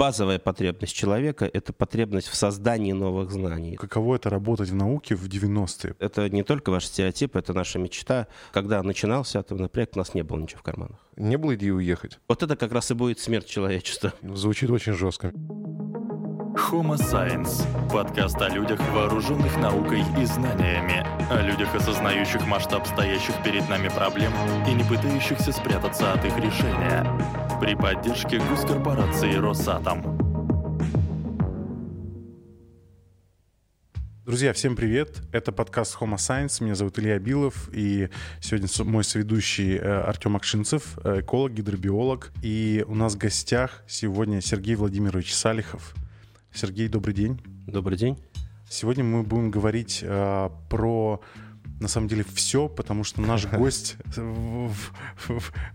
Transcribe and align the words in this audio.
базовая 0.00 0.38
потребность 0.38 0.94
человека— 0.94 1.44
это 1.52 1.74
потребность 1.74 2.28
в 2.28 2.34
создании 2.34 2.92
новых 2.92 3.30
знаний. 3.30 3.76
Каково 3.76 4.16
это 4.16 4.30
работать 4.30 4.70
в 4.70 4.74
науке 4.74 5.14
в 5.14 5.28
90-е? 5.28 5.94
Это 5.98 6.30
не 6.30 6.42
только 6.42 6.70
ваш 6.70 6.86
стереотип, 6.86 7.36
это 7.36 7.52
наша 7.52 7.78
мечта. 7.78 8.26
Когда 8.50 8.82
начинался 8.82 9.40
атомный 9.40 9.68
проект, 9.68 9.96
у 9.96 9.98
нас 9.98 10.14
не 10.14 10.22
было 10.22 10.38
ничего 10.38 10.60
в 10.60 10.62
карманах. 10.62 10.96
Не 11.16 11.36
было 11.36 11.54
идеи 11.54 11.68
уехать? 11.68 12.18
Вот 12.28 12.42
это 12.42 12.56
как 12.56 12.72
раз 12.72 12.90
и 12.90 12.94
будет 12.94 13.20
смерть 13.20 13.46
человечества. 13.46 14.14
Звучит 14.22 14.70
очень 14.70 14.94
жестко. 14.94 15.34
Homo 16.68 16.94
Science– 16.94 17.64
подкаст 17.92 18.40
о 18.40 18.48
людях, 18.48 18.80
вооруженных 18.92 19.56
наукой 19.56 20.00
и 20.20 20.24
знаниями, 20.24 21.04
о 21.30 21.42
людях, 21.42 21.74
осознающих 21.74 22.46
масштаб 22.46 22.86
стоящих 22.86 23.34
перед 23.42 23.68
нами 23.68 23.88
проблем 23.88 24.32
и 24.68 24.72
не 24.72 24.84
пытающихся 24.84 25.52
спрятаться 25.52 26.12
от 26.12 26.24
их 26.24 26.36
решения. 26.36 27.04
При 27.60 27.74
поддержке 27.74 28.38
госкорпорации 28.38 29.34
«Росатом». 29.34 30.18
Друзья, 34.26 34.52
всем 34.52 34.76
привет! 34.76 35.22
Это 35.32 35.50
подкаст 35.50 35.96
Homo 36.00 36.16
Science. 36.16 36.62
Меня 36.62 36.76
зовут 36.76 36.98
Илья 37.00 37.18
Билов. 37.18 37.68
И 37.72 38.10
сегодня 38.40 38.68
мой 38.84 39.02
соведущий 39.02 39.76
э, 39.76 40.02
Артем 40.02 40.36
Акшинцев, 40.36 40.98
э, 41.02 41.20
эколог, 41.20 41.52
гидробиолог. 41.52 42.30
И 42.42 42.84
у 42.86 42.94
нас 42.94 43.14
в 43.14 43.18
гостях 43.18 43.82
сегодня 43.88 44.40
Сергей 44.40 44.76
Владимирович 44.76 45.34
Салихов. 45.34 45.94
Сергей, 46.52 46.88
добрый 46.88 47.14
день. 47.14 47.40
Добрый 47.66 47.96
день. 47.96 48.18
Сегодня 48.68 49.04
мы 49.04 49.22
будем 49.22 49.50
говорить 49.50 50.00
э, 50.02 50.50
про 50.68 51.20
на 51.80 51.88
самом 51.88 52.08
деле 52.08 52.24
все, 52.34 52.68
потому 52.68 53.04
что 53.04 53.20
наш 53.22 53.46
гость 53.52 53.96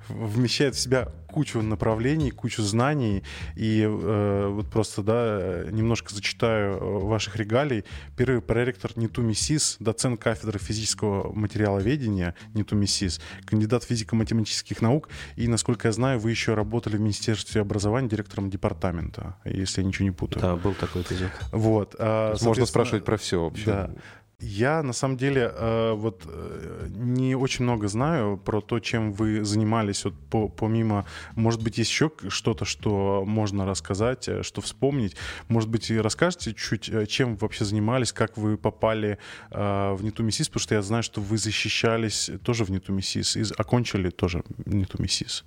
вмещает 0.10 0.76
в 0.76 0.80
себя 0.80 1.12
кучу 1.36 1.62
направлений, 1.62 2.32
кучу 2.32 2.64
знаний. 2.64 3.22
И 3.58 3.82
э, 3.82 4.48
вот 4.48 4.68
просто, 4.68 5.04
да, 5.04 5.70
немножко 5.70 6.16
зачитаю 6.16 6.78
э, 6.78 7.00
ваших 7.06 7.36
регалий. 7.36 7.84
Первый 8.16 8.40
проректор 8.42 8.92
НИТУ 8.96 9.22
МИСИС, 9.22 9.76
доцент 9.82 10.22
кафедры 10.22 10.60
физического 10.60 11.34
материаловедения 11.34 12.36
НИТУ 12.54 12.78
МИСИС, 12.78 13.20
кандидат 13.44 13.84
физико-математических 13.84 14.82
наук. 14.82 15.10
И, 15.36 15.50
насколько 15.50 15.90
я 15.90 15.92
знаю, 15.92 16.20
вы 16.20 16.32
еще 16.32 16.54
работали 16.54 16.96
в 16.96 17.02
Министерстве 17.02 17.60
образования 17.60 18.08
директором 18.08 18.50
департамента, 18.50 19.36
если 19.44 19.82
я 19.82 19.88
ничего 19.88 20.06
не 20.06 20.12
путаю. 20.12 20.42
Да, 20.42 20.56
был 20.56 20.74
такой 20.74 21.02
эпизод. 21.02 21.32
Вот. 21.52 21.96
А, 22.00 22.34
Можно 22.44 22.66
спрашивать 22.66 23.04
про 23.04 23.18
все 23.18 23.44
вообще. 23.44 23.66
Да. 23.66 23.92
Я 24.40 24.84
на 24.84 24.92
самом 24.92 25.16
деле 25.16 25.52
э, 25.54 25.94
вот 25.94 26.24
э, 26.26 26.88
не 26.90 27.36
очень 27.36 27.64
много 27.64 27.88
знаю 27.88 28.38
про 28.38 28.60
то, 28.60 28.80
чем 28.80 29.14
вы 29.14 29.46
занимались. 29.46 30.04
Вот 30.04 30.14
по, 30.30 30.50
помимо, 30.50 31.06
может 31.36 31.64
быть, 31.64 31.78
есть 31.78 31.90
еще 31.90 32.12
что-то, 32.28 32.66
что 32.66 33.24
можно 33.26 33.66
рассказать, 33.66 34.28
э, 34.28 34.44
что 34.44 34.60
вспомнить. 34.60 35.16
Может 35.48 35.70
быть, 35.70 35.90
и 35.90 35.98
расскажете 35.98 36.54
чуть, 36.54 36.92
чем 37.08 37.32
вы 37.32 37.38
вообще 37.38 37.64
занимались, 37.64 38.12
как 38.12 38.38
вы 38.38 38.58
попали 38.58 39.20
в 39.50 40.00
Нетумисис, 40.02 40.50
потому 40.50 40.62
что 40.62 40.76
я 40.76 40.82
знаю, 40.82 41.04
что 41.04 41.22
вы 41.22 41.38
защищались 41.38 42.30
тоже 42.44 42.66
в 42.66 42.72
Нетумисис 42.72 43.38
и 43.38 43.44
окончили 43.58 44.10
тоже 44.10 44.44
Нетумисис. 44.66 45.46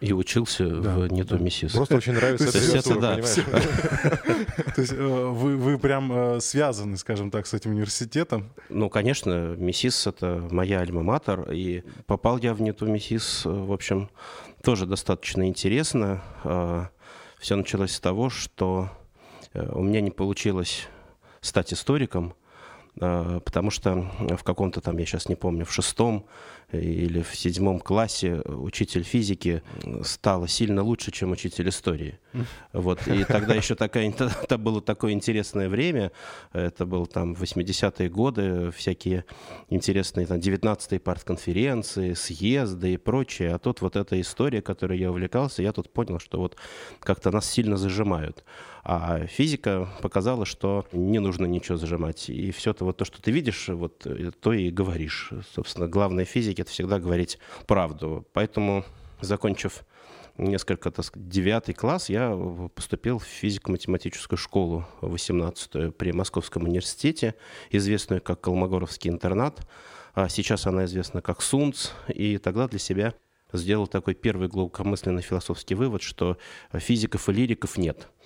И 0.00 0.14
учился 0.14 0.66
да, 0.66 0.96
в 0.96 1.12
НИТУ 1.12 1.36
да. 1.36 1.44
МИСИС. 1.44 1.72
Просто 1.72 1.96
очень 1.96 2.14
нравится 2.14 2.48
эта 2.48 2.98
да. 2.98 3.16
То 4.74 4.80
есть 4.80 4.92
э, 4.94 4.96
вы, 4.96 5.58
вы 5.58 5.78
прям 5.78 6.10
э, 6.10 6.40
связаны, 6.40 6.96
скажем 6.96 7.30
так, 7.30 7.46
с 7.46 7.52
этим 7.52 7.72
университетом? 7.72 8.50
Ну, 8.70 8.88
конечно, 8.88 9.54
МИСИС— 9.58 10.06
это 10.08 10.48
моя 10.50 10.80
альма-матер, 10.80 11.52
и 11.52 11.84
попал 12.06 12.38
я 12.38 12.54
в 12.54 12.62
НИТУ 12.62 12.86
МИСИС, 12.86 13.44
э, 13.44 13.50
в 13.50 13.72
общем, 13.72 14.08
тоже 14.62 14.86
достаточно 14.86 15.46
интересно. 15.46 16.22
Все 17.38 17.56
началось 17.56 17.92
с 17.92 18.00
того, 18.00 18.28
что 18.28 18.90
у 19.54 19.82
меня 19.82 20.02
не 20.02 20.10
получилось 20.10 20.86
стать 21.40 21.72
историком, 21.72 22.34
потому 22.94 23.70
что 23.70 24.06
в 24.18 24.44
каком-то 24.44 24.82
там, 24.82 24.98
я 24.98 25.06
сейчас 25.06 25.30
не 25.30 25.34
помню, 25.34 25.64
в 25.64 25.72
шестом 25.72 26.26
или 26.72 27.22
в 27.22 27.34
седьмом 27.34 27.80
классе 27.80 28.42
учитель 28.46 29.02
физики 29.02 29.62
стала 30.02 30.48
сильно 30.48 30.82
лучше, 30.82 31.10
чем 31.10 31.32
учитель 31.32 31.68
истории. 31.68 32.18
Вот. 32.72 33.06
И 33.08 33.24
тогда 33.24 33.54
еще 33.54 33.74
такая, 33.74 34.08
это 34.42 34.56
было 34.58 34.80
такое 34.80 35.12
интересное 35.12 35.68
время, 35.68 36.12
это 36.52 36.86
был 36.86 37.06
там 37.06 37.32
80-е 37.32 38.08
годы, 38.08 38.70
всякие 38.70 39.24
интересные 39.68 40.26
там 40.26 40.38
19-е 40.38 41.00
партконференции, 41.00 42.14
съезды 42.14 42.94
и 42.94 42.96
прочее. 42.96 43.54
А 43.54 43.58
тут 43.58 43.80
вот 43.80 43.96
эта 43.96 44.20
история, 44.20 44.62
которой 44.62 44.98
я 44.98 45.10
увлекался, 45.10 45.62
я 45.62 45.72
тут 45.72 45.92
понял, 45.92 46.20
что 46.20 46.38
вот 46.38 46.56
как-то 47.00 47.30
нас 47.30 47.50
сильно 47.50 47.76
зажимают. 47.76 48.44
А 48.82 49.26
физика 49.26 49.88
показала, 50.00 50.44
что 50.46 50.86
не 50.92 51.18
нужно 51.18 51.44
ничего 51.46 51.76
зажимать. 51.76 52.30
И 52.30 52.50
все 52.50 52.72
то, 52.72 52.84
вот 52.84 52.96
то, 52.96 53.04
что 53.04 53.20
ты 53.20 53.30
видишь, 53.30 53.68
вот 53.68 54.06
то 54.40 54.52
и 54.52 54.70
говоришь. 54.70 55.30
Собственно, 55.54 55.86
главное 55.86 56.24
физики 56.24 56.62
это 56.62 56.70
всегда 56.70 56.98
говорить 56.98 57.38
правду. 57.66 58.26
Поэтому, 58.32 58.84
закончив 59.20 59.84
несколько, 60.38 60.90
так 60.90 61.04
сказать, 61.04 61.28
девятый 61.28 61.74
класс, 61.74 62.08
я 62.08 62.34
поступил 62.74 63.18
в 63.18 63.24
физико-математическую 63.24 64.38
школу 64.38 64.86
18-ю 65.02 65.92
при 65.92 66.12
Московском 66.12 66.64
университете, 66.64 67.34
известную 67.70 68.22
как 68.22 68.40
Колмогоровский 68.40 69.10
интернат. 69.10 69.60
А 70.14 70.28
сейчас 70.28 70.66
она 70.66 70.86
известна 70.86 71.20
как 71.20 71.42
СУНЦ. 71.42 71.92
И 72.08 72.38
тогда 72.38 72.66
для 72.66 72.78
себя 72.78 73.14
сделал 73.52 73.86
такой 73.86 74.14
первый 74.14 74.48
глубокомысленный 74.48 75.22
философский 75.22 75.74
вывод, 75.74 76.02
что 76.02 76.38
физиков 76.72 77.28
и 77.28 77.32
лириков 77.32 77.76
нет– 77.76 78.08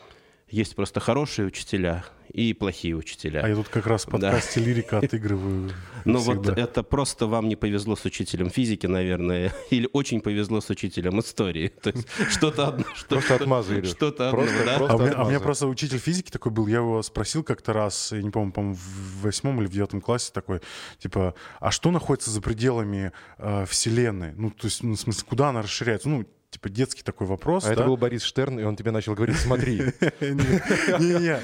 есть 0.49 0.77
просто 0.77 1.01
хорошие 1.01 1.47
учителя 1.47 2.05
и 2.29 2.53
плохие 2.53 2.97
учителя. 2.97 3.43
А 3.45 3.49
я 3.49 3.55
тут 3.55 3.69
как 3.69 3.87
раз 3.87 4.07
в 4.07 4.11
подкасте 4.11 4.61
да. 4.61 4.67
лирика 4.67 4.99
отыгрываю. 4.99 5.71
Ну 6.05 6.19
вот 6.19 6.47
это 6.49 6.83
просто 6.83 7.27
вам 7.27 7.49
не 7.49 7.57
повезло 7.57 7.97
с 7.97 8.05
учителем 8.05 8.51
физики, 8.51 8.87
наверное, 8.87 9.55
или 9.71 9.89
очень 9.95 10.21
повезло 10.21 10.61
с 10.61 10.69
учителем 10.69 11.19
истории. 11.19 11.69
То 11.69 11.91
есть 11.91 12.07
что-то 12.29 12.69
одно. 12.69 12.85
Просто 13.09 13.37
отмазали. 13.37 13.87
Что-то 13.87 14.29
одно, 14.29 14.45
да? 14.67 14.77
А 14.77 14.97
у, 14.97 14.99
меня, 14.99 15.13
а 15.13 15.25
у 15.25 15.29
меня 15.29 15.41
просто 15.41 15.67
учитель 15.67 15.99
физики 15.99 16.31
такой 16.31 16.53
был, 16.53 16.67
я 16.67 16.77
его 16.79 17.03
спросил 17.03 17.43
как-то 17.43 17.73
раз, 17.73 18.13
я 18.13 18.21
не 18.21 18.31
помню, 18.31 18.53
по-моему, 18.53 18.77
в 18.77 19.23
восьмом 19.23 19.61
или 19.61 19.67
в 19.67 19.71
девятом 19.71 20.03
классе 20.03 20.31
такой, 20.35 20.61
типа, 20.99 21.35
а 21.61 21.71
что 21.71 21.91
находится 21.91 22.31
за 22.31 22.43
пределами 22.43 23.13
э, 23.39 23.65
Вселенной? 23.67 24.33
Ну, 24.35 24.51
то 24.51 24.67
есть, 24.67 24.83
ну, 24.83 24.95
в 24.95 25.01
смысле, 25.01 25.25
куда 25.27 25.49
она 25.49 25.63
расширяется? 25.63 26.11
Ну, 26.11 26.27
типа 26.55 26.69
детский 26.69 27.03
такой 27.03 27.27
вопрос. 27.27 27.67
А 27.67 27.73
это 27.73 27.85
был 27.85 27.97
Борис 27.97 28.23
Штерн, 28.23 28.61
и 28.61 28.63
он 28.63 28.77
тебе 28.77 28.93
начал 28.93 29.15
говорить, 29.15 29.37
смотри. 29.37 29.79
Не-не. 30.21 31.41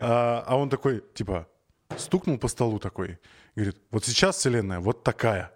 А, 0.00 0.44
а 0.46 0.56
он 0.56 0.70
такой, 0.70 1.02
типа, 1.14 1.48
стукнул 1.98 2.38
по 2.38 2.46
столу 2.48 2.78
такой, 2.78 3.18
говорит, 3.56 3.76
вот 3.90 4.04
сейчас 4.04 4.36
Вселенная 4.36 4.78
вот 4.78 5.02
такая. 5.02 5.52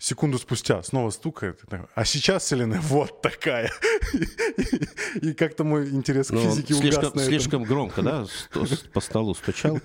Секунду 0.00 0.38
спустя 0.38 0.80
снова 0.84 1.10
стукает, 1.10 1.60
а 1.96 2.04
сейчас 2.04 2.44
Вселенная 2.44 2.80
вот 2.82 3.20
такая. 3.20 3.72
И 5.20 5.32
как-то 5.32 5.64
мой 5.64 5.90
интерес 5.90 6.28
к 6.28 6.30
ну, 6.30 6.40
физике 6.40 6.74
угас 6.74 7.24
Слишком 7.24 7.64
громко, 7.64 8.02
да, 8.02 8.24
по 8.92 9.00
столу 9.00 9.34
стучал. 9.34 9.80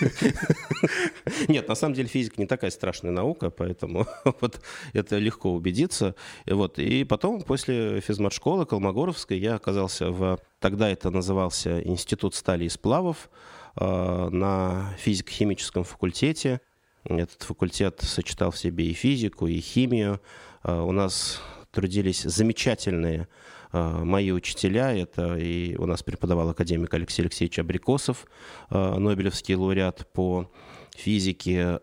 Нет, 1.48 1.68
на 1.68 1.74
самом 1.74 1.94
деле 1.94 2.08
физика 2.08 2.40
не 2.40 2.46
такая 2.46 2.70
страшная 2.70 3.10
наука, 3.10 3.50
поэтому 3.50 4.06
вот 4.40 4.60
это 4.92 5.18
легко 5.18 5.52
убедиться. 5.52 6.14
И, 6.44 6.52
вот, 6.52 6.78
и 6.78 7.02
потом, 7.02 7.42
после 7.42 8.00
физмат-школы 8.00 8.66
Колмогоровской, 8.66 9.38
я 9.38 9.56
оказался 9.56 10.10
в... 10.10 10.38
Тогда 10.60 10.88
это 10.88 11.10
назывался 11.10 11.80
Институт 11.82 12.36
стали 12.36 12.66
и 12.66 12.68
сплавов 12.68 13.30
э, 13.76 14.28
на 14.30 14.94
физико-химическом 14.98 15.82
факультете. 15.82 16.60
Этот 17.04 17.42
факультет 17.42 18.00
сочетал 18.00 18.50
в 18.50 18.58
себе 18.58 18.86
и 18.86 18.92
физику, 18.92 19.46
и 19.46 19.60
химию. 19.60 20.20
Э, 20.64 20.80
у 20.80 20.92
нас 20.92 21.40
трудились 21.72 22.22
замечательные 22.22 23.28
Э, 23.72 24.04
мои 24.04 24.30
учителя, 24.30 24.92
это 24.94 25.36
и 25.36 25.76
у 25.76 25.86
нас 25.86 26.02
преподавал 26.02 26.50
академик 26.50 26.92
Алексей 26.92 27.22
Алексеевич 27.22 27.58
Абрикосов, 27.58 28.26
э, 28.70 28.94
Нобелевский 28.98 29.54
лауреат 29.54 30.06
по 30.12 30.50
физике, 30.94 31.78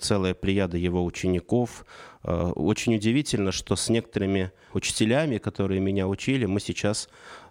целая 0.00 0.32
плеяда 0.32 0.78
его 0.78 1.04
учеников. 1.04 1.84
Очень 2.22 2.94
удивительно, 2.94 3.52
что 3.52 3.76
с 3.76 3.90
некоторыми 3.90 4.52
учителями, 4.72 5.36
которые 5.36 5.82
меня 5.82 6.08
учили, 6.08 6.46
мы 6.46 6.58
сейчас, 6.58 7.10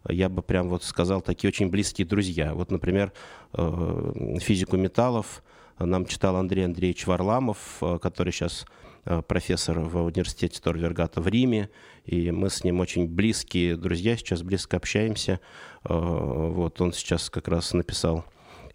я 0.10 0.27
бы 0.27 0.42
прям 0.42 0.69
вот 0.69 0.83
сказал, 0.83 1.21
такие 1.21 1.50
очень 1.50 1.69
близкие 1.69 2.07
друзья. 2.07 2.56
Вот, 2.56 2.71
например, 2.71 3.13
физику 3.53 4.77
металлов 4.77 5.44
нам 5.79 6.06
читал 6.06 6.35
Андрей 6.35 6.65
Андреевич 6.65 7.07
Варламов, 7.07 7.81
который 8.01 8.31
сейчас 8.31 8.65
Э, 9.09 9.21
профессор 9.21 9.79
в 9.79 10.03
университете 10.03 10.59
Торвергата 10.62 11.21
в 11.21 11.29
Риме, 11.29 11.69
и 12.03 12.29
мы 12.31 12.50
с 12.50 12.65
ним 12.65 12.81
очень 12.81 13.07
близкие 13.07 13.77
друзья, 13.77 14.18
сейчас 14.18 14.44
близко 14.44 14.75
общаемся. 14.75 15.39
Э, 15.85 15.94
вот 15.94 16.81
он 16.81 16.91
сейчас 16.91 17.29
как 17.29 17.47
раз 17.47 17.71
написал 17.71 18.25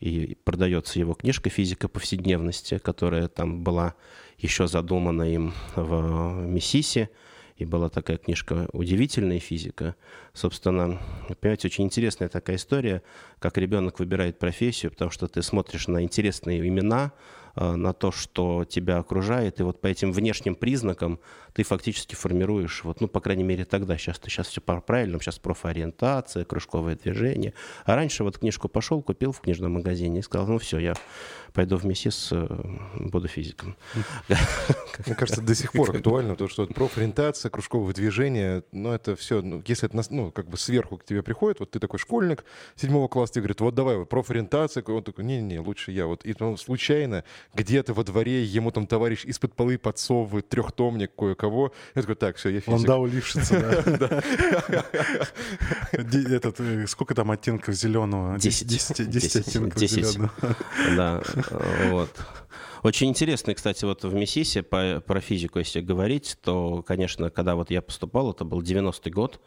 и 0.00 0.38
продается 0.44 0.99
его 0.99 1.12
книжка 1.12 1.50
«Физика 1.50 1.87
повседневности», 1.87 2.78
которая 2.78 3.28
там 3.28 3.62
была 3.62 3.94
еще 4.38 4.66
задумана 4.69 5.25
им 5.25 5.52
в 5.76 6.46
Миссиси. 6.46 7.10
И 7.62 7.64
была 7.64 7.88
такая 7.88 8.19
книжка 8.19 8.69
«Удивительная 8.73 9.38
физика». 9.38 9.97
Собственно, 10.32 11.00
понимаете, 11.41 11.69
очень 11.69 11.85
интересная 11.85 12.29
такая 12.29 12.56
история, 12.56 13.03
как 13.38 13.59
ребенок 13.59 13.99
выбирает 13.99 14.38
профессию, 14.38 14.91
потому 14.93 15.11
что 15.11 15.29
ты 15.29 15.43
смотришь 15.43 15.88
на 15.88 16.03
интересные 16.03 16.67
имена, 16.67 17.12
на 17.54 17.93
то, 17.93 18.12
что 18.12 18.64
тебя 18.64 18.99
окружает, 18.99 19.60
и 19.60 19.62
вот 19.62 19.81
по 19.81 19.87
этим 19.87 20.12
внешним 20.12 20.54
признакам 20.54 21.20
ты 21.52 21.64
фактически 21.64 22.14
формируешь, 22.14 22.82
вот, 22.84 23.00
ну, 23.00 23.08
по 23.08 23.20
крайней 23.20 23.44
мере, 23.44 23.64
тогда, 23.64 23.99
сейчас, 23.99 24.20
сейчас 24.25 24.49
все 24.49 24.60
правильно, 24.60 25.20
сейчас 25.20 25.38
профориентация, 25.38 26.44
кружковое 26.44 26.96
движение, 26.96 27.52
а 27.84 27.94
раньше 27.94 28.25
вот 28.25 28.38
книжку 28.38 28.69
пошел, 28.69 29.02
купил 29.02 29.32
в 29.32 29.40
книжном 29.40 29.72
магазине 29.72 30.20
и 30.20 30.22
сказал, 30.22 30.46
ну, 30.46 30.58
все, 30.58 30.78
я 30.78 30.94
пойду 31.52 31.76
в 31.76 31.84
МИСИС, 31.84 32.28
э, 32.32 32.46
буду 32.94 33.28
физиком. 33.28 33.76
Мне 35.06 35.14
кажется, 35.14 35.43
до 35.43 35.54
сих 35.54 35.72
пор 35.72 35.90
актуально 35.90 36.37
то, 36.37 36.49
что 36.49 36.66
профориентация, 36.66 37.50
кружковое 37.50 37.93
движение, 37.93 38.64
ну, 38.72 38.93
это 38.93 39.14
все, 39.16 39.43
ну, 39.43 39.62
если 39.66 39.88
это, 39.88 40.02
ну, 40.10 40.31
как 40.31 40.49
бы 40.49 40.56
сверху 40.56 40.96
к 40.96 41.04
тебе 41.04 41.22
приходит, 41.22 41.60
вот 41.60 41.70
ты 41.70 41.78
такой 41.78 41.99
школьник 41.99 42.44
седьмого 42.76 43.08
класса, 43.08 43.34
тебе 43.34 43.43
говорит, 43.43 43.60
вот 43.60 43.75
давай, 43.75 43.96
вот 43.96 44.08
профориентация, 44.08 44.82
он 44.82 45.02
такой, 45.02 45.25
не-не, 45.25 45.60
лучше 45.60 45.93
я, 45.93 46.06
вот, 46.06 46.25
и 46.25 46.34
ну, 46.38 46.56
случайно 46.56 47.25
где-то 47.54 47.94
во 47.94 48.04
дворе 48.04 48.44
ему 48.44 48.70
там 48.70 48.86
товарищ 48.86 49.24
из-под 49.24 49.54
полы 49.54 49.78
подсовывает 49.78 50.48
трехтомник 50.48 51.14
кое-кого. 51.14 51.72
Я 51.94 52.02
такой, 52.02 52.16
так, 52.16 52.36
все, 52.36 52.48
я 52.50 52.60
физик. 52.60 52.72
Ландау 52.72 53.06
Лившица, 53.06 53.82
да. 53.98 54.22
Этот, 56.32 56.60
э, 56.60 56.86
сколько 56.86 57.14
там 57.14 57.30
оттенков 57.30 57.74
зеленого? 57.74 58.38
Десять. 58.38 58.68
Десять 58.68 59.36
оттенков 59.36 59.78
зеленого. 59.78 60.30
Да, 60.96 61.22
вот. 61.90 62.10
Очень 62.82 63.10
интересно, 63.10 63.54
кстати, 63.54 63.84
вот 63.84 64.02
в 64.02 64.12
МИСИСе 64.12 64.64
по, 64.64 65.00
про 65.06 65.20
физику, 65.20 65.60
если 65.60 65.80
говорить, 65.80 66.36
то, 66.42 66.82
конечно, 66.82 67.30
когда 67.30 67.54
вот 67.54 67.70
я 67.70 67.80
поступал, 67.80 68.32
это 68.32 68.44
был 68.44 68.60
90-й 68.60 69.10
год, 69.10 69.40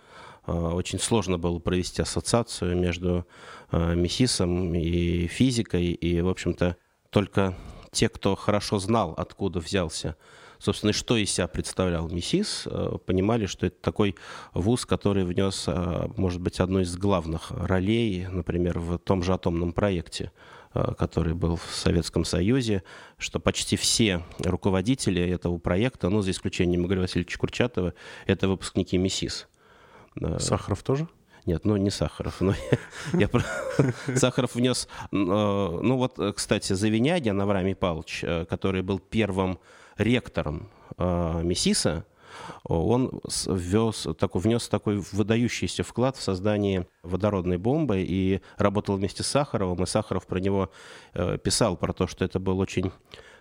э, 0.47 0.51
очень 0.53 0.99
сложно 0.99 1.37
было 1.37 1.59
провести 1.59 2.01
ассоциацию 2.01 2.77
между 2.77 3.27
э, 3.71 3.95
МИСИСом 3.95 4.73
и 4.73 5.27
физикой, 5.27 5.87
и, 5.87 6.21
в 6.21 6.29
общем-то, 6.29 6.77
только 7.09 7.55
те, 7.95 8.09
кто 8.09 8.35
хорошо 8.35 8.77
знал, 8.77 9.13
откуда 9.17 9.59
взялся, 9.59 10.17
собственно, 10.59 10.93
что 10.93 11.15
из 11.15 11.31
себя 11.31 11.47
представлял 11.47 12.09
МИСИС, 12.09 12.63
э, 12.65 12.97
понимали, 13.05 13.45
что 13.45 13.65
это 13.65 13.77
такой 13.81 14.15
вуз, 14.53 14.85
который 14.85 15.23
внес, 15.23 15.63
э, 15.67 16.07
может 16.17 16.41
быть, 16.41 16.59
одну 16.59 16.81
из 16.81 16.95
главных 16.97 17.51
ролей, 17.51 18.27
например, 18.27 18.79
в 18.79 18.97
том 18.97 19.23
же 19.23 19.33
атомном 19.33 19.71
проекте 19.71 20.31
э, 20.73 20.93
который 20.97 21.33
был 21.33 21.55
в 21.55 21.73
Советском 21.73 22.25
Союзе, 22.25 22.83
что 23.17 23.39
почти 23.39 23.77
все 23.77 24.21
руководители 24.39 25.21
этого 25.21 25.57
проекта, 25.57 26.09
ну, 26.09 26.21
за 26.21 26.31
исключением 26.31 26.85
Игоря 26.85 26.99
Васильевича 26.99 27.39
Курчатова, 27.39 27.93
это 28.27 28.49
выпускники 28.49 28.97
МИСИС. 28.97 29.47
Сахаров 30.39 30.83
тоже? 30.83 31.07
Нет, 31.45 31.63
ну 31.63 31.77
не 31.77 31.91
Сахаров. 31.91 32.41
Но 32.41 32.53
я, 33.13 33.29
Сахаров 34.15 34.55
внес... 34.55 34.87
Э, 35.03 35.15
ну 35.15 35.97
вот, 35.97 36.19
кстати, 36.35 36.73
Завинягин 36.73 37.39
Авраамий 37.39 37.75
Павлович, 37.75 38.23
э, 38.23 38.45
который 38.45 38.81
был 38.81 38.99
первым 38.99 39.59
ректором 39.97 40.69
э, 40.97 41.41
МИСИСа, 41.43 42.05
он 42.65 43.21
ввез, 43.47 44.07
такой, 44.17 44.41
внес 44.41 44.67
такой 44.67 45.01
выдающийся 45.13 45.83
вклад 45.83 46.17
в 46.17 46.21
создание 46.21 46.85
водородной 47.01 47.57
бомбы 47.57 48.01
и 48.01 48.41
работал 48.57 48.97
вместе 48.97 49.23
с 49.23 49.27
Сахаровым, 49.27 49.81
и 49.81 49.85
Сахаров 49.85 50.27
про 50.27 50.39
него 50.39 50.69
писал, 51.13 51.77
про 51.77 51.93
то, 51.93 52.07
что 52.07 52.25
это 52.25 52.39
был 52.39 52.59
очень 52.59 52.91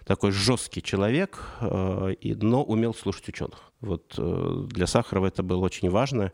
такой 0.07 0.31
жесткий 0.31 0.81
человек, 0.81 1.41
но 1.61 2.63
умел 2.63 2.95
слушать 2.95 3.29
ученых. 3.29 3.73
Вот 3.81 4.15
для 4.69 4.87
Сахарова 4.87 5.27
это 5.27 5.43
было 5.43 5.65
очень 5.65 5.91
важно. 5.91 6.31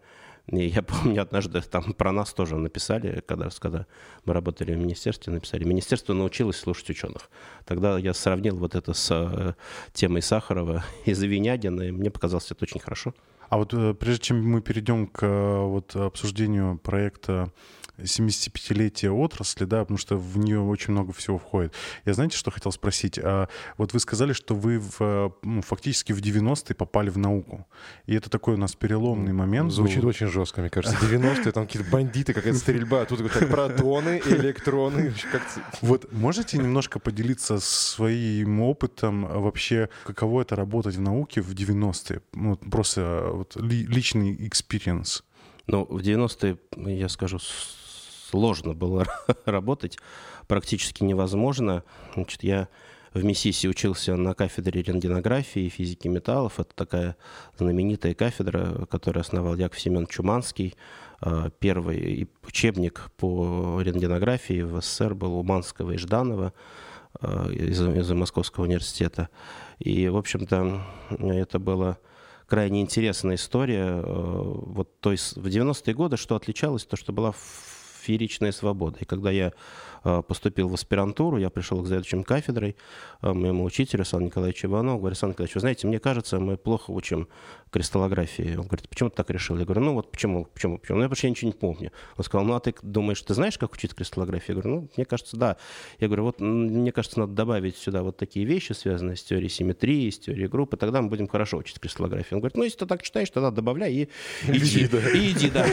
И 0.50 0.66
я 0.66 0.82
помню, 0.82 1.22
однажды 1.22 1.60
там 1.60 1.92
про 1.92 2.12
нас 2.12 2.32
тоже 2.32 2.56
написали, 2.56 3.22
когда, 3.26 3.48
когда 3.58 3.86
мы 4.24 4.34
работали 4.34 4.74
в 4.74 4.78
министерстве, 4.78 5.32
написали, 5.32 5.64
министерство 5.64 6.12
научилось 6.12 6.56
слушать 6.56 6.90
ученых. 6.90 7.30
Тогда 7.64 7.98
я 7.98 8.14
сравнил 8.14 8.56
вот 8.56 8.74
это 8.74 8.92
с 8.92 9.10
э, 9.10 9.54
темой 9.92 10.22
Сахарова 10.22 10.84
и 11.04 11.14
Завинягина, 11.14 11.82
и 11.82 11.90
мне 11.90 12.10
показалось 12.10 12.50
это 12.50 12.64
очень 12.64 12.80
хорошо. 12.80 13.14
А 13.48 13.58
вот 13.58 13.74
э, 13.74 13.94
прежде 13.94 14.22
чем 14.22 14.44
мы 14.44 14.60
перейдем 14.60 15.06
к 15.06 15.24
э, 15.24 15.60
вот, 15.64 15.94
обсуждению 15.94 16.78
проекта 16.78 17.52
75-летие 18.02 19.10
отрасли, 19.10 19.64
да, 19.64 19.80
потому 19.80 19.98
что 19.98 20.16
в 20.16 20.38
нее 20.38 20.60
очень 20.60 20.92
много 20.92 21.12
всего 21.12 21.38
входит. 21.38 21.74
Я 22.04 22.14
знаете, 22.14 22.36
что 22.36 22.50
хотел 22.50 22.72
спросить? 22.72 23.18
А, 23.18 23.48
вот 23.76 23.92
вы 23.92 24.00
сказали, 24.00 24.32
что 24.32 24.54
вы 24.54 24.78
в, 24.78 25.34
ну, 25.42 25.62
фактически 25.62 26.12
в 26.12 26.20
90-е 26.20 26.74
попали 26.74 27.10
в 27.10 27.18
науку. 27.18 27.66
И 28.06 28.14
это 28.14 28.30
такой 28.30 28.54
у 28.54 28.56
нас 28.56 28.74
переломный 28.74 29.32
момент. 29.32 29.72
Звучит 29.72 30.02
был. 30.02 30.08
очень 30.08 30.26
жестко, 30.26 30.60
мне 30.60 30.70
кажется. 30.70 30.96
90-е, 31.04 31.52
там 31.52 31.66
какие-то 31.66 31.90
бандиты, 31.90 32.32
какая-то 32.32 32.58
стрельба, 32.58 33.02
а 33.02 33.04
тут 33.06 33.20
так, 33.32 33.48
протоны, 33.48 34.20
электроны. 34.26 35.14
Вот 35.80 36.12
можете 36.12 36.58
немножко 36.58 36.98
поделиться 36.98 37.58
своим 37.60 38.60
опытом 38.60 39.26
вообще, 39.26 39.88
каково 40.04 40.42
это 40.42 40.56
работать 40.56 40.96
в 40.96 41.00
науке 41.00 41.40
в 41.40 41.52
90-е? 41.54 42.22
Вот 42.32 42.60
просто 42.70 43.30
вот, 43.32 43.56
личный 43.56 44.36
experience. 44.36 45.22
Ну, 45.66 45.84
в 45.84 46.00
90-е, 46.00 46.56
я 46.98 47.08
скажу, 47.08 47.38
сложно 48.30 48.74
было 48.74 49.06
работать, 49.44 49.98
практически 50.46 51.02
невозможно. 51.02 51.82
Значит, 52.14 52.42
я 52.42 52.68
в 53.12 53.24
МИСИСе 53.24 53.68
учился 53.68 54.14
на 54.16 54.34
кафедре 54.34 54.82
рентгенографии 54.82 55.62
и 55.62 55.68
физики 55.68 56.06
металлов. 56.06 56.60
Это 56.60 56.74
такая 56.74 57.16
знаменитая 57.58 58.14
кафедра, 58.14 58.86
которую 58.86 59.22
основал 59.22 59.56
Яков 59.56 59.80
Семен 59.80 60.06
Чуманский. 60.06 60.76
А, 61.20 61.50
первый 61.50 62.28
учебник 62.46 63.10
по 63.16 63.80
рентгенографии 63.82 64.62
в 64.62 64.80
СССР 64.80 65.14
был 65.14 65.34
у 65.34 65.42
Манского 65.42 65.92
и 65.92 65.96
Жданова 65.96 66.52
а, 67.20 67.48
из, 67.50 67.82
из 67.82 68.10
Московского 68.12 68.64
университета. 68.64 69.28
И, 69.80 70.08
в 70.08 70.16
общем-то, 70.16 70.80
это 71.18 71.58
было 71.58 71.98
крайне 72.46 72.80
интересная 72.80 73.34
история. 73.34 73.86
А, 73.86 74.42
вот, 74.42 75.00
то 75.00 75.10
есть 75.10 75.36
в 75.36 75.46
90-е 75.46 75.94
годы 75.94 76.16
что 76.16 76.36
отличалось, 76.36 76.84
то, 76.84 76.96
что 76.96 77.12
была 77.12 77.34
фееричная 78.00 78.52
свобода. 78.52 78.98
И 79.00 79.04
когда 79.04 79.30
я 79.30 79.52
поступил 80.02 80.68
в 80.68 80.74
аспирантуру, 80.74 81.38
я 81.38 81.50
пришел 81.50 81.82
к 81.82 81.86
заведующим 81.86 82.24
кафедрой, 82.24 82.76
э, 83.22 83.32
моему 83.32 83.64
учителю 83.64 84.04
Сан 84.04 84.24
Николаевичу 84.24 84.66
Иванову, 84.66 84.98
говорю, 84.98 85.14
Сан 85.14 85.30
Николаевич, 85.30 85.54
вы 85.54 85.60
знаете, 85.60 85.86
мне 85.86 85.98
кажется, 85.98 86.38
мы 86.40 86.56
плохо 86.56 86.90
учим 86.90 87.28
кристаллографии. 87.70 88.56
Он 88.56 88.66
говорит, 88.66 88.88
почему 88.88 89.10
ты 89.10 89.16
так 89.16 89.30
решил? 89.30 89.58
Я 89.58 89.64
говорю, 89.64 89.82
ну 89.82 89.94
вот 89.94 90.10
почему, 90.10 90.44
почему, 90.46 90.78
почему? 90.78 90.98
Ну, 90.98 91.02
я 91.02 91.08
вообще 91.08 91.30
ничего 91.30 91.50
не 91.50 91.56
помню. 91.56 91.92
Он 92.16 92.24
сказал, 92.24 92.44
ну 92.44 92.54
а 92.54 92.60
ты 92.60 92.74
думаешь, 92.82 93.22
ты 93.22 93.34
знаешь, 93.34 93.58
как 93.58 93.72
учить 93.72 93.94
кристаллографию? 93.94 94.56
Я 94.56 94.62
говорю, 94.62 94.80
ну, 94.80 94.88
мне 94.96 95.04
кажется, 95.04 95.36
да. 95.36 95.56
Я 95.98 96.08
говорю, 96.08 96.24
вот 96.24 96.40
мне 96.40 96.92
кажется, 96.92 97.20
надо 97.20 97.32
добавить 97.32 97.76
сюда 97.76 98.02
вот 98.02 98.16
такие 98.16 98.44
вещи, 98.44 98.72
связанные 98.72 99.16
с 99.16 99.22
теорией 99.22 99.50
симметрии, 99.50 100.10
с 100.10 100.18
теорией 100.18 100.48
группы, 100.48 100.76
тогда 100.76 101.00
мы 101.00 101.08
будем 101.08 101.28
хорошо 101.28 101.58
учить 101.58 101.78
кристаллографию. 101.78 102.38
Он 102.38 102.40
говорит, 102.40 102.56
ну, 102.56 102.64
если 102.64 102.78
ты 102.78 102.86
так 102.86 103.02
читаешь, 103.02 103.30
тогда 103.30 103.50
добавляй 103.50 103.92
и 103.92 104.08
иди. 104.48 104.88
И 105.14 105.32
иди, 105.32 105.50
да. 105.50 105.66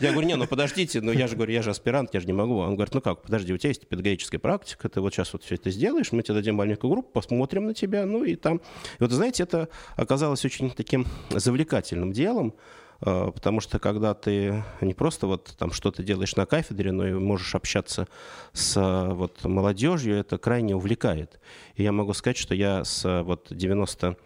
Я 0.00 0.12
говорю, 0.12 0.28
не, 0.28 0.36
ну 0.36 0.46
подождите, 0.46 1.00
ну 1.00 1.12
я 1.12 1.28
же 1.28 1.36
говорю, 1.36 1.52
я 1.52 1.62
же 1.62 1.70
аспирант, 1.70 2.14
я 2.14 2.20
же 2.20 2.26
не 2.26 2.32
могу. 2.32 2.58
Он 2.58 2.74
говорит, 2.74 2.94
ну 2.94 3.00
как, 3.00 3.22
подожди, 3.22 3.52
у 3.52 3.58
тебя 3.58 3.71
есть 3.72 3.86
педагогическая 3.86 4.38
практика, 4.38 4.88
ты 4.88 5.00
вот 5.00 5.12
сейчас 5.12 5.32
вот 5.32 5.42
все 5.42 5.56
это 5.56 5.70
сделаешь, 5.70 6.12
мы 6.12 6.22
тебе 6.22 6.34
дадим 6.34 6.56
маленькую 6.56 6.90
группу, 6.90 7.10
посмотрим 7.12 7.66
на 7.66 7.74
тебя, 7.74 8.06
ну 8.06 8.24
и 8.24 8.36
там. 8.36 8.56
И 8.56 8.60
вот, 9.00 9.10
знаете, 9.10 9.42
это 9.42 9.68
оказалось 9.96 10.44
очень 10.44 10.70
таким 10.70 11.06
завлекательным 11.30 12.12
делом, 12.12 12.54
э, 13.00 13.30
потому 13.34 13.60
что 13.60 13.78
когда 13.78 14.14
ты 14.14 14.62
не 14.80 14.94
просто 14.94 15.26
вот 15.26 15.54
там 15.58 15.72
что-то 15.72 16.02
делаешь 16.02 16.36
на 16.36 16.46
кафедре, 16.46 16.92
но 16.92 17.06
и 17.06 17.12
можешь 17.12 17.54
общаться 17.54 18.06
с 18.52 18.80
вот 19.12 19.44
молодежью, 19.44 20.16
это 20.16 20.38
крайне 20.38 20.76
увлекает. 20.76 21.40
И 21.76 21.82
я 21.82 21.92
могу 21.92 22.14
сказать, 22.14 22.36
что 22.36 22.54
я 22.54 22.84
с 22.84 23.22
вот 23.22 23.48
90 23.50 24.16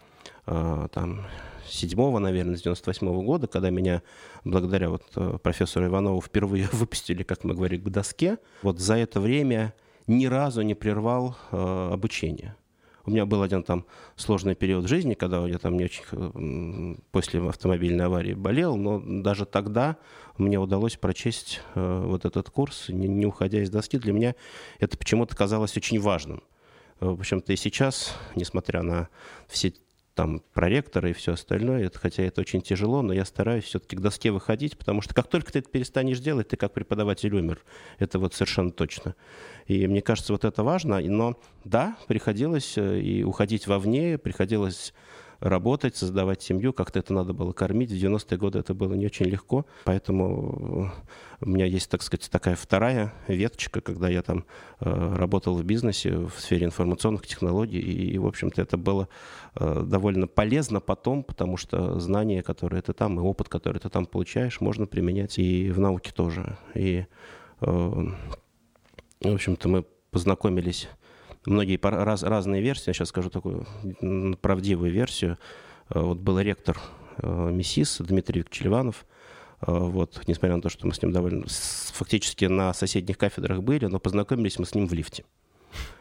э, 0.47 0.87
там, 0.91 1.25
седьмого, 1.69 2.19
наверное, 2.19 2.57
с 2.57 2.61
98 2.61 3.07
-го 3.07 3.23
года, 3.23 3.47
когда 3.47 3.69
меня 3.69 4.01
благодаря 4.43 4.89
вот 4.89 5.03
э, 5.15 5.37
профессору 5.41 5.87
Иванову 5.87 6.21
впервые 6.21 6.67
выпустили, 6.71 7.23
как 7.23 7.43
мы 7.43 7.53
говорим, 7.53 7.81
к 7.81 7.89
доске, 7.89 8.37
вот 8.61 8.79
за 8.79 8.95
это 8.95 9.19
время 9.19 9.73
ни 10.07 10.25
разу 10.25 10.61
не 10.61 10.75
прервал 10.75 11.35
э, 11.51 11.89
обучение. 11.93 12.55
У 13.07 13.11
меня 13.11 13.25
был 13.25 13.41
один 13.41 13.63
там 13.63 13.85
сложный 14.17 14.53
период 14.53 14.85
жизни, 14.89 15.13
когда 15.13 15.47
я 15.47 15.57
там 15.59 15.77
не 15.77 15.85
очень 15.85 16.03
э, 16.11 16.95
после 17.11 17.39
автомобильной 17.47 18.05
аварии 18.05 18.33
болел, 18.33 18.75
но 18.75 19.01
даже 19.01 19.45
тогда 19.45 19.95
мне 20.37 20.59
удалось 20.59 20.97
прочесть 20.97 21.61
э, 21.75 22.03
вот 22.05 22.25
этот 22.25 22.49
курс, 22.49 22.89
не, 22.89 23.07
не 23.07 23.25
уходя 23.25 23.61
из 23.61 23.69
доски. 23.69 23.97
Для 23.97 24.11
меня 24.11 24.35
это 24.79 24.97
почему-то 24.97 25.37
казалось 25.37 25.77
очень 25.77 26.01
важным. 26.01 26.43
В 26.99 27.21
общем-то 27.21 27.53
и 27.53 27.55
сейчас, 27.55 28.13
несмотря 28.35 28.81
на 28.81 29.07
все 29.47 29.73
там 30.17 30.41
проректора 30.53 31.11
и 31.11 31.13
все 31.13 31.33
остальное. 31.33 31.85
Это, 31.85 31.99
хотя 31.99 32.23
это 32.23 32.41
очень 32.41 32.63
тяжело, 32.63 33.03
но 33.03 33.13
я 33.13 33.23
стараюсь 33.23 33.65
все-таки 33.65 33.95
к 33.95 33.99
доске 33.99 34.31
выходить, 34.31 34.75
потому 34.75 35.01
что 35.01 35.13
как 35.13 35.27
только 35.27 35.53
ты 35.53 35.59
это 35.59 35.69
перестанешь 35.69 36.19
делать, 36.19 36.47
ты 36.47 36.57
как 36.57 36.73
преподаватель 36.73 37.35
умер. 37.35 37.59
Это 37.99 38.17
вот 38.17 38.33
совершенно 38.33 38.71
точно. 38.71 39.13
И 39.67 39.85
мне 39.85 40.01
кажется, 40.01 40.33
вот 40.33 40.43
это 40.43 40.63
важно. 40.63 40.99
Но 41.01 41.39
да, 41.65 41.97
приходилось 42.07 42.79
э, 42.79 42.99
и 42.99 43.23
уходить 43.23 43.67
вовне, 43.67 44.17
приходилось 44.17 44.91
работать, 45.39 45.95
создавать 45.95 46.41
семью, 46.41 46.73
как-то 46.73 46.99
это 46.99 47.13
надо 47.13 47.33
было 47.33 47.51
кормить. 47.51 47.91
В 47.91 47.95
90-е 47.95 48.37
годы 48.37 48.59
это 48.59 48.73
было 48.73 48.93
не 48.93 49.05
очень 49.05 49.25
легко, 49.25 49.65
поэтому 49.83 50.91
у 51.39 51.49
меня 51.49 51.65
есть, 51.65 51.89
так 51.89 52.01
сказать, 52.01 52.29
такая 52.31 52.55
вторая 52.55 53.13
веточка, 53.27 53.81
когда 53.81 54.09
я 54.09 54.21
там 54.23 54.45
э, 54.79 55.15
работал 55.15 55.55
в 55.55 55.63
бизнесе 55.63 56.17
в 56.17 56.33
сфере 56.39 56.65
информационных 56.65 57.27
технологий, 57.27 57.79
и, 57.79 58.11
и 58.13 58.17
в 58.17 58.25
общем-то, 58.25 58.61
это 58.61 58.77
было 58.77 59.07
э, 59.55 59.83
довольно 59.85 60.27
полезно 60.27 60.79
потом, 60.79 61.23
потому 61.23 61.57
что 61.57 61.99
знания, 61.99 62.41
которые 62.41 62.81
ты 62.81 62.93
там, 62.93 63.19
и 63.19 63.21
опыт, 63.21 63.49
который 63.49 63.79
ты 63.79 63.89
там 63.89 64.05
получаешь, 64.05 64.61
можно 64.61 64.87
применять 64.87 65.37
и 65.37 65.69
в 65.69 65.79
науке 65.79 66.11
тоже. 66.11 66.57
И, 66.73 67.05
э, 67.61 67.65
в 69.21 69.33
общем-то, 69.33 69.69
мы 69.69 69.85
познакомились 70.09 70.87
многие 71.47 71.79
раз, 71.81 72.23
разные 72.23 72.61
версии. 72.61 72.89
Я 72.89 72.93
сейчас 72.93 73.09
скажу 73.09 73.29
такую 73.29 73.65
правдивую 74.41 74.91
версию. 74.91 75.37
Э, 75.89 75.99
вот 75.99 76.17
был 76.17 76.39
ректор 76.39 76.77
э, 77.17 77.51
МИСИС 77.51 77.99
Дмитрий 77.99 78.39
Викторович 78.39 78.65
Ливанов. 78.65 79.05
Э, 79.61 79.71
вот, 79.71 80.21
несмотря 80.27 80.55
на 80.55 80.61
то, 80.61 80.69
что 80.69 80.85
мы 80.85 80.93
с 80.93 81.01
ним 81.01 81.11
довольно 81.11 81.45
фактически 81.93 82.45
на 82.45 82.73
соседних 82.73 83.17
кафедрах 83.17 83.63
были, 83.63 83.85
но 83.85 83.99
познакомились 83.99 84.59
мы 84.59 84.65
с 84.65 84.75
ним 84.75 84.87
в 84.87 84.93
лифте. 84.93 85.23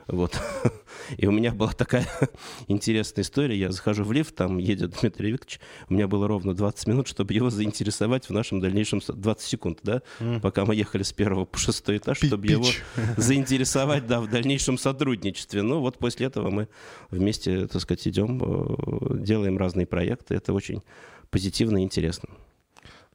Вот. 0.06 0.40
И 1.18 1.26
у 1.26 1.32
меня 1.32 1.52
была 1.52 1.72
такая 1.72 2.06
интересная 2.68 3.22
история. 3.22 3.58
Я 3.58 3.72
захожу 3.72 4.04
в 4.04 4.12
лифт, 4.12 4.34
там 4.34 4.58
едет 4.58 4.96
Дмитрий 5.00 5.32
Викторович. 5.32 5.60
У 5.88 5.94
меня 5.94 6.06
было 6.06 6.28
ровно 6.28 6.54
20 6.54 6.86
минут, 6.86 7.08
чтобы 7.08 7.34
его 7.34 7.50
заинтересовать 7.50 8.28
в 8.28 8.32
нашем 8.32 8.60
дальнейшем... 8.60 9.00
20 9.06 9.46
секунд, 9.46 9.80
да? 9.82 10.02
Mm. 10.20 10.40
Пока 10.40 10.64
мы 10.64 10.74
ехали 10.74 11.02
с 11.02 11.12
первого 11.12 11.44
по 11.44 11.58
шестой 11.58 11.98
этаж, 11.98 12.20
Пи 12.20 12.28
чтобы 12.28 12.46
его 12.46 12.66
заинтересовать, 13.16 14.06
да, 14.06 14.20
в 14.20 14.30
дальнейшем 14.30 14.78
сотрудничестве. 14.78 15.62
Ну, 15.62 15.80
вот 15.80 15.98
после 15.98 16.26
этого 16.26 16.50
мы 16.50 16.68
вместе, 17.10 17.66
так 17.66 17.82
сказать, 17.82 18.06
идем, 18.06 18.40
э, 18.42 19.18
делаем 19.18 19.58
разные 19.58 19.86
проекты. 19.86 20.34
Это 20.34 20.52
очень 20.52 20.82
позитивно 21.30 21.78
и 21.78 21.82
интересно. 21.82 22.28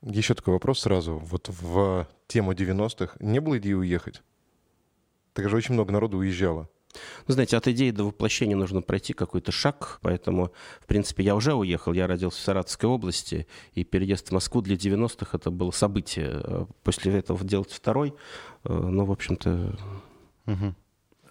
Еще 0.02 0.34
такой 0.34 0.56
вопрос 0.56 0.82
сразу. 0.82 1.18
Вот 1.18 1.48
в 1.50 2.08
тему 2.28 2.54
90-х 2.54 3.16
не 3.20 3.40
было 3.40 3.60
идеи 3.60 3.74
уехать? 3.74 4.22
Так 5.34 5.50
же 5.50 5.56
очень 5.56 5.76
много 5.76 5.94
народу 5.94 6.18
уезжало. 6.18 6.70
Ну, 7.28 7.34
знаете, 7.34 7.58
от 7.58 7.68
идеи 7.68 7.92
до 7.92 8.06
воплощения 8.06 8.56
нужно 8.56 8.82
пройти 8.82 9.14
какой-то 9.14 9.52
шаг, 9.52 10.00
поэтому, 10.02 10.52
в 10.82 10.88
принципе, 10.88 11.24
я 11.24 11.36
уже 11.36 11.54
уехал, 11.54 11.94
я 11.94 12.08
родился 12.08 12.40
в 12.40 12.44
Саратовской 12.44 12.90
области, 12.90 13.48
и 13.74 13.84
переезд 13.84 14.30
в 14.30 14.32
Москву 14.32 14.62
для 14.62 14.76
90-х 14.76 15.38
это 15.38 15.52
было 15.52 15.72
событие. 15.72 16.68
После 16.84 17.14
этого 17.14 17.44
делать 17.46 17.72
второй, 17.72 18.14
э, 18.64 18.74
ну, 18.74 19.06
в 19.06 19.12
общем-то... 19.12 19.78
Угу. 20.48 20.76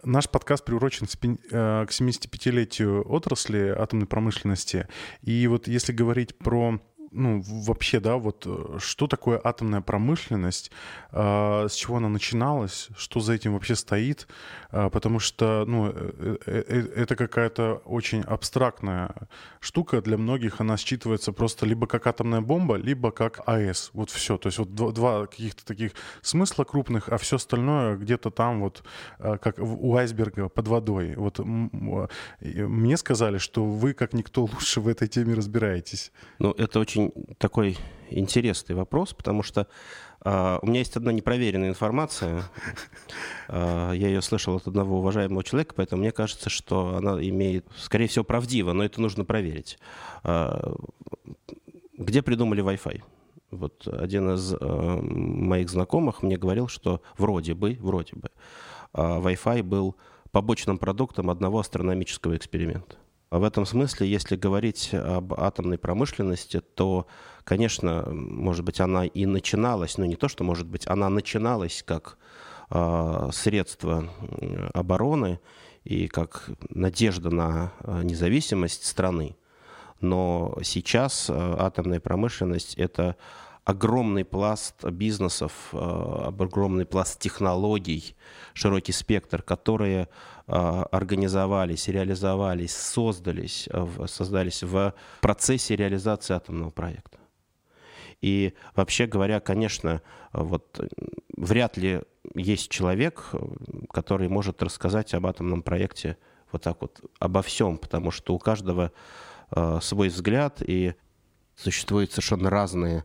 Наш 0.03 0.31
подкаст 0.31 0.65
приурочен 0.65 1.07
э, 1.07 1.87
к 1.87 1.91
75-летию 1.91 3.07
отрасли 3.07 3.69
атомной 3.69 4.07
промышленности. 4.07 4.89
И 5.23 5.47
вот 5.47 5.69
если 5.69 5.93
говорить 5.93 6.39
про 6.39 6.81
ну, 7.11 7.43
вообще, 7.45 8.01
да, 8.01 8.17
вот 8.17 8.45
э, 8.47 8.79
что 8.79 9.07
такое 9.07 9.41
атомная 9.43 9.81
промышленность, 9.81 10.71
э, 11.13 11.67
с 11.69 11.75
чего 11.75 11.97
она 11.97 12.09
начиналась, 12.09 12.89
что 12.97 13.21
за 13.21 13.33
этим 13.33 13.55
вообще 13.55 13.75
стоит, 13.75 14.29
э, 14.71 14.89
потому 14.91 15.19
что, 15.19 15.65
ну, 15.67 15.91
э, 15.93 16.37
э, 16.47 16.89
это 16.97 17.17
какая-то 17.17 17.83
очень 17.85 18.23
абстрактная 18.23 19.15
штука, 19.61 20.01
для 20.03 20.17
многих 20.19 20.61
она 20.61 20.75
считывается 20.75 21.33
просто 21.33 21.67
либо 21.67 21.87
как 21.87 22.07
атомная 22.07 22.41
бомба, 22.41 22.77
либо 22.77 23.11
как 23.11 23.41
АЭС, 23.47 23.91
вот 23.93 24.11
все, 24.11 24.39
то 24.39 24.47
есть 24.49 24.59
вот 24.59 24.75
два, 24.75 24.93
два 24.93 25.27
каких-то 25.27 25.65
таких 25.65 25.93
смысла 26.23 26.65
крупных, 26.65 27.09
а 27.09 27.19
все 27.19 27.37
остальное 27.37 27.97
где-то 27.97 28.31
там 28.31 28.61
вот, 28.61 28.85
э, 29.19 29.37
как 29.39 29.59
у 29.59 29.97
айсберга 29.97 30.49
под 30.49 30.69
водой. 30.69 31.15
Вот 31.17 31.41
мне 31.41 32.97
сказали, 32.97 33.39
что 33.39 33.65
вы, 33.65 33.95
как 33.95 34.13
никто 34.13 34.43
лучше 34.43 34.81
в 34.81 34.89
этой 34.89 35.09
теме 35.09 35.35
разбираетесь. 35.35 36.13
Ну, 36.39 36.53
это 36.53 36.79
очень 36.79 37.00
очень 37.01 37.35
такой 37.39 37.77
интересный 38.11 38.75
вопрос, 38.75 39.15
потому 39.15 39.43
что 39.43 39.67
Uh, 40.23 40.59
у 40.61 40.67
меня 40.67 40.81
есть 40.81 40.95
одна 40.99 41.13
непроверенная 41.13 41.71
информация. 41.71 42.43
Uh, 43.49 43.97
я 43.97 44.09
ее 44.09 44.21
слышал 44.21 44.55
от 44.55 44.69
одного 44.69 44.99
уважаемого 44.99 45.43
человека, 45.43 45.73
поэтому 45.75 46.03
мне 46.03 46.13
кажется, 46.13 46.51
что 46.51 46.97
она 46.97 47.13
имеет, 47.27 47.67
скорее 47.79 48.07
всего, 48.07 48.23
правдиво, 48.23 48.75
но 48.75 48.85
это 48.85 49.01
нужно 49.01 49.25
проверить. 49.25 49.79
Uh, 50.23 50.79
где 51.97 52.21
придумали 52.21 52.63
Wi-Fi? 52.63 53.03
Вот 53.51 53.89
один 53.89 54.35
из 54.35 54.55
моих 54.61 55.71
знакомых 55.71 56.23
мне 56.23 56.37
говорил, 56.37 56.69
что 56.69 57.01
вроде 57.17 57.55
бы, 57.55 57.79
вроде 57.81 58.17
бы, 58.17 58.29
Wi-Fi 58.93 59.63
был 59.63 59.97
побочным 60.33 60.77
продуктом 60.77 61.31
одного 61.31 61.61
астрономического 61.61 62.37
эксперимента. 62.37 62.97
В 63.31 63.45
этом 63.45 63.65
смысле, 63.65 64.09
если 64.09 64.35
говорить 64.35 64.91
об 64.93 65.35
атомной 65.35 65.79
промышленности, 65.79 66.61
то, 66.61 67.07
конечно, 67.45 68.05
может 68.11 68.65
быть, 68.65 68.81
она 68.81 69.07
и 69.07 69.25
начиналась, 69.25 69.99
но 69.99 70.05
не 70.05 70.17
то, 70.17 70.27
что 70.27 70.43
может 70.43 70.67
быть, 70.67 70.87
она 70.89 71.09
начиналась 71.09 71.85
как 71.87 72.19
э, 72.71 73.31
средство 73.33 74.11
обороны 74.75 75.39
и 75.85 76.09
как 76.09 76.51
надежда 76.71 77.31
на 77.31 77.73
а, 77.81 78.03
независимость 78.03 78.85
страны. 78.85 79.37
Но 80.01 80.59
сейчас 80.63 81.31
атомная 81.31 82.01
промышленность– 82.01 82.75
это 82.77 83.17
огромный 83.71 84.25
пласт 84.25 84.85
бизнесов, 84.85 85.53
огромный 85.73 86.85
пласт 86.85 87.21
технологий, 87.21 88.17
широкий 88.53 88.93
спектр, 88.93 89.43
которые 89.43 90.09
а, 90.53 90.83
организовались, 90.91 91.87
реализовались, 91.87 92.75
создались, 92.75 93.69
э, 93.73 93.87
создались 94.09 94.65
в 94.65 94.93
процессе 95.21 95.77
реализации 95.77 96.35
атомного 96.35 96.71
проекта. 96.71 97.19
И 98.21 98.55
вообще 98.75 99.07
говоря, 99.07 99.39
конечно, 99.39 100.03
вот 100.33 100.81
вряд 101.37 101.77
ли 101.77 102.03
есть 102.35 102.69
человек, 102.69 103.31
который 103.93 104.29
может 104.29 104.61
рассказать 104.63 105.15
об 105.15 105.27
атомном 105.27 105.63
проекте 105.63 106.17
вот 106.51 106.63
так 106.63 106.79
вот 106.81 107.01
обо 107.21 107.43
всем, 107.43 107.79
потому 107.79 108.11
что 108.11 108.35
у 108.35 108.41
каждого 108.41 108.91
э, 109.53 109.79
свой 109.81 110.09
взгляд 110.09 110.61
и 110.67 110.95
существуют 111.55 112.11
совершенно 112.11 112.51
разные 112.51 112.99
э, 112.99 113.03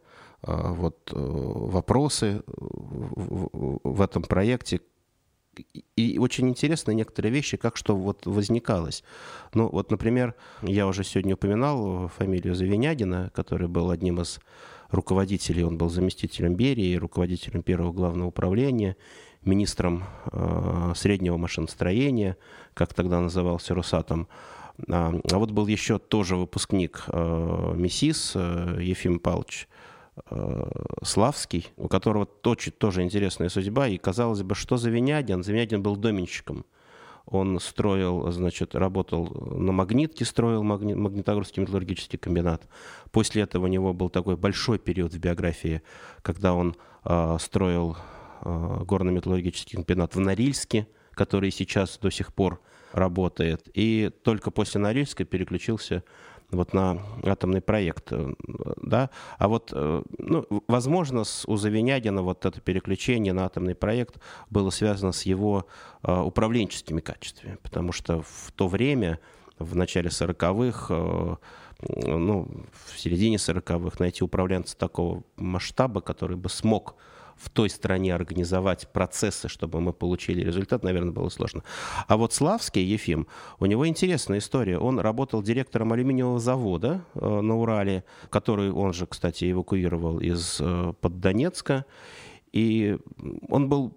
вот 0.48 1.12
э, 1.14 1.18
вопросы 1.18 2.44
в, 2.48 4.02
этом 4.02 4.24
проекте, 4.24 4.82
и 5.96 6.18
очень 6.20 6.50
интересны 6.50 6.94
некоторые 6.94 7.32
вещи, 7.32 7.58
как 7.58 7.78
что 7.78 7.96
вот 7.96 8.26
возникалось. 8.26 9.04
Ну, 9.54 9.70
вот, 9.70 9.90
например, 9.90 10.36
я 10.62 10.88
уже 10.88 11.04
сегодня 11.04 11.36
упоминал 11.36 12.10
фамилию 12.10 12.56
Завинягина, 12.56 13.32
который 13.34 13.68
был 13.68 13.90
одним 13.90 14.22
из 14.22 14.40
руководителей, 14.92 15.64
он 15.64 15.78
был 15.78 15.90
заместителем 15.90 16.56
Берии, 16.56 16.96
руководителем 16.96 17.64
первого 17.64 17.92
главного 17.92 18.28
управления, 18.28 18.98
министром 19.44 20.04
э, 20.32 20.94
среднего 20.96 21.38
машиностроения, 21.38 22.38
как 22.74 22.94
тогда 22.94 23.20
назывался 23.20 23.74
Росатом. 23.74 24.28
А, 24.90 25.14
а 25.32 25.38
вот 25.38 25.52
был 25.52 25.68
еще 25.68 26.00
тоже 26.00 26.36
выпускник 26.36 27.06
э, 27.08 27.74
МИСИС 27.78 28.34
э, 28.36 28.78
Ефим 28.82 29.20
Павлович 29.20 29.68
Славский, 31.04 31.68
у 31.78 31.88
которого 31.88 32.26
тоже, 32.26 32.72
тоже 32.72 33.04
интересная 33.04 33.50
судьба. 33.50 33.88
И 33.88 33.98
казалось 33.98 34.44
бы, 34.44 34.56
что 34.56 34.78
за 34.78 34.90
Винядин? 34.90 35.44
Завинядин 35.44 35.84
был 35.84 35.98
доменщиком. 35.98 36.66
Он 37.26 37.60
строил, 37.60 38.32
значит, 38.32 38.76
работал 38.76 39.28
на 39.28 39.72
магнитке, 39.72 40.26
строил 40.26 40.64
магни... 40.64 40.94
магнитогорский 40.94 41.62
металлургический 41.62 42.20
комбинат. 42.20 42.68
После 43.12 43.42
этого 43.42 43.66
у 43.66 43.68
него 43.68 43.94
был 43.94 44.10
такой 44.10 44.38
большой 44.38 44.78
период 44.78 45.14
в 45.14 45.20
биографии, 45.20 45.82
когда 46.22 46.54
он 46.54 46.76
э, 47.04 47.38
строил 47.40 47.98
э, 48.42 48.84
горно-металлургический 48.86 49.78
комбинат 49.78 50.16
в 50.16 50.20
Норильске, 50.20 50.88
который 51.14 51.50
сейчас 51.50 51.98
до 51.98 52.12
сих 52.12 52.32
пор 52.32 52.62
работает. 52.92 53.70
И 53.74 54.12
только 54.24 54.52
после 54.52 54.80
Норильска 54.80 55.26
переключился 55.26 56.04
вот 56.52 56.74
на 56.74 57.02
атомный 57.24 57.62
проект, 57.62 58.12
э, 58.12 58.34
да, 58.82 59.10
а 59.38 59.48
вот, 59.48 59.72
э, 59.74 60.04
ну, 60.18 60.46
возможно, 60.68 61.24
с, 61.24 61.46
у 61.46 61.58
Завинягина 61.58 62.22
вот 62.22 62.46
это 62.46 62.62
переключение 62.62 63.34
на 63.34 63.46
атомный 63.46 63.76
проект 63.76 64.20
было 64.50 64.70
связано 64.70 65.12
с 65.12 65.24
его 65.24 65.68
uh, 66.04 66.24
управленческими 66.24 67.02
качествами, 67.02 67.58
потому 67.62 67.92
что 67.92 68.22
в 68.22 68.52
то 68.56 68.68
время, 68.68 69.20
в 69.60 69.76
начале 69.76 70.10
40-х, 70.10 70.94
uh, 70.94 71.38
ну, 71.90 72.48
в 72.74 73.00
середине 73.00 73.38
40-х 73.38 73.98
найти 74.00 74.24
управленца 74.24 74.78
такого 74.78 75.24
масштаба, 75.36 76.02
который 76.02 76.38
бы 76.38 76.50
смог 76.50 76.96
в 77.38 77.50
той 77.50 77.70
стране 77.70 78.14
организовать 78.14 78.88
процессы, 78.92 79.48
чтобы 79.48 79.82
мы 79.82 79.94
получили 79.94 80.42
результат, 80.42 80.84
наверное, 80.84 81.12
было 81.12 81.30
сложно. 81.30 81.64
А 82.08 82.18
вот 82.18 82.34
Славский 82.34 82.84
Ефим, 82.84 83.28
у 83.60 83.66
него 83.66 83.88
интересная 83.88 84.40
история. 84.40 84.80
Он 84.80 85.00
работал 85.00 85.44
директором 85.44 85.94
алюминиевого 85.94 86.40
завода 86.40 87.04
э, 87.14 87.42
на 87.42 87.58
Урале, 87.58 88.04
который 88.30 88.72
он 88.72 88.94
же, 88.94 89.06
кстати, 89.06 89.52
эвакуировал 89.52 90.20
из 90.20 90.58
э, 90.60 90.94
под 91.00 91.20
Донецка. 91.20 91.86
И 92.52 92.98
он 93.50 93.68
был 93.68 93.94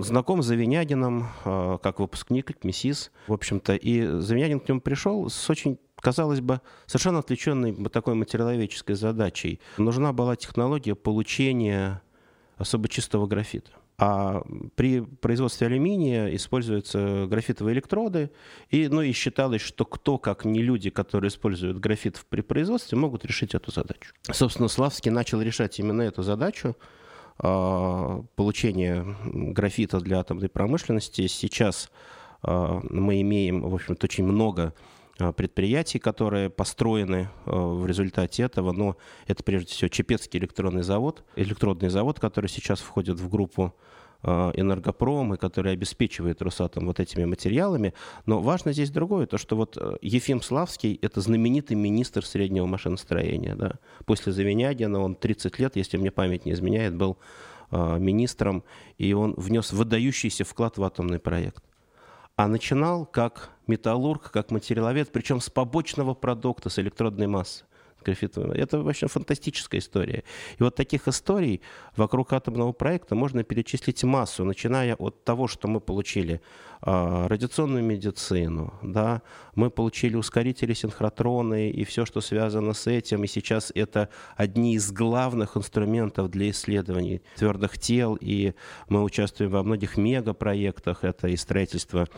знаком 0.00 0.42
с 0.42 0.46
Завинягином, 0.46 1.28
э, 1.44 1.78
как 1.82 1.98
выпускник 2.00 2.62
МИСИС, 2.62 3.10
в 3.26 3.32
общем-то. 3.32 3.74
И 3.74 4.20
Завинягин 4.20 4.60
к 4.60 4.68
нему 4.68 4.80
пришел 4.80 5.30
с 5.30 5.48
очень 5.48 5.78
казалось 6.00 6.40
бы, 6.40 6.60
совершенно 6.86 7.18
отвлеченной 7.18 7.74
такой 7.90 8.14
материаловедческой 8.14 8.94
задачей. 8.94 9.60
Нужна 9.76 10.14
была 10.14 10.34
технология 10.34 10.94
получения 10.94 12.00
особо 12.60 12.88
чистого 12.88 13.26
графита. 13.26 13.70
А 13.96 14.42
при 14.76 15.00
производстве 15.00 15.66
алюминия 15.66 16.34
используются 16.34 17.26
графитовые 17.26 17.74
электроды, 17.74 18.30
и, 18.68 18.88
ну, 18.88 19.00
и 19.00 19.12
считалось, 19.12 19.62
что 19.62 19.84
кто, 19.84 20.18
как 20.18 20.44
не 20.44 20.62
люди, 20.62 20.90
которые 20.90 21.28
используют 21.28 21.78
графит 21.78 22.22
при 22.28 22.42
производстве, 22.42 22.98
могут 22.98 23.24
решить 23.24 23.54
эту 23.54 23.72
задачу. 23.72 24.12
Собственно, 24.30 24.68
Славский 24.68 25.10
начал 25.10 25.40
решать 25.40 25.78
именно 25.78 26.02
эту 26.02 26.22
задачу, 26.22 26.76
а, 27.38 28.22
получения 28.36 29.06
графита 29.24 30.00
для 30.00 30.20
атомной 30.20 30.50
промышленности. 30.50 31.26
Сейчас 31.26 31.90
а, 32.42 32.80
мы 32.90 33.22
имеем, 33.22 33.62
в 33.62 33.74
общем-то, 33.74 34.04
очень 34.04 34.24
много 34.24 34.74
предприятий, 35.36 35.98
которые 35.98 36.50
построены 36.50 37.28
в 37.46 37.86
результате 37.86 38.42
этого, 38.42 38.72
но 38.72 38.96
это 39.26 39.42
прежде 39.42 39.72
всего 39.72 39.88
Чепецкий 39.88 40.38
электронный 40.38 40.82
завод, 40.82 41.24
электродный 41.36 41.88
завод, 41.88 42.18
который 42.18 42.48
сейчас 42.48 42.80
входит 42.80 43.20
в 43.20 43.28
группу 43.28 43.74
Э, 44.22 44.52
энергопром, 44.54 45.32
и 45.32 45.38
который 45.38 45.72
обеспечивает 45.72 46.42
Росатом 46.42 46.84
вот 46.84 47.00
этими 47.00 47.24
материалами. 47.24 47.94
Но 48.26 48.42
важно 48.42 48.74
здесь 48.74 48.90
другое, 48.90 49.24
то 49.24 49.38
что 49.38 49.56
вот 49.56 49.78
э, 49.80 49.96
Ефим 50.02 50.42
Славский– 50.42 50.98
это 51.02 51.22
знаменитый 51.22 51.74
министр 51.74 52.26
среднего 52.26 52.66
машиностроения. 52.66 53.54
Да? 53.54 53.78
После 54.04 54.32
Завинягина 54.32 55.00
он 55.00 55.14
30 55.14 55.58
лет, 55.58 55.76
если 55.76 55.96
мне 55.96 56.10
память 56.10 56.44
не 56.44 56.52
изменяет, 56.52 56.94
был 56.96 57.16
э, 57.70 57.98
министром, 57.98 58.62
и 58.98 59.14
он 59.14 59.32
внес 59.38 59.72
выдающийся 59.72 60.44
вклад 60.44 60.76
в 60.76 60.84
атомный 60.84 61.18
проект. 61.18 61.64
А 62.36 62.46
начинал 62.46 63.06
как 63.06 63.48
металлург, 63.70 64.30
как 64.30 64.50
материаловед, 64.50 65.10
причем 65.12 65.40
с 65.40 65.48
побочного 65.48 66.14
продукта, 66.14 66.68
с 66.68 66.78
электродной 66.78 67.26
массы 67.26 67.64
графитовым. 68.04 68.52
Это 68.52 68.80
вообще 68.80 69.06
фантастическая 69.06 69.80
история. 69.80 70.24
И 70.58 70.62
вот 70.62 70.74
таких 70.74 71.08
историй 71.08 71.60
вокруг 71.96 72.32
атомного 72.32 72.72
проекта 72.72 73.14
можно 73.14 73.42
перечислить 73.44 74.04
массу, 74.04 74.44
начиная 74.44 74.94
от 74.94 75.24
того, 75.24 75.48
что 75.48 75.68
мы 75.68 75.80
получили 75.80 76.40
э, 76.82 77.26
радиационную 77.26 77.84
медицину, 77.84 78.72
да, 78.82 79.22
мы 79.54 79.70
получили 79.70 80.16
ускорители 80.16 80.74
синхротроны 80.74 81.70
и 81.70 81.84
все, 81.84 82.06
что 82.06 82.20
связано 82.20 82.72
с 82.72 82.86
этим. 82.86 83.24
И 83.24 83.26
сейчас 83.26 83.72
это 83.74 84.08
одни 84.36 84.74
из 84.74 84.90
главных 84.92 85.56
инструментов 85.56 86.30
для 86.30 86.50
исследований 86.50 87.22
твердых 87.36 87.78
тел. 87.78 88.16
И 88.20 88.54
мы 88.88 89.02
участвуем 89.02 89.50
во 89.50 89.62
многих 89.62 89.96
мегапроектах. 89.96 91.04
Это 91.04 91.28
и 91.28 91.36
строительство 91.36 92.08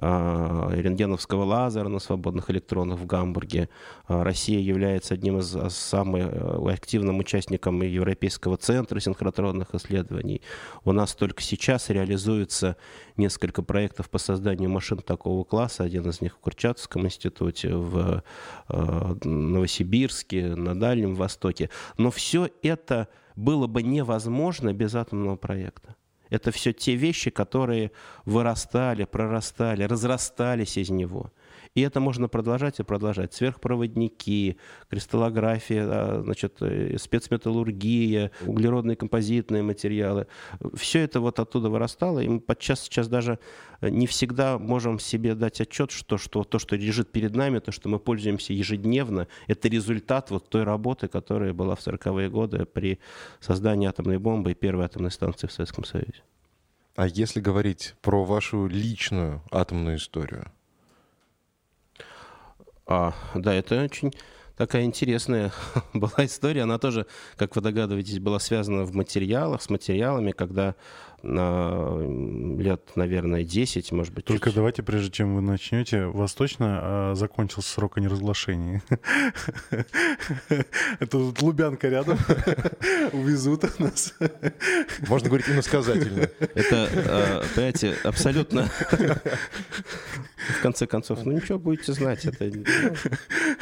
рентгеновского 0.00 1.44
лазера 1.44 1.88
на 1.88 1.98
свободных 1.98 2.50
электронах 2.50 2.98
в 2.98 3.06
Гамбурге. 3.06 3.68
А, 4.06 4.22
Россия 4.22 4.60
является 4.60 5.14
одним 5.14 5.38
из 5.38 5.54
а, 5.56 5.70
самых 5.70 6.26
э, 6.30 6.72
активным 6.72 7.18
участником 7.18 7.82
Европейского 7.82 8.56
центра 8.56 9.00
синхротронных 9.00 9.74
исследований. 9.74 10.40
У 10.84 10.92
нас 10.92 11.14
только 11.14 11.42
сейчас 11.42 11.90
реализуется 11.90 12.76
несколько 13.16 13.62
проектов 13.62 14.08
по 14.08 14.18
созданию 14.18 14.70
машин 14.70 14.98
такого 14.98 15.42
класса. 15.44 15.82
Один 15.82 16.08
из 16.08 16.20
них 16.20 16.34
в 16.34 16.38
Курчатовском 16.38 17.06
институте, 17.06 17.74
в 17.74 18.22
Новосибирске, 18.68 20.54
на 20.54 20.78
Дальнем 20.78 21.14
Востоке. 21.14 21.70
Но 21.96 22.10
все 22.10 22.50
это 22.62 23.08
было 23.34 23.66
бы 23.66 23.82
невозможно 23.82 24.72
без 24.72 24.94
атомного 24.94 25.36
проекта. 25.36 25.97
Это 26.30 26.50
все 26.50 26.72
те 26.72 26.94
вещи, 26.94 27.30
которые 27.30 27.90
вырастали, 28.24 29.04
прорастали, 29.04 29.84
разрастались 29.84 30.76
из 30.76 30.90
него. 30.90 31.32
И 31.74 31.80
это 31.80 32.00
можно 32.00 32.28
продолжать 32.28 32.80
и 32.80 32.82
продолжать. 32.82 33.34
Сверхпроводники, 33.34 34.56
кристаллография, 34.88 35.84
а, 35.86 36.22
значит, 36.24 36.56
э, 36.60 36.96
спецметаллургия, 36.98 38.30
углеродные 38.46 38.96
композитные 38.96 39.62
материалы. 39.62 40.26
Все 40.74 41.00
это 41.00 41.20
вот 41.20 41.38
оттуда 41.38 41.70
вырастало, 41.70 42.20
и 42.20 42.28
мы 42.28 42.40
подчас 42.40 42.80
сейчас 42.80 43.08
даже 43.08 43.38
не 43.80 44.06
всегда 44.06 44.58
можем 44.58 44.98
себе 44.98 45.34
дать 45.34 45.60
отчет, 45.60 45.90
что, 45.90 46.18
что 46.18 46.44
то, 46.44 46.58
что 46.58 46.76
лежит 46.76 47.12
перед 47.12 47.34
нами, 47.34 47.60
то, 47.60 47.72
что 47.72 47.88
мы 47.88 47.98
пользуемся 47.98 48.52
ежедневно, 48.52 49.28
это 49.46 49.68
результат 49.68 50.30
вот 50.30 50.48
той 50.48 50.64
работы, 50.64 51.08
которая 51.08 51.52
была 51.52 51.74
в 51.74 51.86
40-е 51.86 52.28
годы 52.28 52.64
при 52.64 52.98
создании 53.40 53.88
атомной 53.88 54.18
бомбы 54.18 54.52
и 54.52 54.54
первой 54.54 54.86
атомной 54.86 55.10
станции 55.10 55.46
в 55.46 55.52
Советском 55.52 55.84
Союзе. 55.84 56.22
А 56.96 57.06
если 57.06 57.40
говорить 57.40 57.94
про 58.02 58.24
вашу 58.24 58.66
личную 58.66 59.42
атомную 59.52 59.98
историю? 59.98 60.50
А, 62.88 63.12
да, 63.34 63.52
это 63.52 63.82
очень 63.82 64.12
такая 64.56 64.84
интересная 64.84 65.52
была 65.92 66.24
история. 66.24 66.62
Она 66.62 66.78
тоже, 66.78 67.06
как 67.36 67.54
вы 67.54 67.60
догадываетесь, 67.60 68.18
была 68.18 68.38
связана 68.38 68.84
в 68.84 68.94
материалах, 68.94 69.60
с 69.60 69.68
материалами, 69.68 70.32
когда 70.32 70.74
на 71.22 71.98
лет, 72.58 72.92
наверное, 72.94 73.42
10, 73.42 73.92
может 73.92 74.14
быть. 74.14 74.24
Только 74.24 74.50
чуть... 74.50 74.56
давайте, 74.56 74.82
прежде 74.82 75.10
чем 75.10 75.34
вы 75.34 75.40
начнете, 75.40 76.06
вас 76.06 76.32
точно 76.34 76.78
а, 76.80 77.14
закончился 77.14 77.70
срок 77.70 77.98
о 77.98 78.00
неразглашении? 78.00 78.82
Это 81.00 81.10
тут 81.10 81.42
Лубянка 81.42 81.88
рядом. 81.88 82.18
Увезут 83.12 83.78
нас. 83.78 84.14
Можно 85.08 85.28
говорить 85.28 85.48
иносказательно. 85.48 86.28
Это, 86.38 86.88
а, 86.94 87.42
понимаете, 87.54 87.94
абсолютно... 88.04 88.68
В 90.48 90.62
конце 90.62 90.86
концов, 90.86 91.26
ну 91.26 91.32
ничего, 91.32 91.58
будете 91.58 91.92
знать. 91.92 92.24
Это... 92.24 92.50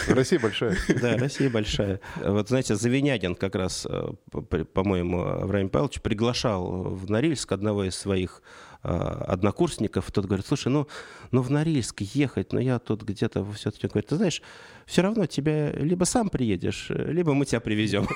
Россия 0.08 0.38
большая. 0.38 0.76
Да, 1.00 1.16
Россия 1.16 1.50
большая. 1.50 2.00
Вот, 2.16 2.48
знаете, 2.48 2.76
Завинягин 2.76 3.34
как 3.34 3.54
раз, 3.56 3.86
а, 3.90 4.14
по-моему, 4.30 5.22
Авраам 5.22 5.68
Павлович 5.68 6.00
приглашал 6.00 6.82
в 6.94 7.10
Норильск 7.10 7.45
Норильск 7.46 7.52
одного 7.52 7.84
из 7.84 7.96
своих 7.96 8.42
э, 8.82 8.88
однокурсников, 8.88 10.10
тот 10.10 10.26
говорит, 10.26 10.46
слушай, 10.46 10.68
ну, 10.68 10.86
ну 11.32 11.42
в 11.42 11.50
Норильск 11.50 12.02
ехать, 12.02 12.52
но 12.52 12.60
я 12.60 12.78
тут 12.78 13.02
где-то 13.02 13.44
все-таки, 13.52 13.88
говорит, 13.88 14.08
ты 14.08 14.16
знаешь, 14.16 14.42
все 14.86 15.02
равно 15.02 15.26
тебя 15.26 15.72
либо 15.72 16.04
сам 16.04 16.28
приедешь, 16.28 16.90
либо 16.90 17.34
мы 17.34 17.44
тебя 17.44 17.60
привезем. 17.60 18.06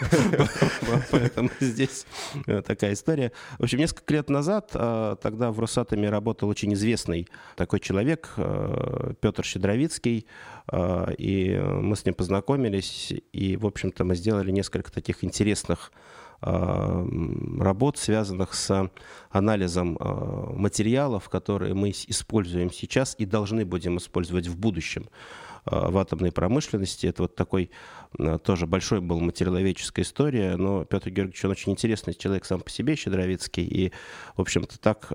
Поэтому 1.11 1.51
здесь 1.61 2.07
э, 2.47 2.63
такая 2.63 2.93
история. 2.93 3.33
В 3.59 3.65
общем, 3.65 3.79
несколько 3.79 4.15
лет 4.15 4.31
назад 4.31 4.71
э, 4.75 5.17
тогда 5.23 5.51
в 5.51 5.61
Росатоме 5.61 6.11
работал 6.11 6.49
очень 6.49 6.73
известный 6.75 7.27
такой 7.57 7.81
человек, 7.81 8.33
э, 8.37 9.15
Петр 9.21 9.45
Щедровицкий, 9.45 10.27
и 11.19 11.61
мы 11.61 11.97
с 11.97 12.05
ним 12.05 12.15
познакомились, 12.15 13.13
и, 13.33 13.57
в 13.57 13.67
общем-то, 13.67 14.05
мы 14.05 14.15
сделали 14.15 14.53
несколько 14.53 14.93
таких 14.93 15.25
интересных 15.25 15.91
работ, 16.43 17.99
связанных 17.99 18.55
с 18.55 18.91
анализом 19.31 19.97
э, 19.99 20.53
материалов, 20.55 21.29
которые 21.29 21.75
мы 21.75 21.91
используем 21.91 22.73
сейчас 22.73 23.15
и 23.19 23.27
должны 23.27 23.65
будем 23.65 23.99
использовать 23.99 24.47
в 24.47 24.57
будущем 24.57 25.09
э, 25.67 25.91
в 25.91 25.99
атомной 25.99 26.33
промышленности. 26.33 27.07
Это 27.07 27.23
вот 27.23 27.35
такой 27.35 27.71
тоже 28.43 28.67
большой 28.67 29.01
был 29.01 29.21
материаловедческая 29.21 30.05
история, 30.05 30.57
но 30.57 30.85
Петр 30.85 31.11
Георгиевич, 31.11 31.45
он 31.45 31.53
очень 31.53 31.73
интересный 31.73 32.15
человек 32.15 32.45
сам 32.45 32.61
по 32.61 32.71
себе, 32.71 32.97
Щедровицкий, 32.97 33.63
и, 33.63 33.93
в 34.37 34.41
общем-то, 34.41 34.81
так 34.81 35.13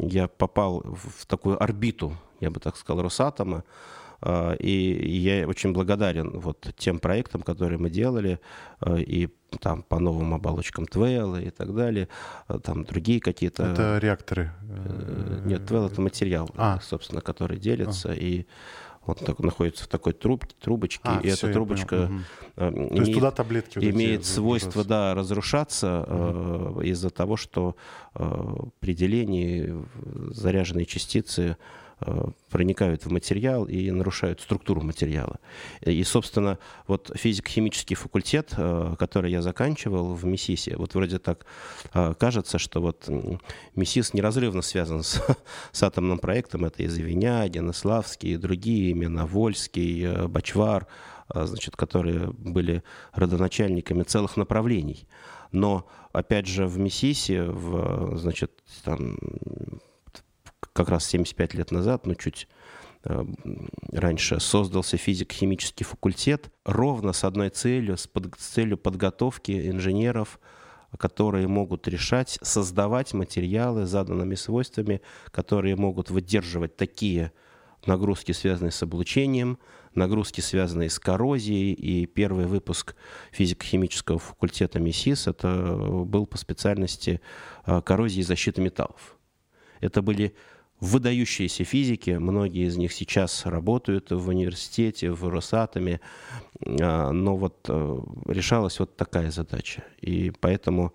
я 0.00 0.28
попал 0.28 0.80
в 0.84 1.24
такую 1.24 1.62
орбиту, 1.62 2.14
я 2.40 2.50
бы 2.50 2.60
так 2.60 2.76
сказал, 2.76 3.02
Росатома, 3.02 3.64
и 4.22 5.18
я 5.18 5.46
очень 5.46 5.72
благодарен 5.72 6.38
вот 6.38 6.66
тем 6.76 6.98
проектам, 6.98 7.42
которые 7.42 7.78
мы 7.78 7.90
делали, 7.90 8.40
и 8.96 9.28
там 9.58 9.82
по 9.82 9.98
новым 9.98 10.34
оболочкам 10.34 10.86
Твелла 10.86 11.40
и 11.40 11.50
так 11.50 11.74
далее, 11.74 12.08
а, 12.46 12.58
там 12.58 12.84
другие 12.84 13.20
какие-то... 13.20 13.64
Это 13.64 13.98
реакторы? 14.00 14.52
Э, 14.68 15.42
нет, 15.44 15.66
Твелл 15.66 15.86
это 15.86 16.00
материал, 16.00 16.50
а. 16.56 16.78
собственно, 16.80 17.20
который 17.20 17.58
делится, 17.58 18.10
а. 18.10 18.14
и 18.14 18.46
он 19.06 19.16
так, 19.16 19.38
находится 19.40 19.84
в 19.84 19.88
такой 19.88 20.14
труб, 20.14 20.46
трубочке, 20.60 21.02
а, 21.04 21.20
и 21.22 21.28
эта 21.28 21.52
трубочка 21.52 22.10
угу. 22.56 22.68
имеет, 22.68 23.12
туда 23.12 23.30
таблетки 23.30 23.78
вот 23.78 23.84
имеет 23.84 24.24
свойство 24.24 24.82
да, 24.82 25.14
разрушаться 25.14 26.00
угу. 26.00 26.80
э, 26.80 26.86
из-за 26.86 27.10
того, 27.10 27.36
что 27.36 27.76
э, 28.14 28.54
при 28.80 28.94
делении 28.94 29.74
заряженные 30.32 30.86
частицы 30.86 31.42
Э, 31.50 31.83
проникают 32.50 33.04
в 33.04 33.10
материал 33.10 33.64
и 33.64 33.90
нарушают 33.90 34.40
структуру 34.40 34.82
материала. 34.82 35.38
И, 35.80 36.02
собственно, 36.04 36.58
вот 36.86 37.10
физико-химический 37.14 37.96
факультет, 37.96 38.54
э, 38.56 38.94
который 38.98 39.30
я 39.30 39.42
заканчивал 39.42 40.14
в 40.14 40.24
МИСИСе, 40.24 40.76
вот 40.76 40.94
вроде 40.94 41.18
так 41.18 41.46
э, 41.92 42.14
кажется, 42.18 42.58
что 42.58 42.80
вот 42.80 43.08
МИСИС 43.76 44.14
неразрывно 44.14 44.62
связан 44.62 45.02
с, 45.02 45.22
с 45.72 45.82
атомным 45.82 46.18
проектом. 46.18 46.64
Это 46.64 46.82
и 46.82 46.86
Завинягин, 46.86 47.70
и 47.70 47.72
Славский, 47.72 48.34
и 48.34 48.36
другие, 48.36 48.90
именно 48.90 49.26
Вольский, 49.26 50.26
Бачвар, 50.26 50.86
значит, 51.34 51.76
которые 51.76 52.28
были 52.32 52.82
родоначальниками 53.12 54.02
целых 54.02 54.36
направлений. 54.36 55.06
Но, 55.52 55.86
опять 56.12 56.46
же, 56.46 56.66
в 56.66 56.78
МИСИСе, 56.78 57.44
в, 57.44 58.16
значит, 58.16 58.50
там, 58.84 59.16
как 60.74 60.90
раз 60.90 61.06
75 61.06 61.54
лет 61.54 61.70
назад, 61.70 62.06
ну, 62.06 62.14
чуть 62.14 62.46
раньше 63.92 64.40
создался 64.40 64.96
физико-химический 64.96 65.84
факультет 65.84 66.50
ровно 66.64 67.12
с 67.12 67.24
одной 67.24 67.50
целью, 67.50 67.96
с, 67.96 68.06
под, 68.06 68.34
с 68.38 68.46
целью 68.46 68.78
подготовки 68.78 69.68
инженеров, 69.68 70.40
которые 70.98 71.48
могут 71.48 71.86
решать, 71.88 72.38
создавать 72.40 73.12
материалы 73.12 73.84
с 73.84 73.90
заданными 73.90 74.34
свойствами, 74.36 75.02
которые 75.30 75.76
могут 75.76 76.10
выдерживать 76.10 76.76
такие 76.76 77.32
нагрузки, 77.86 78.32
связанные 78.32 78.70
с 78.70 78.82
облучением, 78.82 79.58
нагрузки, 79.94 80.40
связанные 80.40 80.88
с 80.88 80.98
коррозией. 80.98 81.72
И 81.72 82.06
первый 82.06 82.46
выпуск 82.46 82.94
физико-химического 83.32 84.18
факультета 84.18 84.78
МИСИС 84.78 85.26
это 85.26 85.76
был 86.06 86.26
по 86.26 86.38
специальности 86.38 87.20
а, 87.64 87.82
коррозии 87.82 88.20
и 88.20 88.24
защиты 88.24 88.62
металлов. 88.62 89.18
Это 89.80 90.00
были 90.00 90.34
выдающиеся 90.84 91.64
физики, 91.64 92.10
многие 92.10 92.66
из 92.66 92.76
них 92.76 92.92
сейчас 92.92 93.46
работают 93.46 94.10
в 94.10 94.28
университете, 94.28 95.10
в 95.10 95.28
Росатоме, 95.28 96.00
а, 96.80 97.10
но 97.10 97.36
вот 97.36 97.66
э, 97.68 97.98
решалась 98.26 98.78
вот 98.78 98.96
такая 98.96 99.30
задача. 99.30 99.84
И 100.00 100.32
поэтому 100.40 100.92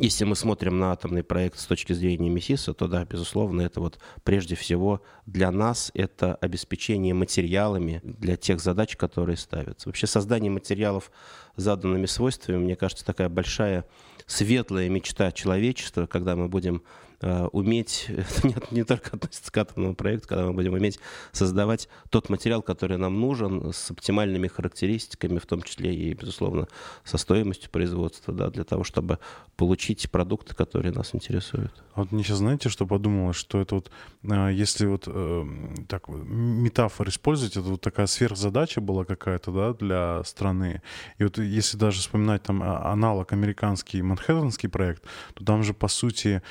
если 0.00 0.24
мы 0.24 0.36
смотрим 0.36 0.78
на 0.78 0.92
атомный 0.92 1.22
проект 1.22 1.58
с 1.58 1.66
точки 1.66 1.92
зрения 1.92 2.28
МИСИСа, 2.28 2.72
то 2.74 2.86
да, 2.86 3.04
безусловно, 3.04 3.62
это 3.62 3.80
вот 3.80 3.98
прежде 4.22 4.54
всего 4.54 5.02
для 5.26 5.50
нас 5.50 5.90
это 5.94 6.34
обеспечение 6.36 7.14
материалами 7.14 8.00
для 8.04 8.36
тех 8.36 8.60
задач, 8.60 8.96
которые 8.96 9.36
ставятся. 9.36 9.88
Вообще 9.88 10.06
создание 10.06 10.50
материалов 10.50 11.10
заданными 11.56 12.06
свойствами, 12.06 12.58
мне 12.58 12.76
кажется, 12.76 13.04
такая 13.04 13.28
большая 13.28 13.86
светлая 14.26 14.88
мечта 14.88 15.32
человечества, 15.32 16.06
когда 16.06 16.36
мы 16.36 16.48
будем 16.48 16.82
уметь, 17.20 18.06
это 18.08 18.46
не, 18.46 18.56
не 18.70 18.84
только 18.84 19.16
относится 19.16 19.50
к 19.50 19.56
атомному 19.56 19.94
проекту, 19.94 20.28
когда 20.28 20.46
мы 20.46 20.52
будем 20.52 20.74
уметь 20.74 20.98
создавать 21.32 21.88
тот 22.10 22.28
материал, 22.28 22.62
который 22.62 22.96
нам 22.96 23.20
нужен, 23.20 23.72
с 23.72 23.90
оптимальными 23.90 24.46
характеристиками, 24.46 25.38
в 25.38 25.46
том 25.46 25.62
числе 25.62 25.94
и, 25.94 26.14
безусловно, 26.14 26.68
со 27.04 27.18
стоимостью 27.18 27.70
производства, 27.70 28.32
да, 28.32 28.50
для 28.50 28.64
того, 28.64 28.84
чтобы 28.84 29.18
получить 29.56 30.10
продукты, 30.10 30.54
которые 30.54 30.92
нас 30.92 31.14
интересуют. 31.14 31.72
А 31.94 32.00
вот 32.00 32.12
мне 32.12 32.22
сейчас, 32.22 32.38
знаете, 32.38 32.68
что 32.68 32.86
подумалось, 32.86 33.36
что 33.36 33.60
это 33.60 33.74
вот, 33.74 33.90
э, 34.22 34.50
если 34.52 34.86
вот 34.86 35.04
э, 35.06 35.46
так 35.88 36.08
метафор 36.08 37.08
использовать, 37.08 37.56
это 37.56 37.66
вот 37.66 37.80
такая 37.80 38.06
сверхзадача 38.06 38.80
была 38.80 39.04
какая-то, 39.04 39.50
да, 39.50 39.72
для 39.74 40.22
страны. 40.24 40.82
И 41.18 41.24
вот 41.24 41.38
если 41.38 41.76
даже 41.76 41.98
вспоминать 41.98 42.42
там 42.44 42.62
а, 42.62 42.92
аналог 42.92 43.32
американский 43.32 44.00
Манхэттенский 44.02 44.68
проект, 44.68 45.02
то 45.34 45.44
там 45.44 45.64
же, 45.64 45.74
по 45.74 45.88
сути, 45.88 46.42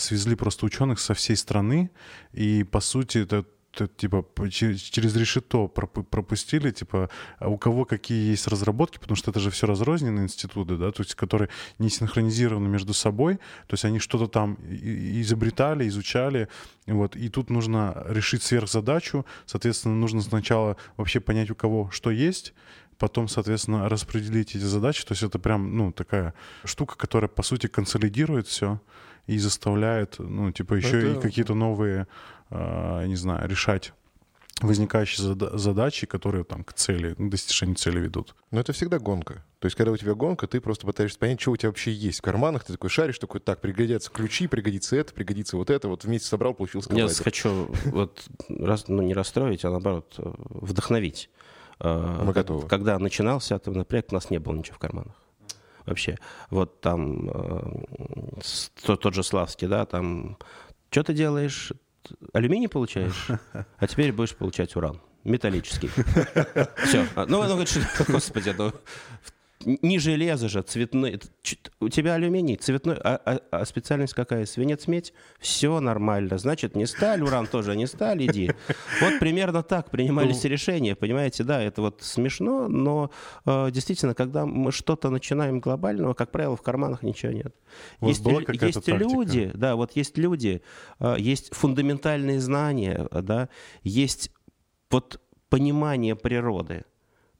свезли 0.00 0.34
просто 0.34 0.66
ученых 0.66 0.98
со 0.98 1.14
всей 1.14 1.36
страны, 1.36 1.90
и, 2.32 2.64
по 2.64 2.80
сути, 2.80 3.18
это 3.18 3.44
типа 3.96 4.26
через 4.50 5.16
решето 5.16 5.68
пропустили, 5.68 6.70
типа 6.70 7.08
а 7.38 7.48
у 7.48 7.56
кого 7.56 7.84
какие 7.84 8.30
есть 8.30 8.48
разработки, 8.48 8.98
потому 8.98 9.16
что 9.16 9.30
это 9.30 9.40
же 9.40 9.50
все 9.50 9.66
разрозненные 9.66 10.24
институты, 10.24 10.76
да, 10.76 10.90
то 10.90 11.02
есть 11.02 11.14
которые 11.14 11.48
не 11.78 11.88
синхронизированы 11.88 12.68
между 12.68 12.94
собой, 12.94 13.36
то 13.66 13.74
есть 13.74 13.84
они 13.84 13.98
что-то 14.00 14.26
там 14.26 14.58
изобретали, 14.70 15.86
изучали, 15.88 16.48
вот, 16.86 17.16
и 17.16 17.28
тут 17.28 17.50
нужно 17.50 18.04
решить 18.08 18.42
сверхзадачу, 18.42 19.24
соответственно, 19.46 19.94
нужно 19.94 20.20
сначала 20.20 20.76
вообще 20.96 21.20
понять, 21.20 21.50
у 21.50 21.54
кого 21.54 21.90
что 21.92 22.10
есть, 22.10 22.54
потом, 22.98 23.28
соответственно, 23.28 23.88
распределить 23.88 24.56
эти 24.56 24.64
задачи, 24.64 25.04
то 25.04 25.12
есть 25.12 25.22
это 25.22 25.38
прям, 25.38 25.76
ну, 25.76 25.92
такая 25.92 26.34
штука, 26.64 26.96
которая, 26.96 27.28
по 27.28 27.42
сути, 27.42 27.68
консолидирует 27.68 28.46
все, 28.46 28.80
и 29.26 29.38
заставляет, 29.38 30.18
ну, 30.18 30.50
типа, 30.52 30.74
еще 30.74 30.98
Это... 30.98 31.18
и 31.18 31.22
какие-то 31.22 31.54
новые, 31.54 32.06
э, 32.50 33.06
не 33.06 33.16
знаю, 33.16 33.48
решать 33.48 33.92
возникающие 34.60 35.26
зада- 35.26 35.56
задачи, 35.56 36.06
которые 36.06 36.44
там 36.44 36.64
к 36.64 36.72
цели, 36.72 37.14
к 37.14 37.30
достижению 37.30 37.76
цели 37.76 37.98
ведут. 37.98 38.34
Но 38.50 38.60
это 38.60 38.72
всегда 38.72 38.98
гонка. 38.98 39.44
То 39.58 39.66
есть, 39.66 39.76
когда 39.76 39.92
у 39.92 39.96
тебя 39.96 40.14
гонка, 40.14 40.46
ты 40.46 40.60
просто 40.60 40.86
пытаешься 40.86 41.18
понять, 41.18 41.40
что 41.40 41.52
у 41.52 41.56
тебя 41.56 41.70
вообще 41.70 41.92
есть 41.92 42.18
в 42.18 42.22
карманах. 42.22 42.64
Ты 42.64 42.74
такой 42.74 42.90
шаришь, 42.90 43.18
такой, 43.18 43.40
так, 43.40 43.60
пригодятся 43.60 44.10
ключи, 44.10 44.46
пригодится 44.46 44.96
это, 44.96 45.12
пригодится 45.12 45.56
вот 45.56 45.70
это. 45.70 45.88
Вот 45.88 46.04
вместе 46.04 46.28
собрал, 46.28 46.54
получился 46.54 46.92
Я 46.94 47.08
хочу 47.08 47.70
вот 47.86 48.22
раз, 48.48 48.88
ну, 48.88 49.02
не 49.02 49.14
расстроить, 49.14 49.64
а 49.64 49.70
наоборот 49.70 50.14
вдохновить. 50.18 51.30
Э, 51.78 52.22
Мы 52.24 52.32
готовы. 52.32 52.68
Когда 52.68 52.98
начинался 52.98 53.56
атомный 53.56 53.84
проект, 53.84 54.12
у 54.12 54.14
нас 54.14 54.30
не 54.30 54.38
было 54.38 54.54
ничего 54.54 54.76
в 54.76 54.78
карманах 54.78 55.14
вообще. 55.86 56.16
Вот 56.50 56.80
там 56.80 57.28
э, 57.28 58.40
тот 58.84 59.14
же 59.14 59.22
Славский, 59.22 59.68
да, 59.68 59.86
там, 59.86 60.38
что 60.90 61.02
ты 61.04 61.14
делаешь? 61.14 61.72
Алюминий 62.32 62.68
получаешь, 62.68 63.28
а 63.78 63.86
теперь 63.86 64.12
будешь 64.12 64.34
получать 64.34 64.74
уран 64.76 65.00
металлический. 65.24 65.88
Все. 66.86 67.06
Ну, 67.14 67.26
ну, 67.26 67.42
говорит, 67.42 67.78
господи, 68.08 68.54
ну, 68.56 68.72
не 69.64 69.98
железо 69.98 70.48
же, 70.48 70.62
цветной. 70.62 71.20
У 71.80 71.88
тебя 71.88 72.14
алюминий, 72.14 72.56
цветной, 72.56 72.96
а, 72.96 73.20
а, 73.24 73.40
а 73.50 73.64
специальность 73.66 74.14
какая? 74.14 74.46
Свинец, 74.46 74.86
медь? 74.86 75.12
Все 75.38 75.80
нормально. 75.80 76.38
Значит, 76.38 76.74
не 76.76 76.86
сталь, 76.86 77.22
уран 77.22 77.46
тоже 77.46 77.76
не 77.76 77.86
сталь, 77.86 78.24
иди. 78.24 78.50
Вот 79.00 79.18
примерно 79.18 79.62
так 79.62 79.90
принимались 79.90 80.42
ну. 80.44 80.50
решения, 80.50 80.96
понимаете, 80.96 81.44
да, 81.44 81.62
это 81.62 81.82
вот 81.82 82.02
смешно, 82.02 82.68
но 82.68 83.10
э, 83.44 83.70
действительно, 83.70 84.14
когда 84.14 84.46
мы 84.46 84.72
что-то 84.72 85.10
начинаем 85.10 85.60
глобального, 85.60 86.14
как 86.14 86.30
правило, 86.30 86.56
в 86.56 86.62
карманах 86.62 87.02
ничего 87.02 87.32
нет. 87.32 87.54
Есть, 88.00 88.24
есть 88.24 88.88
люди, 88.88 89.50
да, 89.54 89.76
вот 89.76 89.92
есть 89.94 90.16
люди, 90.16 90.62
э, 91.00 91.16
есть 91.18 91.54
фундаментальные 91.54 92.40
знания, 92.40 93.08
да, 93.10 93.48
есть 93.82 94.30
вот 94.90 95.20
понимание 95.50 96.16
природы, 96.16 96.84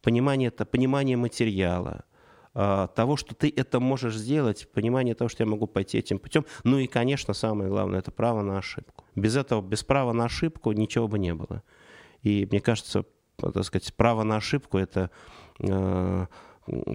понимание, 0.02 0.48
это 0.48 0.64
понимание 0.64 1.16
материала, 1.16 2.04
того, 2.52 3.16
что 3.16 3.34
ты 3.34 3.52
это 3.54 3.78
можешь 3.78 4.16
сделать, 4.16 4.68
понимание 4.72 5.14
того, 5.14 5.28
что 5.28 5.44
я 5.44 5.48
могу 5.48 5.66
пойти 5.66 5.98
этим 5.98 6.18
путем. 6.18 6.44
Ну 6.64 6.78
и, 6.78 6.86
конечно, 6.86 7.32
самое 7.32 7.70
главное, 7.70 8.00
это 8.00 8.10
право 8.10 8.42
на 8.42 8.58
ошибку. 8.58 9.04
Без 9.14 9.36
этого, 9.36 9.62
без 9.62 9.84
права 9.84 10.12
на 10.12 10.24
ошибку 10.24 10.72
ничего 10.72 11.06
бы 11.06 11.18
не 11.18 11.32
было. 11.32 11.62
И 12.22 12.46
мне 12.50 12.60
кажется, 12.60 13.04
так 13.36 13.64
сказать, 13.64 13.94
право 13.94 14.24
на 14.24 14.36
ошибку 14.36 14.78
это 14.78 15.10
э, 15.60 16.26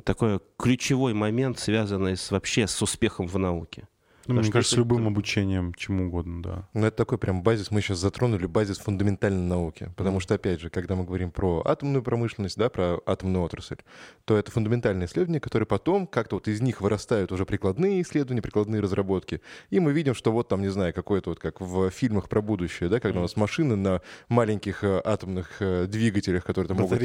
такой 0.04 0.40
ключевой 0.58 1.14
момент, 1.14 1.60
связанный 1.60 2.18
с, 2.18 2.32
вообще 2.32 2.68
с 2.68 2.82
успехом 2.82 3.28
в 3.28 3.38
науке. 3.38 3.88
Ну, 4.28 4.36
мне 4.36 4.52
кажется, 4.52 4.78
любым 4.78 5.08
обучением, 5.08 5.74
чему 5.74 6.08
угодно, 6.08 6.42
да. 6.42 6.70
Ну, 6.74 6.86
это 6.86 6.98
такой 6.98 7.18
прям 7.18 7.44
базис, 7.44 7.72
мы 7.72 7.82
сейчас 7.82 8.00
затронули 8.00 8.46
базис 8.46 8.80
фундаментальной 8.80 9.48
науки. 9.48 9.92
Потому 9.96 10.20
что, 10.20 10.36
опять 10.36 10.60
же, 10.60 10.70
когда 10.70 10.96
мы 10.96 11.04
говорим 11.04 11.32
про 11.32 11.62
атомную 11.66 12.04
промышленность, 12.04 12.58
да, 12.58 12.70
про 12.70 13.00
атомную 13.06 13.44
отрасль, 13.44 13.78
то 14.26 14.38
это 14.38 14.52
фундаментальные 14.52 15.08
исследования, 15.08 15.40
которые 15.40 15.68
потом 15.68 16.08
как-то 16.08 16.38
вот 16.38 16.48
из 16.48 16.62
них 16.62 16.82
вырастают 16.82 17.32
уже 17.32 17.46
прикладные 17.46 18.02
исследования, 18.02 18.42
прикладные 18.42 18.82
разработки. 18.82 19.42
И 19.70 19.80
мы 19.80 19.94
видим, 19.94 20.14
что 20.14 20.32
вот 20.32 20.48
там, 20.48 20.62
не 20.62 20.70
знаю, 20.70 20.94
какое-то 20.94 21.30
вот 21.30 21.40
как 21.40 21.62
в 21.62 21.90
фильмах 21.90 22.30
про 22.30 22.42
будущее, 22.42 22.90
да, 22.90 23.00
когда 23.00 23.20
у 23.20 23.22
нас 23.22 23.36
машины 23.36 23.76
на 23.76 24.02
маленьких 24.30 24.84
э, 24.84 25.02
атомных 25.04 25.62
э, 25.62 25.86
двигателях, 25.88 26.44
которые 26.44 26.68
там 26.70 26.78
могут... 26.78 27.00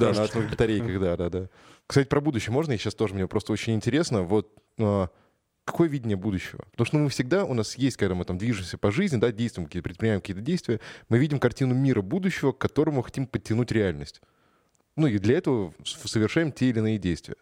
Да, 0.00 0.12
на 0.12 0.22
атомных 0.22 0.50
батарейках, 0.50 1.00
да, 1.00 1.16
да, 1.16 1.30
да. 1.30 1.48
Кстати, 1.86 2.06
про 2.06 2.20
будущее 2.20 2.52
можно? 2.52 2.72
И 2.72 2.78
сейчас 2.78 2.94
тоже 2.94 3.14
мне 3.14 3.26
просто 3.26 3.52
очень 3.52 3.74
интересно. 3.74 4.22
Вот 4.22 4.48
а, 4.78 5.08
какое 5.64 5.88
видение 5.88 6.16
будущего? 6.16 6.64
Потому 6.72 6.86
что 6.86 6.96
ну, 6.98 7.04
мы 7.04 7.10
всегда, 7.10 7.44
у 7.44 7.54
нас 7.54 7.76
есть, 7.76 7.96
когда 7.96 8.14
мы 8.14 8.24
там 8.24 8.38
движемся 8.38 8.78
по 8.78 8.90
жизни, 8.90 9.18
да, 9.18 9.32
действуем, 9.32 9.66
какие-то, 9.66 9.88
предпринимаем 9.88 10.20
какие-то 10.20 10.42
действия, 10.42 10.80
мы 11.08 11.18
видим 11.18 11.38
картину 11.38 11.74
мира 11.74 12.02
будущего, 12.02 12.52
к 12.52 12.58
которому 12.58 13.02
хотим 13.02 13.26
подтянуть 13.26 13.72
реальность. 13.72 14.20
Ну 14.96 15.06
и 15.06 15.18
для 15.18 15.38
этого 15.38 15.72
совершаем 15.84 16.52
те 16.52 16.70
или 16.70 16.78
иные 16.78 16.98
действия. 16.98 17.36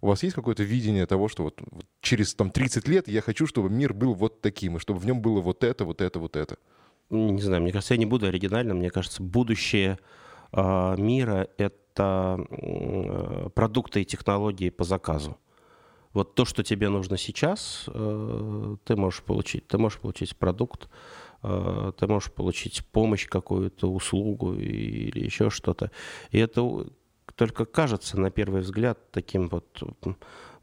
У 0.00 0.08
вас 0.08 0.22
есть 0.22 0.34
какое-то 0.34 0.62
видение 0.62 1.06
того, 1.06 1.28
что 1.28 1.44
вот, 1.44 1.60
вот 1.70 1.86
через 2.00 2.34
там, 2.34 2.50
30 2.50 2.86
лет 2.86 3.08
я 3.08 3.22
хочу, 3.22 3.46
чтобы 3.46 3.70
мир 3.70 3.92
был 3.92 4.14
вот 4.14 4.40
таким, 4.40 4.76
и 4.76 4.80
чтобы 4.80 5.00
в 5.00 5.06
нем 5.06 5.20
было 5.20 5.40
вот 5.40 5.64
это, 5.64 5.84
вот 5.84 6.00
это, 6.00 6.18
вот 6.18 6.36
это? 6.36 6.58
Не 7.10 7.40
знаю, 7.40 7.62
мне 7.62 7.72
кажется, 7.72 7.94
я 7.94 7.98
не 7.98 8.06
буду 8.06 8.26
оригинальным. 8.26 8.78
Мне 8.78 8.90
кажется, 8.90 9.22
будущее 9.22 9.98
э, 10.52 10.94
мира— 10.98 11.48
это 11.56 12.46
э, 12.50 13.48
продукты 13.54 14.02
и 14.02 14.04
технологии 14.04 14.70
по 14.70 14.84
заказу 14.84 15.38
вот 16.16 16.34
то, 16.34 16.46
что 16.46 16.62
тебе 16.62 16.88
нужно 16.88 17.18
сейчас, 17.18 17.84
э, 17.88 18.76
ты 18.84 18.96
можешь 18.96 19.22
получить. 19.22 19.68
Ты 19.68 19.76
можешь 19.76 19.98
получить 19.98 20.34
продукт, 20.34 20.88
э, 21.42 21.92
ты 21.98 22.06
можешь 22.06 22.32
получить 22.32 22.86
помощь 22.86 23.26
какую-то, 23.28 23.92
услугу 23.92 24.54
или 24.54 25.24
еще 25.24 25.50
что-то. 25.50 25.90
И 26.30 26.38
это 26.38 26.86
только 27.34 27.66
кажется 27.66 28.18
на 28.18 28.30
первый 28.30 28.62
взгляд 28.62 28.98
таким 29.10 29.48
вот 29.48 29.82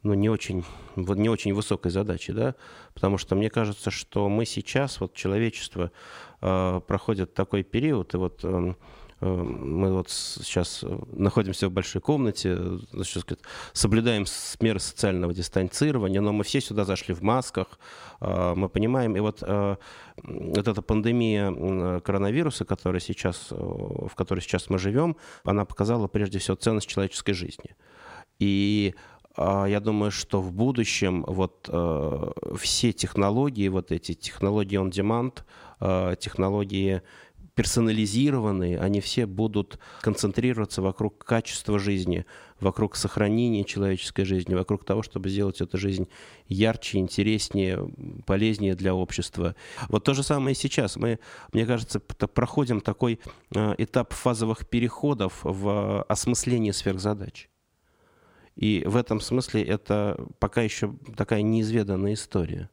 ну, 0.01 0.15
не 0.15 0.27
очень, 0.27 0.65
вот 0.95 1.17
не 1.17 1.29
очень 1.29 1.53
высокой 1.53 1.91
задачей, 1.91 2.33
да, 2.33 2.55
потому 2.95 3.17
что 3.19 3.35
мне 3.35 3.49
кажется, 3.49 3.91
что 3.91 4.27
мы 4.29 4.45
сейчас, 4.45 4.99
вот 4.99 5.13
человечество, 5.13 5.91
э, 6.41 6.81
проходит 6.87 7.35
такой 7.35 7.63
период, 7.63 8.13
и 8.15 8.17
вот 8.17 8.39
э, 8.43 8.75
мы 9.23 9.93
вот 9.93 10.09
сейчас 10.09 10.83
находимся 11.12 11.69
в 11.69 11.71
большой 11.71 12.01
комнате, 12.01 12.57
сказать, 13.03 13.39
соблюдаем 13.73 14.25
меры 14.59 14.79
социального 14.79 15.33
дистанцирования, 15.33 16.21
но 16.21 16.33
мы 16.33 16.43
все 16.43 16.62
сюда 16.62 16.86
зашли 16.86 17.13
в 17.13 17.21
масках, 17.21 17.79
мы 18.19 18.69
понимаем, 18.69 19.15
и 19.15 19.19
вот, 19.19 19.41
вот 19.41 20.67
эта 20.67 20.81
пандемия 20.81 21.99
коронавируса, 22.01 22.65
которая 22.65 22.99
сейчас, 22.99 23.47
в 23.49 24.12
которой 24.15 24.41
сейчас 24.41 24.69
мы 24.69 24.77
живем, 24.77 25.15
она 25.43 25.65
показала 25.65 26.07
прежде 26.07 26.39
всего 26.39 26.55
ценность 26.55 26.88
человеческой 26.88 27.33
жизни. 27.33 27.75
И 28.39 28.93
я 29.38 29.79
думаю, 29.79 30.12
что 30.12 30.41
в 30.41 30.51
будущем 30.51 31.23
вот 31.27 31.67
э, 31.67 32.31
все 32.55 32.93
технологии, 32.93 33.67
вот 33.67 33.91
эти 33.91 34.13
технологии 34.13 34.79
on 34.79 34.91
demand, 34.91 35.41
э, 35.79 36.15
технологии 36.19 37.01
персонализированные, 37.55 38.79
они 38.79 38.99
все 38.99 39.25
будут 39.25 39.79
концентрироваться 40.01 40.81
вокруг 40.81 41.23
качества 41.23 41.77
жизни, 41.77 42.25
вокруг 42.59 42.95
сохранения 42.95 43.63
человеческой 43.63 44.25
жизни, 44.25 44.55
вокруг 44.55 44.85
того, 44.85 45.03
чтобы 45.03 45.29
сделать 45.29 45.61
эту 45.61 45.77
жизнь 45.77 46.07
ярче, 46.47 46.97
интереснее, 46.97 47.89
полезнее 48.25 48.75
для 48.75 48.95
общества. 48.95 49.55
Вот 49.89 50.03
то 50.03 50.13
же 50.13 50.23
самое 50.23 50.53
и 50.53 50.57
сейчас. 50.57 50.95
Мы, 50.95 51.19
мне 51.51 51.65
кажется, 51.65 51.99
проходим 51.99 52.81
такой 52.81 53.19
э, 53.55 53.75
этап 53.77 54.13
фазовых 54.13 54.67
переходов 54.67 55.39
в 55.43 56.03
осмысление 56.03 56.73
сверхзадач. 56.73 57.49
И 58.55 58.83
в 58.85 58.95
этом 58.95 59.19
смысле 59.19 59.63
это 59.63 60.17
пока 60.39 60.61
еще 60.61 60.95
такая 61.15 61.41
неизведанная 61.41 62.13
история. 62.13 62.69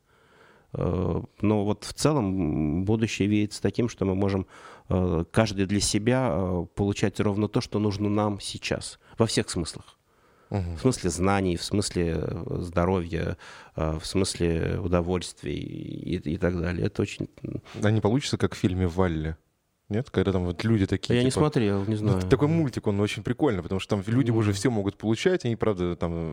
Э, 0.73 1.23
но 1.41 1.65
вот 1.65 1.85
в 1.85 1.93
целом 1.93 2.85
будущее 2.85 3.29
видится 3.29 3.63
таким, 3.63 3.89
что 3.89 4.05
мы 4.05 4.15
можем 4.15 4.47
э, 4.89 5.25
каждый 5.31 5.67
для 5.67 5.81
себя 5.81 6.31
э, 6.33 6.67
получать 6.75 7.19
ровно 7.21 7.49
то, 7.49 7.61
что 7.61 7.79
нужно 7.79 8.09
нам 8.09 8.41
сейчас, 8.41 8.99
во 9.19 9.27
всех 9.27 9.51
смыслах. 9.51 9.97
Угу. 10.51 10.77
В 10.77 10.81
смысле 10.81 11.11
знаний, 11.11 11.57
в 11.57 11.63
смысле 11.63 12.27
здоровья, 12.59 13.37
в 13.77 14.03
смысле 14.03 14.81
удовольствий 14.83 15.55
и, 15.55 16.17
и 16.17 16.37
так 16.39 16.61
далее. 16.61 16.87
Это 16.87 17.03
очень... 17.03 17.29
А 17.81 17.91
не 17.93 18.01
получится, 18.01 18.37
как 18.37 18.55
в 18.55 18.59
фильме 18.59 18.89
«Валли»? 18.89 19.37
Нет, 19.91 20.09
когда 20.09 20.31
там 20.31 20.45
вот 20.45 20.63
люди 20.63 20.87
такие. 20.87 21.17
Я 21.17 21.21
типа, 21.23 21.27
не 21.27 21.31
смотрел, 21.33 21.85
не 21.85 21.97
знаю. 21.97 22.23
Такой 22.23 22.47
мультик, 22.47 22.87
он 22.87 23.01
очень 23.01 23.25
прикольный, 23.25 23.61
потому 23.61 23.81
что 23.81 23.97
там 23.97 24.05
люди 24.07 24.31
уже 24.31 24.53
все 24.53 24.71
могут 24.71 24.97
получать, 24.97 25.45
они, 25.45 25.57
правда, 25.57 25.97
там 25.97 26.33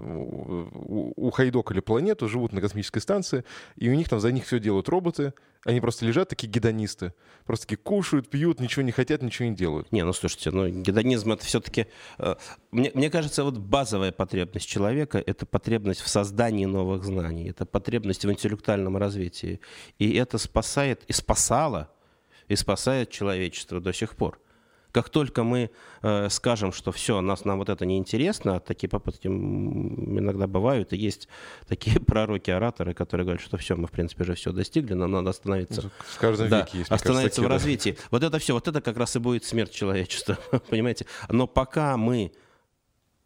у 0.86 1.32
Хайдокали 1.32 1.80
планету, 1.80 2.30
живут 2.30 2.54
на 2.54 2.62
космической 2.62 3.00
станции, 3.00 3.44
и 3.76 3.90
у 3.90 3.96
них 3.96 4.10
там 4.10 4.20
за 4.20 4.32
них 4.32 4.46
все 4.46 4.60
делают 4.60 4.90
роботы, 4.90 5.34
они 5.66 5.82
просто 5.82 6.06
лежат 6.06 6.30
такие 6.30 6.48
гедонисты, 6.48 7.14
просто 7.46 7.66
такие 7.66 7.78
кушают, 7.78 8.30
пьют, 8.30 8.60
ничего 8.60 8.84
не 8.84 8.92
хотят, 8.92 9.24
ничего 9.24 9.50
не 9.50 9.56
делают. 9.56 9.92
Не, 9.92 10.06
ну 10.06 10.14
слушайте, 10.14 10.52
ну 10.52 10.68
гедонизм 10.70 11.32
это 11.32 11.44
все-таки, 11.44 11.88
э, 12.20 12.36
мне, 12.70 12.92
мне 12.94 13.10
кажется, 13.10 13.44
вот 13.44 13.58
базовая 13.58 14.12
потребность 14.12 14.68
человека 14.68 15.18
это 15.26 15.48
потребность 15.48 16.02
в 16.02 16.10
создании 16.10 16.66
новых 16.66 17.04
знаний, 17.04 17.50
это 17.50 17.66
потребность 17.66 18.24
в 18.24 18.32
интеллектуальном 18.32 18.98
развитии, 18.98 19.62
и 19.98 20.14
это 20.14 20.38
спасает 20.38 21.04
и 21.08 21.14
спасало 21.14 21.90
и 22.48 22.56
спасает 22.56 23.10
человечество 23.10 23.80
до 23.80 23.94
сих 23.94 24.16
пор. 24.16 24.40
Как 24.92 25.10
только 25.10 25.44
мы 25.44 25.70
э, 26.02 26.28
скажем, 26.30 26.72
что 26.72 26.92
все, 26.92 27.22
нас, 27.22 27.46
нам 27.46 27.60
вот 27.60 27.70
это 27.70 27.86
неинтересно, 27.86 28.56
а 28.56 28.60
такие 28.60 28.90
попытки 28.90 29.28
иногда 29.28 30.48
бывают, 30.48 30.94
и 30.94 30.98
есть 30.98 31.28
такие 31.68 32.00
пророки-ораторы, 32.06 32.94
которые 32.94 33.26
говорят, 33.26 33.42
что 33.42 33.58
все, 33.58 33.76
мы, 33.76 33.88
в 33.88 33.92
принципе, 33.92 34.24
уже 34.24 34.34
все 34.34 34.52
достигли, 34.52 34.94
нам 34.94 35.12
надо 35.12 35.32
остановиться. 35.32 35.92
В 36.00 36.20
каждом 36.20 36.50
да, 36.50 36.62
веке 36.62 36.80
есть, 36.80 36.90
остановиться 36.90 37.42
кажется, 37.42 37.42
в 37.44 37.48
развитии. 37.48 37.98
Вот 38.10 38.24
это 38.24 38.40
все, 38.40 38.54
вот 38.54 38.68
это 38.68 38.82
как 38.82 38.98
раз 38.98 39.16
и 39.16 39.20
будет 39.20 39.44
смерть 39.44 39.72
человечества, 39.72 40.40
понимаете? 40.70 41.06
Но 41.30 41.46
пока 41.48 41.96
мы 41.98 42.32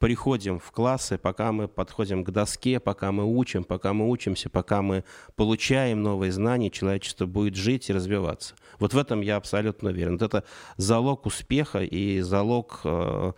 приходим 0.01 0.59
в 0.59 0.71
классы, 0.71 1.19
пока 1.19 1.51
мы 1.51 1.67
подходим 1.67 2.23
к 2.23 2.31
доске, 2.31 2.79
пока 2.79 3.11
мы 3.11 3.23
учим, 3.23 3.63
пока 3.63 3.93
мы 3.93 4.09
учимся, 4.09 4.49
пока 4.49 4.81
мы 4.81 5.03
получаем 5.35 6.01
новые 6.01 6.31
знания, 6.31 6.71
человечество 6.71 7.27
будет 7.27 7.55
жить 7.55 7.89
и 7.89 7.93
развиваться. 7.93 8.55
Вот 8.79 8.95
в 8.95 8.97
этом 8.97 9.21
я 9.21 9.35
абсолютно 9.35 9.91
уверен. 9.91 10.13
Вот 10.13 10.23
это 10.23 10.43
залог 10.77 11.27
успеха 11.27 11.83
и 11.83 12.19
залог, 12.21 12.81
э, 12.83 13.33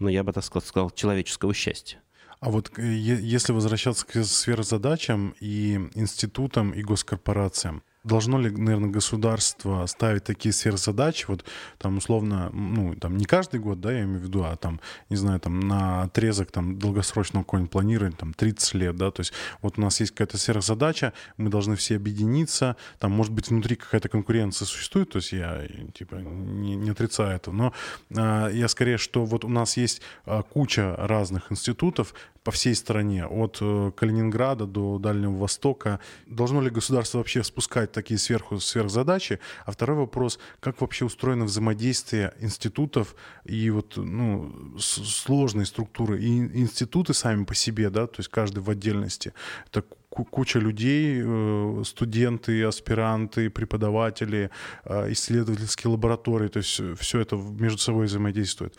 ну, 0.00 0.08
я 0.08 0.24
бы 0.24 0.32
так 0.32 0.42
сказал, 0.42 0.90
человеческого 0.90 1.54
счастья. 1.54 2.00
А 2.40 2.50
вот 2.50 2.76
э, 2.76 2.82
если 2.82 3.52
возвращаться 3.52 4.04
к 4.04 4.24
сверхзадачам 4.24 5.36
и 5.38 5.74
институтам, 5.94 6.72
и 6.72 6.82
госкорпорациям, 6.82 7.84
должно 8.08 8.40
ли, 8.40 8.50
наверное, 8.50 8.90
государство 8.90 9.86
ставить 9.86 10.24
такие 10.24 10.52
сверхзадачи, 10.52 11.26
вот 11.28 11.44
там 11.78 11.98
условно, 11.98 12.50
ну, 12.52 12.94
там 12.94 13.16
не 13.16 13.26
каждый 13.26 13.60
год, 13.60 13.80
да, 13.80 13.92
я 13.92 14.02
имею 14.02 14.20
в 14.20 14.22
виду, 14.22 14.42
а 14.42 14.56
там, 14.56 14.80
не 15.10 15.16
знаю, 15.16 15.38
там 15.38 15.60
на 15.60 16.02
отрезок 16.02 16.50
там 16.50 16.78
долгосрочного 16.78 17.44
какого-нибудь 17.44 17.70
планирования, 17.70 18.16
там 18.16 18.32
30 18.34 18.74
лет, 18.74 18.96
да, 18.96 19.10
то 19.10 19.20
есть 19.20 19.32
вот 19.62 19.78
у 19.78 19.80
нас 19.80 20.00
есть 20.00 20.12
какая-то 20.12 20.38
сверхзадача, 20.38 21.12
мы 21.36 21.50
должны 21.50 21.76
все 21.76 21.96
объединиться, 21.96 22.76
там, 22.98 23.12
может 23.12 23.32
быть, 23.32 23.50
внутри 23.50 23.76
какая-то 23.76 24.08
конкуренция 24.08 24.66
существует, 24.66 25.10
то 25.10 25.18
есть 25.18 25.32
я, 25.32 25.66
типа, 25.94 26.16
не, 26.16 26.76
не 26.76 26.90
отрицаю 26.90 27.36
это, 27.36 27.52
но 27.52 27.72
а, 28.16 28.48
я 28.48 28.68
скорее, 28.68 28.96
что 28.96 29.24
вот 29.24 29.44
у 29.44 29.48
нас 29.48 29.76
есть 29.76 30.00
а, 30.24 30.42
куча 30.42 30.96
разных 30.96 31.52
институтов, 31.52 32.14
по 32.48 32.52
всей 32.52 32.74
стране, 32.74 33.26
от 33.26 33.58
э, 33.60 33.92
Калининграда 33.94 34.64
до 34.64 34.98
Дальнего 34.98 35.36
Востока. 35.36 36.00
Должно 36.26 36.62
ли 36.62 36.70
государство 36.70 37.18
вообще 37.18 37.44
спускать 37.44 37.92
такие 37.98 38.18
сверху 38.18 38.60
сверхзадачи? 38.60 39.38
А 39.66 39.70
второй 39.70 39.96
вопрос, 39.96 40.38
как 40.60 40.80
вообще 40.80 41.04
устроено 41.04 41.44
взаимодействие 41.44 42.32
институтов 42.40 43.14
и 43.44 43.70
вот 43.70 43.96
ну, 43.96 44.52
сложной 44.78 45.66
структуры 45.66 46.20
и 46.20 46.38
институты 46.62 47.14
сами 47.14 47.44
по 47.44 47.54
себе, 47.54 47.90
да, 47.90 48.06
то 48.06 48.20
есть 48.20 48.28
каждый 48.30 48.60
в 48.60 48.70
отдельности. 48.70 49.32
Это 49.70 49.84
куча 50.10 50.58
людей, 50.58 51.22
э, 51.24 51.82
студенты, 51.84 52.64
аспиранты, 52.64 53.50
преподаватели, 53.50 54.50
э, 54.84 55.12
исследовательские 55.12 55.90
лаборатории, 55.90 56.48
то 56.48 56.58
есть 56.58 56.80
все 56.98 57.20
это 57.20 57.36
между 57.36 57.78
собой 57.78 58.06
взаимодействует. 58.06 58.74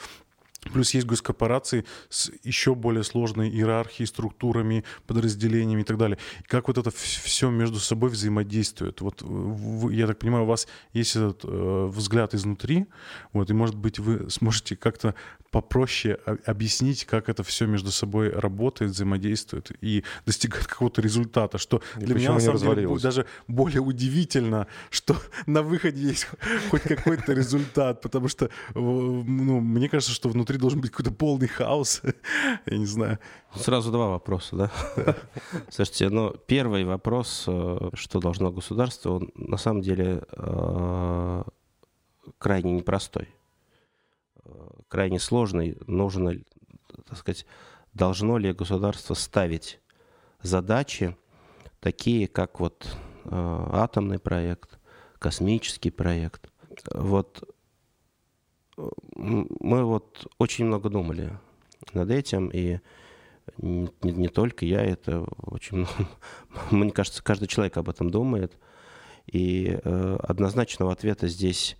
Плюс 0.61 0.93
есть 0.93 1.07
госкорпорации 1.07 1.85
с 2.09 2.31
еще 2.43 2.75
более 2.75 3.03
сложной 3.03 3.49
иерархией, 3.49 4.07
структурами, 4.07 4.83
подразделениями 5.07 5.81
и 5.81 5.83
так 5.85 5.97
далее. 5.97 6.17
И 6.41 6.43
как 6.43 6.67
вот 6.67 6.77
это 6.77 6.91
все 6.91 7.49
между 7.49 7.79
собой 7.79 8.09
взаимодействует? 8.09 9.01
Вот 9.01 9.23
я 9.91 10.07
так 10.07 10.19
понимаю, 10.19 10.43
у 10.43 10.47
вас 10.47 10.67
есть 10.93 11.15
этот 11.15 11.41
э, 11.45 11.85
взгляд 11.87 12.33
изнутри, 12.33 12.87
вот, 13.33 13.49
и, 13.49 13.53
может 13.53 13.75
быть, 13.75 13.99
вы 13.99 14.29
сможете 14.29 14.75
как-то 14.75 15.15
попроще 15.51 16.15
объяснить, 16.45 17.05
как 17.05 17.29
это 17.29 17.43
все 17.43 17.65
между 17.65 17.91
собой 17.91 18.29
работает, 18.29 18.91
взаимодействует 18.91 19.71
и 19.81 20.03
достигает 20.25 20.67
какого-то 20.67 21.01
результата, 21.01 21.57
что 21.57 21.81
и 21.97 22.05
для 22.05 22.15
меня 22.15 22.33
на 22.33 22.39
самом 22.39 22.75
деле 22.75 22.99
даже 22.99 23.25
более 23.47 23.81
удивительно, 23.81 24.67
что 24.89 25.15
на 25.45 25.63
выходе 25.63 26.01
есть 26.01 26.27
хоть 26.69 26.83
какой-то 26.83 27.33
результат, 27.33 28.01
потому 28.01 28.27
что 28.27 28.49
ну, 28.75 29.59
мне 29.59 29.89
кажется, 29.89 30.13
что 30.13 30.29
внутри 30.29 30.48
должен 30.57 30.81
быть 30.81 30.91
какой-то 30.91 31.11
полный 31.11 31.47
хаос, 31.47 32.01
я 32.65 32.77
не 32.77 32.85
знаю. 32.85 33.19
Сразу 33.55 33.91
два 33.91 34.09
вопроса, 34.09 34.55
да? 34.55 34.71
Слушайте, 35.69 36.09
ну, 36.09 36.35
первый 36.47 36.85
вопрос, 36.85 37.45
э, 37.47 37.89
что 37.93 38.19
должно 38.19 38.51
государство, 38.51 39.11
он 39.11 39.31
на 39.35 39.57
самом 39.57 39.81
деле 39.81 40.23
э, 40.31 41.43
крайне 42.37 42.73
непростой 42.73 43.29
крайне 44.87 45.19
сложный. 45.19 45.77
Нужно, 45.87 46.33
так 47.07 47.17
сказать, 47.17 47.45
должно 47.93 48.37
ли 48.37 48.51
государство 48.51 49.13
ставить 49.13 49.79
задачи 50.41 51.15
такие, 51.79 52.27
как 52.27 52.59
вот 52.59 52.97
э, 53.25 53.29
атомный 53.71 54.19
проект, 54.19 54.79
космический 55.19 55.91
проект. 55.91 56.49
Вот 56.93 57.43
мы 59.15 59.83
вот 59.83 60.27
очень 60.37 60.65
много 60.65 60.89
думали 60.89 61.37
над 61.93 62.11
этим, 62.11 62.49
и 62.49 62.79
не, 63.57 63.89
не 64.01 64.27
только 64.27 64.65
я, 64.65 64.81
это 64.83 65.25
очень 65.41 65.87
мне 66.71 66.91
кажется, 66.91 67.23
каждый 67.23 67.47
человек 67.47 67.77
об 67.77 67.89
этом 67.89 68.09
думает. 68.09 68.57
И 69.27 69.79
э, 69.83 70.17
однозначного 70.23 70.91
ответа 70.91 71.27
здесь 71.27 71.77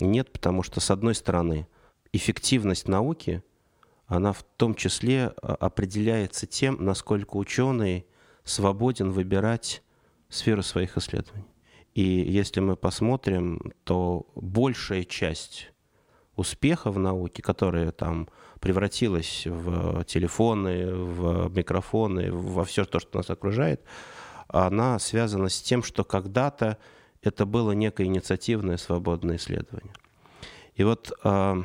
нет, 0.00 0.30
потому 0.30 0.62
что, 0.62 0.80
с 0.80 0.90
одной 0.90 1.14
стороны, 1.14 1.66
эффективность 2.12 2.88
науки, 2.88 3.42
она 4.06 4.32
в 4.32 4.42
том 4.42 4.74
числе 4.74 5.32
а, 5.40 5.54
определяется 5.54 6.46
тем, 6.46 6.84
насколько 6.84 7.36
ученый 7.36 8.06
свободен 8.44 9.10
выбирать 9.10 9.82
сферу 10.28 10.62
своих 10.62 10.98
исследований. 10.98 11.46
И 11.94 12.02
если 12.02 12.60
мы 12.60 12.76
посмотрим, 12.76 13.72
то 13.84 14.26
большая 14.34 15.04
часть 15.04 15.71
успеха 16.42 16.90
в 16.90 16.98
науке, 16.98 17.42
которая 17.42 17.90
там 17.90 18.28
превратилась 18.60 19.46
в 19.46 20.04
телефоны, 20.04 20.94
в 20.94 21.48
микрофоны, 21.48 22.30
во 22.30 22.64
все 22.64 22.84
то, 22.84 23.00
что 23.00 23.18
нас 23.18 23.30
окружает, 23.30 23.82
она 24.48 24.98
связана 24.98 25.48
с 25.48 25.62
тем, 25.62 25.82
что 25.82 26.04
когда-то 26.04 26.76
это 27.22 27.46
было 27.46 27.72
некое 27.72 28.04
инициативное 28.06 28.76
свободное 28.76 29.36
исследование. 29.36 29.94
И 30.74 30.84
вот 30.84 31.12
а, 31.24 31.64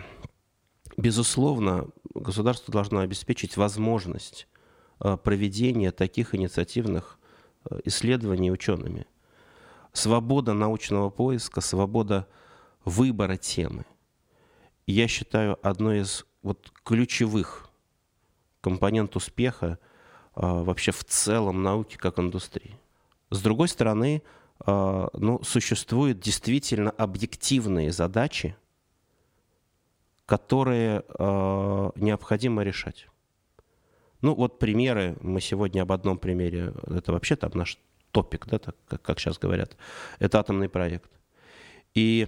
безусловно, 0.97 1.87
государство 2.13 2.71
должно 2.71 2.99
обеспечить 2.99 3.57
возможность 3.57 4.47
проведения 5.23 5.91
таких 5.91 6.33
инициативных 6.33 7.19
исследований 7.85 8.51
учеными. 8.51 9.05
Свобода 9.93 10.53
научного 10.53 11.09
поиска, 11.09 11.61
свобода 11.61 12.27
выбора 12.83 13.37
темы. 13.37 13.85
Я 14.87 15.07
считаю, 15.07 15.59
одной 15.61 15.99
из 15.99 16.25
вот 16.41 16.71
ключевых 16.83 17.69
компонент 18.61 19.15
успеха 19.15 19.79
вообще 20.33 20.91
в 20.91 21.03
целом 21.03 21.61
науки 21.61 21.97
как 21.97 22.19
индустрии. 22.19 22.73
С 23.29 23.41
другой 23.41 23.67
стороны, 23.67 24.23
а, 24.59 25.09
ну, 25.13 25.43
существуют 25.43 26.19
действительно 26.19 26.91
объективные 26.91 27.91
задачи, 27.91 28.55
которые 30.25 31.03
э, 31.07 31.91
необходимо 31.95 32.63
решать. 32.63 33.07
Ну, 34.21 34.35
вот 34.35 34.59
примеры, 34.59 35.15
мы 35.21 35.39
сегодня 35.39 35.83
об 35.83 35.91
одном 35.93 36.17
примере, 36.17 36.73
это 36.87 37.13
вообще 37.13 37.35
там 37.37 37.51
наш 37.53 37.77
топик, 38.11 38.45
да, 38.47 38.59
так, 38.59 38.75
как, 38.87 39.01
как 39.01 39.19
сейчас 39.19 39.37
говорят, 39.37 39.77
это 40.19 40.39
атомный 40.39 40.67
проект. 40.67 41.09
И 41.93 42.27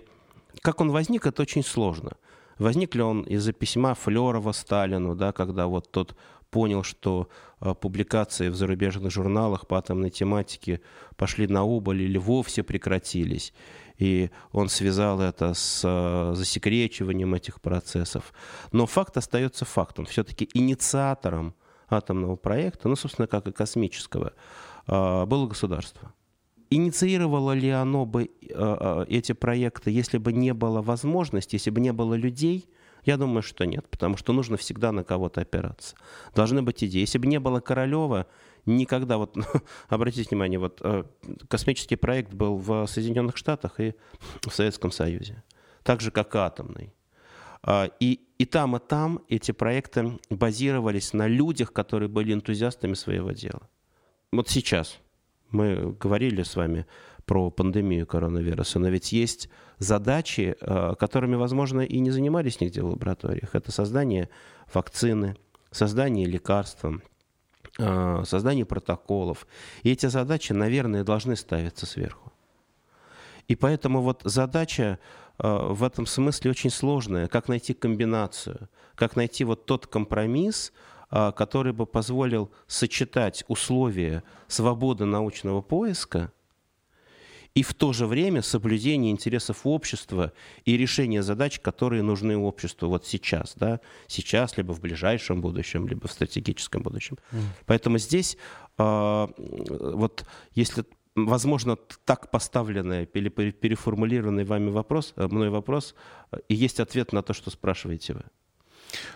как 0.61 0.79
он 0.79 0.91
возник, 0.91 1.25
это 1.25 1.41
очень 1.41 1.63
сложно. 1.63 2.13
Возник 2.59 2.93
ли 2.93 3.01
он 3.01 3.23
из-за 3.23 3.53
письма 3.53 3.95
Флерова 3.95 4.51
Сталину, 4.51 5.15
да, 5.15 5.31
когда 5.31 5.67
вот 5.67 5.89
тот 5.91 6.15
понял, 6.51 6.83
что 6.83 7.29
а, 7.59 7.73
публикации 7.73 8.49
в 8.49 8.55
зарубежных 8.55 9.11
журналах 9.11 9.65
по 9.65 9.77
атомной 9.77 10.09
тематике 10.09 10.81
пошли 11.15 11.47
на 11.47 11.63
убыль 11.63 12.01
или 12.01 12.17
вовсе 12.17 12.63
прекратились. 12.63 13.53
И 13.97 14.29
он 14.51 14.69
связал 14.69 15.21
это 15.21 15.53
с 15.53 15.81
а, 15.85 16.33
засекречиванием 16.35 17.33
этих 17.33 17.61
процессов. 17.61 18.33
Но 18.71 18.85
факт 18.85 19.15
остается 19.17 19.65
фактом. 19.65 20.05
Все-таки 20.05 20.49
инициатором 20.53 21.55
атомного 21.87 22.35
проекта, 22.35 22.89
ну, 22.89 22.95
собственно, 22.95 23.27
как 23.27 23.47
и 23.47 23.51
космического, 23.51 24.33
а, 24.85 25.25
было 25.25 25.47
государство. 25.47 26.13
Инициировало 26.69 27.53
ли 27.53 27.69
оно 27.69 28.05
бы 28.05 28.29
эти 29.07 29.31
проекты, 29.31 29.91
если 29.91 30.17
бы 30.17 30.33
не 30.33 30.53
было 30.53 30.81
возможности, 30.81 31.55
если 31.55 31.71
бы 31.71 31.81
не 31.81 31.93
было 31.93 32.13
людей– 32.13 32.69
я 33.03 33.17
думаю, 33.17 33.41
что 33.41 33.65
нет, 33.65 33.87
потому 33.89 34.17
что 34.17 34.33
нужно 34.33 34.57
всегда 34.57 34.91
на 34.91 35.03
кого-то 35.03 35.41
опираться. 35.41 35.95
Должны 36.35 36.61
быть 36.61 36.83
идеи. 36.83 37.01
Если 37.01 37.17
бы 37.17 37.27
не 37.27 37.39
было 37.39 37.59
Королева, 37.59 38.27
никогда, 38.65 39.17
вот 39.17 39.35
обратите 39.89 40.29
внимание, 40.29 40.59
вот 40.59 40.81
э, 40.83 41.03
космический 41.47 41.95
проект 41.95 42.33
был 42.33 42.57
в 42.57 42.85
Соединенных 42.87 43.37
Штатах 43.37 43.79
и 43.79 43.95
в 44.41 44.51
Советском 44.51 44.91
Союзе, 44.91 45.43
так 45.83 46.01
же, 46.01 46.11
как 46.11 46.35
и 46.35 46.37
атомный. 46.37 46.93
А, 47.61 47.89
и, 47.99 48.19
и 48.37 48.45
там, 48.45 48.75
и 48.75 48.79
там 48.79 49.23
эти 49.27 49.51
проекты 49.51 50.19
базировались 50.29 51.13
на 51.13 51.27
людях, 51.27 51.73
которые 51.73 52.09
были 52.09 52.33
энтузиастами 52.33 52.93
своего 52.93 53.31
дела. 53.31 53.69
Вот 54.31 54.49
сейчас 54.49 54.99
мы 55.51 55.95
говорили 55.99 56.43
с 56.43 56.55
вами 56.55 56.85
про 57.25 57.51
пандемию 57.51 58.07
коронавируса, 58.07 58.79
но 58.79 58.89
ведь 58.89 59.11
есть 59.11 59.49
задачи, 59.77 60.55
э, 60.59 60.95
которыми, 60.99 61.35
возможно, 61.35 61.81
и 61.81 61.99
не 61.99 62.11
занимались 62.11 62.59
нигде 62.59 62.81
в 62.81 62.89
лабораториях. 62.89 63.53
Это 63.53 63.71
создание 63.71 64.29
вакцины, 64.73 65.35
создание 65.71 66.25
лекарства, 66.25 67.01
э, 67.77 68.23
создание 68.25 68.65
протоколов. 68.65 69.47
И 69.83 69.91
эти 69.91 70.07
задачи, 70.07 70.53
наверное, 70.53 71.03
должны 71.03 71.35
ставиться 71.35 71.85
сверху. 71.85 72.31
И 73.47 73.55
поэтому 73.55 74.01
вот 74.01 74.21
задача 74.25 74.99
э, 75.37 75.47
в 75.47 75.83
этом 75.83 76.05
смысле 76.05 76.51
очень 76.51 76.69
сложная. 76.69 77.27
Как 77.27 77.47
найти 77.47 77.73
комбинацию, 77.73 78.69
как 78.95 79.15
найти 79.15 79.43
вот 79.43 79.65
тот 79.65 79.87
компромисс, 79.87 80.71
который 81.09 81.73
бы 81.73 81.85
позволил 81.85 82.51
сочетать 82.67 83.43
условия 83.47 84.23
свободы 84.47 85.05
научного 85.05 85.61
поиска– 85.61 86.31
и 87.55 87.63
в 87.63 87.73
то 87.73 87.93
же 87.93 88.05
время 88.05 88.41
соблюдение 88.41 89.11
интересов 89.11 89.61
общества 89.63 90.31
и 90.65 90.77
решение 90.77 91.23
задач, 91.23 91.59
которые 91.59 92.03
нужны 92.03 92.37
обществу 92.37 92.89
вот 92.89 93.05
сейчас, 93.05 93.53
да, 93.55 93.79
сейчас, 94.07 94.57
либо 94.57 94.73
в 94.73 94.79
ближайшем 94.79 95.41
будущем, 95.41 95.87
либо 95.87 96.07
в 96.07 96.11
стратегическом 96.11 96.83
будущем. 96.83 97.17
Mm. 97.31 97.39
Поэтому 97.65 97.97
здесь 97.97 98.37
э, 98.77 99.27
вот 99.37 100.25
если 100.51 100.85
возможно, 101.15 101.75
так 102.05 102.31
поставленный 102.31 103.03
или 103.13 103.29
переформулированный 103.29 104.45
вами 104.45 104.69
вопрос, 104.69 105.13
э, 105.17 105.27
мной 105.27 105.49
вопрос, 105.49 105.95
и 106.47 106.55
есть 106.55 106.79
ответ 106.79 107.13
на 107.13 107.23
то, 107.23 107.33
что 107.33 107.49
спрашиваете 107.49 108.13
вы. 108.13 108.23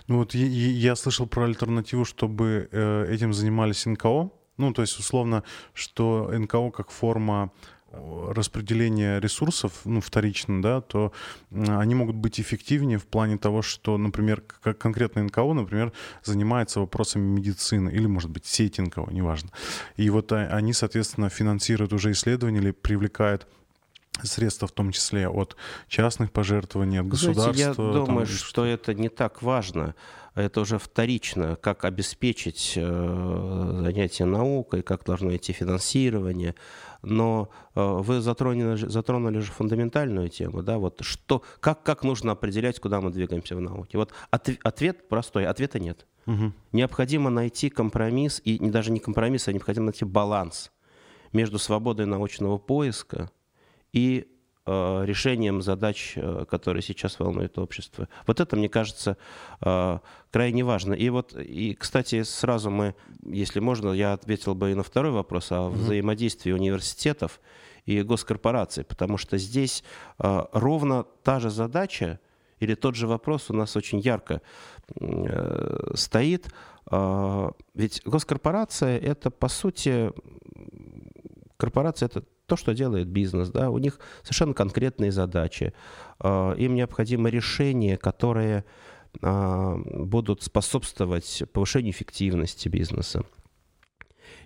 Ну 0.08 0.20
вот 0.20 0.34
я, 0.34 0.96
слышал 0.96 1.28
про 1.28 1.46
альтернативу, 1.46 2.06
чтобы 2.06 2.70
э, 2.72 3.08
этим 3.10 3.34
занимались 3.34 3.86
НКО. 3.86 4.32
Ну, 4.58 4.72
то 4.72 4.82
есть, 4.84 5.00
условно, 5.00 5.44
что 5.74 6.30
НКО 6.32 6.70
как 6.72 6.92
форма 6.92 7.52
распределения 7.94 9.20
ресурсов, 9.20 9.82
ну, 9.86 10.02
вторично, 10.02 10.62
да, 10.62 10.82
то 10.82 11.12
они 11.52 11.96
могут 11.96 12.16
быть 12.16 12.40
эффективнее 12.40 12.98
в 12.98 13.06
плане 13.06 13.38
того, 13.38 13.62
что, 13.62 13.98
например, 13.98 14.42
как 14.42 14.78
конкретно 14.78 15.24
НКО, 15.24 15.54
например, 15.54 15.94
занимается 16.24 16.80
вопросами 16.80 17.24
медицины, 17.24 17.90
или, 17.92 18.08
может 18.08 18.32
быть, 18.32 18.46
сеть 18.46 18.80
НКО, 18.80 19.08
неважно. 19.12 19.52
И 19.96 20.10
вот 20.10 20.32
они, 20.32 20.74
соответственно, 20.74 21.30
финансируют 21.30 21.94
уже 21.94 22.12
исследования 22.12 22.60
или 22.60 22.72
привлекают 22.72 23.48
средства, 24.22 24.68
в 24.68 24.72
том 24.72 24.92
числе 24.92 25.28
от 25.28 25.56
частных 25.88 26.32
пожертвований, 26.32 27.00
от 27.00 27.08
государства. 27.08 27.54
Знаете, 27.54 27.62
я 27.62 27.74
думаю, 27.74 28.26
там, 28.28 28.36
что 28.36 28.66
это 28.66 28.94
не 28.94 29.10
так 29.10 29.42
важно 29.42 29.96
это 30.36 30.62
уже 30.62 30.80
вторично, 30.80 31.56
как 31.56 31.86
обеспечить 31.86 32.74
э, 32.76 33.80
занятие 33.84 34.26
наукой, 34.26 34.82
как 34.82 35.04
должно 35.06 35.36
идти 35.36 35.54
финансирование. 35.54 36.56
Но 37.04 37.50
э, 37.76 37.82
вы 37.84 38.22
затронули, 38.22 38.88
затронули 38.88 39.40
же 39.40 39.52
фундаментальную 39.52 40.30
тему, 40.30 40.64
да, 40.64 40.78
вот 40.80 41.02
что, 41.02 41.44
как, 41.60 41.84
как 41.84 42.04
нужно 42.04 42.32
определять, 42.32 42.80
куда 42.80 43.00
мы 43.00 43.12
двигаемся 43.12 43.56
в 43.56 43.62
науке. 43.62 43.98
Вот 43.98 44.12
от, 44.32 44.50
ответ 44.64 45.08
простой, 45.08 45.46
ответа 45.46 45.80
нет. 45.80 46.08
Угу. 46.26 46.54
Необходимо 46.72 47.30
найти 47.30 47.70
компромисс, 47.70 48.42
и 48.44 48.58
даже 48.58 48.92
не 48.92 49.00
компромисс, 49.00 49.48
а 49.48 49.54
необходимо 49.54 49.88
найти 49.88 50.06
баланс 50.06 50.72
между 51.32 51.60
свободой 51.60 52.06
научного 52.06 52.58
поиска 52.58 53.30
и 53.94 54.28
Э, 54.66 55.04
решением 55.06 55.62
задач, 55.62 56.14
э, 56.16 56.46
которые 56.50 56.82
сейчас 56.82 57.20
волнуют 57.20 57.58
общество. 57.58 58.08
Вот 58.26 58.40
это, 58.40 58.56
мне 58.56 58.70
кажется, 58.70 59.18
э, 59.60 60.00
крайне 60.32 60.64
важно. 60.64 60.94
И 60.94 61.10
вот, 61.10 61.36
и, 61.36 61.74
кстати, 61.74 62.24
сразу 62.24 62.70
мы, 62.70 62.96
если 63.26 63.60
можно, 63.60 63.92
я 63.92 64.14
ответил 64.14 64.56
бы 64.56 64.72
и 64.72 64.74
на 64.74 64.84
второй 64.84 65.12
вопрос 65.12 65.52
о 65.52 65.68
взаимодействии 65.68 66.54
университетов 66.54 67.42
и 67.86 68.02
госкорпораций, 68.04 68.86
потому 68.86 69.18
что 69.18 69.38
здесь 69.38 69.84
ровно 70.18 71.04
та 71.24 71.42
же 71.42 71.50
задача 71.50 72.22
или 72.62 72.76
тот 72.76 72.96
же 72.96 73.06
вопрос 73.08 73.50
у 73.50 73.54
нас 73.54 73.76
очень 73.76 74.00
ярко 74.00 74.42
стоит. 75.94 76.48
Ведь 77.74 78.02
госкорпорация— 78.06 78.98
это, 79.00 79.30
по 79.30 79.50
сути, 79.50 80.14
корпорация— 81.58 82.06
это 82.08 82.24
то, 82.46 82.56
что 82.56 82.74
делает 82.74 83.08
бизнес, 83.08 83.50
да, 83.50 83.70
у 83.70 83.78
них 83.78 84.00
совершенно 84.22 84.54
конкретные 84.54 85.12
задачи. 85.12 85.74
А, 86.20 86.54
им 86.54 86.76
необходимо 86.76 87.30
решения, 87.30 87.98
которые 87.98 88.66
а, 89.22 89.78
будут 89.86 90.44
способствовать 90.44 91.44
повышению 91.54 91.92
эффективности 91.92 92.68
бизнеса. 92.68 93.24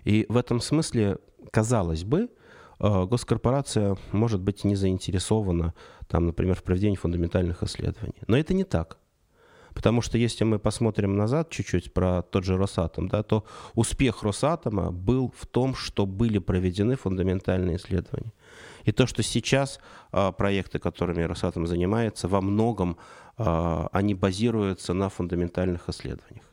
И 0.04 0.26
в 0.28 0.36
этом 0.36 0.60
смысле, 0.60 1.18
казалось 1.50 2.04
бы, 2.04 2.28
а, 2.78 3.06
госкорпорация 3.06 3.96
может 4.12 4.40
быть 4.40 4.64
не 4.64 4.76
заинтересована, 4.76 5.74
там, 6.06 6.26
например, 6.26 6.54
в 6.54 6.62
проведении 6.62 6.96
фундаментальных 6.96 7.62
исследований. 7.62 8.20
Но 8.26 8.36
это 8.36 8.54
не 8.54 8.64
так. 8.64 8.98
Потому 9.78 10.02
что 10.02 10.18
если 10.18 10.42
мы 10.42 10.58
посмотрим 10.58 11.16
назад 11.16 11.50
чуть-чуть 11.50 11.94
про 11.94 12.22
тот 12.22 12.42
же 12.42 12.56
Росатом, 12.56 13.06
да, 13.06 13.22
то 13.22 13.44
успех 13.76 14.24
Росатома 14.24 14.90
был 14.90 15.32
в 15.38 15.46
том, 15.46 15.76
что 15.76 16.04
были 16.04 16.38
проведены 16.38 16.96
фундаментальные 16.96 17.76
исследования. 17.76 18.32
И 18.82 18.90
то, 18.90 19.06
что 19.06 19.22
сейчас 19.22 19.78
а, 20.10 20.32
проекты, 20.32 20.80
которыми 20.80 21.22
Росатом 21.22 21.68
занимается, 21.68 22.26
во 22.26 22.40
многом 22.40 22.96
а, 23.36 23.88
они 23.92 24.14
базируются 24.14 24.94
на 24.94 25.10
фундаментальных 25.10 25.88
исследованиях. 25.88 26.44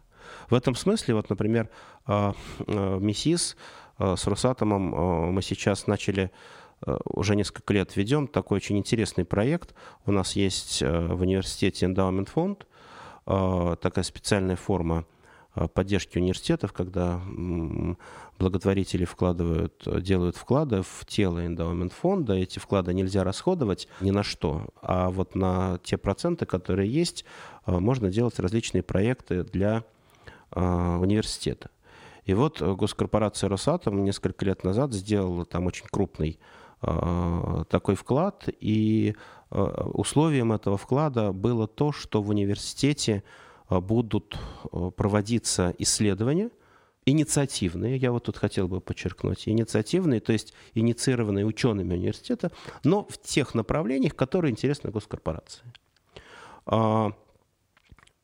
В 0.47 0.53
этом 0.53 0.75
смысле, 0.75 1.15
вот, 1.15 1.27
например, 1.27 1.69
а, 2.05 2.35
а, 2.67 2.99
МИСИС 2.99 3.57
а, 3.97 4.15
с 4.15 4.27
Росатомом 4.27 4.93
а, 4.93 5.31
мы 5.31 5.41
сейчас 5.41 5.87
начали 5.87 6.29
а, 6.81 6.99
уже 7.05 7.35
несколько 7.35 7.73
лет 7.73 7.95
ведем 7.95 8.27
такой 8.27 8.57
очень 8.57 8.77
интересный 8.77 9.25
проект. 9.25 9.73
У 10.05 10.11
нас 10.11 10.35
есть 10.35 10.83
а, 10.83 11.07
в 11.11 11.21
университете 11.21 11.87
эндаумент 11.87 12.29
фонд, 12.29 12.67
такая 13.25 14.03
специальная 14.03 14.55
форма 14.55 15.05
поддержки 15.73 16.17
университетов, 16.17 16.73
когда 16.73 17.21
благотворители 18.37 19.05
вкладывают, 19.05 19.87
делают 20.03 20.35
вклады 20.35 20.81
в 20.81 21.05
тело 21.07 21.45
эндаумент 21.45 21.93
фонда. 21.93 22.33
Эти 22.33 22.59
вклады 22.59 22.93
нельзя 22.93 23.23
расходовать 23.23 23.87
ни 24.01 24.11
на 24.11 24.23
что, 24.23 24.67
а 24.81 25.09
вот 25.09 25.33
на 25.33 25.79
те 25.83 25.97
проценты, 25.97 26.45
которые 26.45 26.91
есть, 26.91 27.23
можно 27.65 28.09
делать 28.09 28.37
различные 28.39 28.83
проекты 28.83 29.43
для 29.43 29.85
университета. 30.51 31.69
И 32.25 32.33
вот 32.33 32.61
госкорпорация 32.61 33.49
«Росатом» 33.49 34.03
несколько 34.03 34.45
лет 34.45 34.63
назад 34.63 34.93
сделала 34.93 35.45
там 35.45 35.67
очень 35.67 35.85
крупный 35.89 36.37
такой 36.81 37.95
вклад, 37.95 38.49
и 38.59 39.15
условием 39.61 40.51
этого 40.51 40.77
вклада 40.77 41.31
было 41.31 41.67
то, 41.67 41.91
что 41.91 42.21
в 42.21 42.29
университете 42.29 43.23
Э, 43.69 43.79
будут 43.79 44.37
э, 44.71 44.91
проводиться 44.95 45.73
исследования, 45.79 46.51
инициативные, 47.05 47.97
я 47.97 48.11
вот 48.11 48.25
тут 48.25 48.37
хотел 48.37 48.67
бы 48.67 48.79
подчеркнуть, 48.79 49.47
инициативные, 49.47 50.19
то 50.19 50.33
есть 50.33 50.53
инициированные 50.73 51.45
учеными 51.45 51.93
университета, 51.93 52.51
но 52.83 53.05
в 53.05 53.19
тех 53.19 53.55
направлениях, 53.55 54.15
которые 54.15 54.51
интересны 54.51 54.91
госкорпорации. 54.91 55.63
А, 56.67 57.11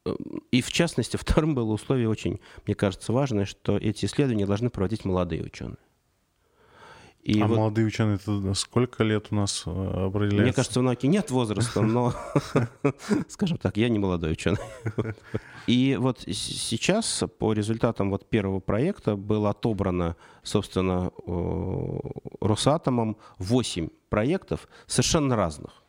э, 0.05 0.15
и 0.51 0.61
в 0.61 0.71
частности, 0.71 1.17
вторым 1.21 1.55
было 1.55 1.71
условие 1.73 2.07
очень, 2.07 2.39
мне 2.65 2.75
кажется, 2.75 3.13
важное, 3.13 3.45
что 3.45 3.77
эти 3.77 4.05
исследования 4.05 4.45
должны 4.45 4.69
проводить 4.69 5.05
молодые 5.05 5.43
ученые. 5.43 5.77
И 7.23 7.39
а 7.39 7.45
вот, 7.45 7.57
молодые 7.57 7.85
ученые, 7.85 8.15
это 8.15 8.53
сколько 8.55 9.03
лет 9.03 9.27
у 9.29 9.35
нас 9.35 9.63
э, 9.67 9.69
определяется? 9.69 10.41
Мне 10.41 10.53
кажется, 10.53 10.79
в 10.79 10.83
науке 10.83 11.07
нет 11.07 11.29
возраста, 11.29 11.81
но, 11.81 12.13
скажем 13.27 13.57
так, 13.57 13.77
я 13.77 13.89
не 13.89 13.99
молодой 13.99 14.31
ученый. 14.31 14.57
И 15.67 15.95
вот 15.99 16.21
сейчас 16.21 17.23
по 17.37 17.53
результатам 17.53 18.09
вот 18.09 18.27
первого 18.27 18.59
проекта 18.59 19.15
было 19.15 19.51
отобрано, 19.51 20.15
собственно, 20.41 21.11
Росатомом 22.41 23.17
8 23.37 23.89
проектов 24.09 24.67
совершенно 24.87 25.35
разных. 25.35 25.83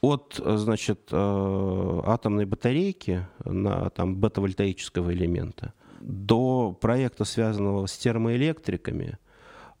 От, 0.00 0.40
значит, 0.44 1.08
э, 1.12 2.00
атомной 2.04 2.46
батарейки 2.46 3.28
на 3.44 3.90
там 3.90 4.16
бета-вольтаического 4.16 5.12
элемента 5.12 5.72
до 6.00 6.76
проекта, 6.80 7.24
связанного 7.24 7.86
с 7.86 7.96
термоэлектриками– 7.96 9.18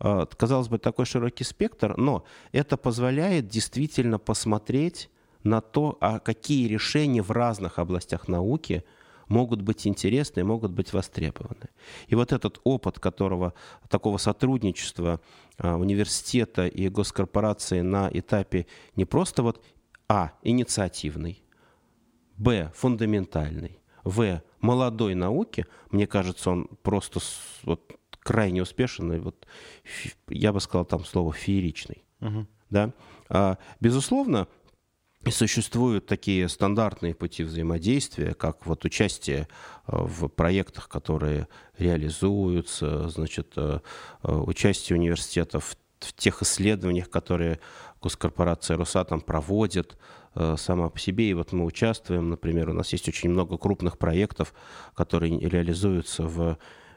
казалось 0.02 0.68
бы, 0.68 0.78
такой 0.78 1.06
широкий 1.06 1.44
спектр, 1.44 1.96
но 1.96 2.24
это 2.50 2.76
позволяет 2.76 3.48
действительно 3.48 4.18
посмотреть 4.18 5.10
на 5.44 5.60
то, 5.60 5.96
а 6.00 6.18
какие 6.18 6.66
решения 6.66 7.22
в 7.22 7.30
разных 7.30 7.78
областях 7.78 8.28
науки 8.28 8.84
могут 9.28 9.62
быть 9.62 9.86
интересны 9.86 10.40
и 10.40 10.44
могут 10.44 10.72
быть 10.72 10.92
востребованы. 10.92 11.68
И 12.08 12.14
вот 12.14 12.32
этот 12.32 12.60
опыт, 12.64 12.98
которого 12.98 13.54
такого 13.88 14.18
сотрудничества 14.18 15.20
а, 15.56 15.76
университета 15.76 16.66
и 16.66 16.88
госкорпорации 16.88 17.80
на 17.80 18.10
этапе 18.12 18.66
не 18.96 19.04
просто 19.04 19.42
вот 19.42 19.62
а 20.08 20.32
инициативный, 20.42 21.42
б 22.36 22.72
фундаментальный, 22.74 23.78
в 24.04 24.42
молодой 24.60 25.14
науки, 25.14 25.66
мне 25.90 26.06
кажется, 26.06 26.50
он 26.50 26.68
просто 26.82 27.20
вот 27.62 27.96
крайне 28.22 28.62
успешен, 28.62 29.12
и 29.12 29.18
вот 29.18 29.46
я 30.28 30.52
бы 30.52 30.60
сказал 30.60 30.84
там 30.84 31.04
слово 31.04 31.32
фееричный. 31.32 32.04
Угу. 32.20 32.46
Да? 32.70 32.92
А, 33.28 33.58
безусловно, 33.80 34.48
существуют 35.30 36.06
такие 36.06 36.48
стандартные 36.48 37.14
пути 37.14 37.44
взаимодействия, 37.44 38.34
как 38.34 38.66
вот 38.66 38.84
участие 38.84 39.48
а, 39.86 40.04
в 40.04 40.28
проектах, 40.28 40.88
которые 40.88 41.48
реализуются, 41.78 43.08
значит, 43.08 43.52
а, 43.56 43.80
участие 44.22 44.98
университетов 44.98 45.76
в 46.00 46.12
тех 46.14 46.42
исследованиях, 46.42 47.10
которые 47.10 47.60
госкорпорация 48.00 48.76
Росатом 48.76 49.20
проводит 49.20 49.96
сама 50.56 50.88
по 50.88 50.98
себе. 50.98 51.30
И 51.30 51.34
вот 51.34 51.52
мы 51.52 51.64
участвуем, 51.64 52.30
например, 52.30 52.70
у 52.70 52.72
нас 52.72 52.90
есть 52.92 53.06
очень 53.06 53.30
много 53.30 53.56
крупных 53.56 53.98
проектов, 53.98 54.52
которые 54.94 55.38
реализуются 55.38 56.24
в 56.24 56.40
Э, 56.42 56.56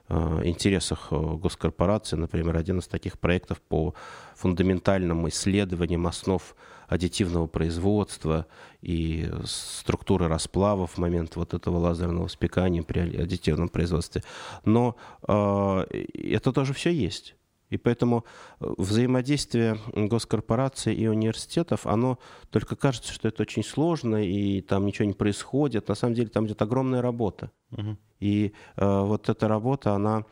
интересах 0.09 1.07
э, 1.11 1.15
госкорпорации. 1.15 2.15
Например, 2.15 2.55
один 2.55 2.79
из 2.79 2.87
таких 2.87 3.17
проектов 3.19 3.61
по 3.61 3.93
фундаментальным 4.35 5.27
исследованиям 5.29 6.05
основ 6.07 6.55
аддитивного 6.87 7.47
производства 7.47 8.45
и 8.81 9.27
структуры 9.45 10.27
расплавов 10.27 10.91
в 10.91 10.97
момент 10.99 11.35
вот 11.35 11.55
этого 11.55 11.77
лазерного 11.77 12.27
спекания 12.27 12.83
при 12.83 12.99
аддитивном 12.99 13.69
производстве. 13.69 14.23
Но 14.63 14.95
э, 15.27 15.85
это 16.13 16.51
тоже 16.51 16.73
все 16.73 16.91
есть. 16.91 17.35
И 17.69 17.77
поэтому 17.77 18.25
э, 18.59 18.73
взаимодействие 18.77 19.77
госкорпораций 19.93 20.93
и 20.93 21.07
университетов, 21.07 21.85
оно 21.85 22.19
только 22.49 22.75
кажется, 22.75 23.13
что 23.13 23.27
это 23.27 23.43
очень 23.43 23.63
сложно, 23.63 24.23
и 24.23 24.61
там 24.61 24.85
ничего 24.85 25.05
не 25.05 25.13
происходит. 25.13 25.87
На 25.87 25.95
самом 25.95 26.13
деле 26.13 26.29
там 26.29 26.45
идет 26.45 26.61
огромная 26.61 27.01
работа. 27.01 27.51
Угу. 27.71 27.97
И 28.19 28.53
э, 28.77 29.01
вот 29.01 29.29
эта 29.29 29.47
работа, 29.47 29.93
она 29.93 30.25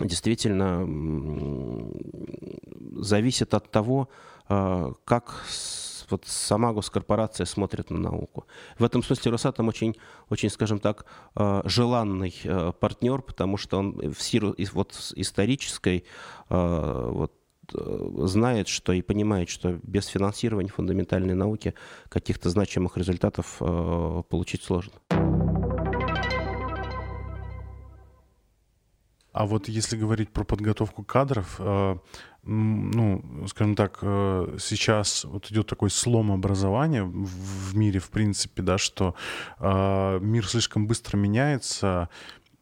действительно 0.00 0.86
зависит 3.02 3.54
от 3.54 3.70
того, 3.70 4.08
э, 4.48 4.92
как 5.04 5.44
вот 6.10 6.26
сама 6.26 6.72
госкорпорация 6.72 7.46
смотрит 7.46 7.90
на 7.90 7.98
науку. 7.98 8.46
В 8.78 8.84
этом 8.84 9.02
смысле 9.02 9.32
Росатом 9.32 9.68
очень, 9.68 9.96
очень 10.28 10.50
скажем 10.50 10.78
так, 10.78 11.06
э, 11.36 11.62
желанный 11.64 12.34
э, 12.44 12.72
партнер, 12.78 13.22
потому 13.22 13.56
что 13.56 13.78
он 13.78 14.12
в 14.12 14.20
силу 14.20 14.54
вот 14.72 15.12
исторической 15.16 16.04
э, 16.50 17.08
вот, 17.12 17.32
знает, 17.70 18.66
что 18.66 18.94
и 18.94 19.02
понимает, 19.02 19.50
что 19.50 19.78
без 19.82 20.06
финансирования 20.06 20.70
фундаментальной 20.70 21.34
науки 21.34 21.74
каких-то 22.08 22.48
значимых 22.48 22.96
результатов 22.96 23.58
получить 23.58 24.62
сложно. 24.62 24.94
А 29.38 29.46
вот 29.46 29.68
если 29.68 29.96
говорить 29.96 30.30
про 30.30 30.42
подготовку 30.42 31.04
кадров, 31.04 31.60
э, 31.60 31.96
ну, 32.42 33.46
скажем 33.46 33.76
так, 33.76 34.00
э, 34.02 34.56
сейчас 34.58 35.22
вот 35.22 35.48
идет 35.52 35.68
такой 35.68 35.90
слом 35.90 36.32
образования 36.32 37.04
в 37.04 37.76
мире, 37.76 38.00
в 38.00 38.10
принципе, 38.10 38.62
да, 38.62 38.78
что 38.78 39.14
э, 39.60 40.18
мир 40.20 40.44
слишком 40.44 40.88
быстро 40.88 41.16
меняется, 41.16 42.08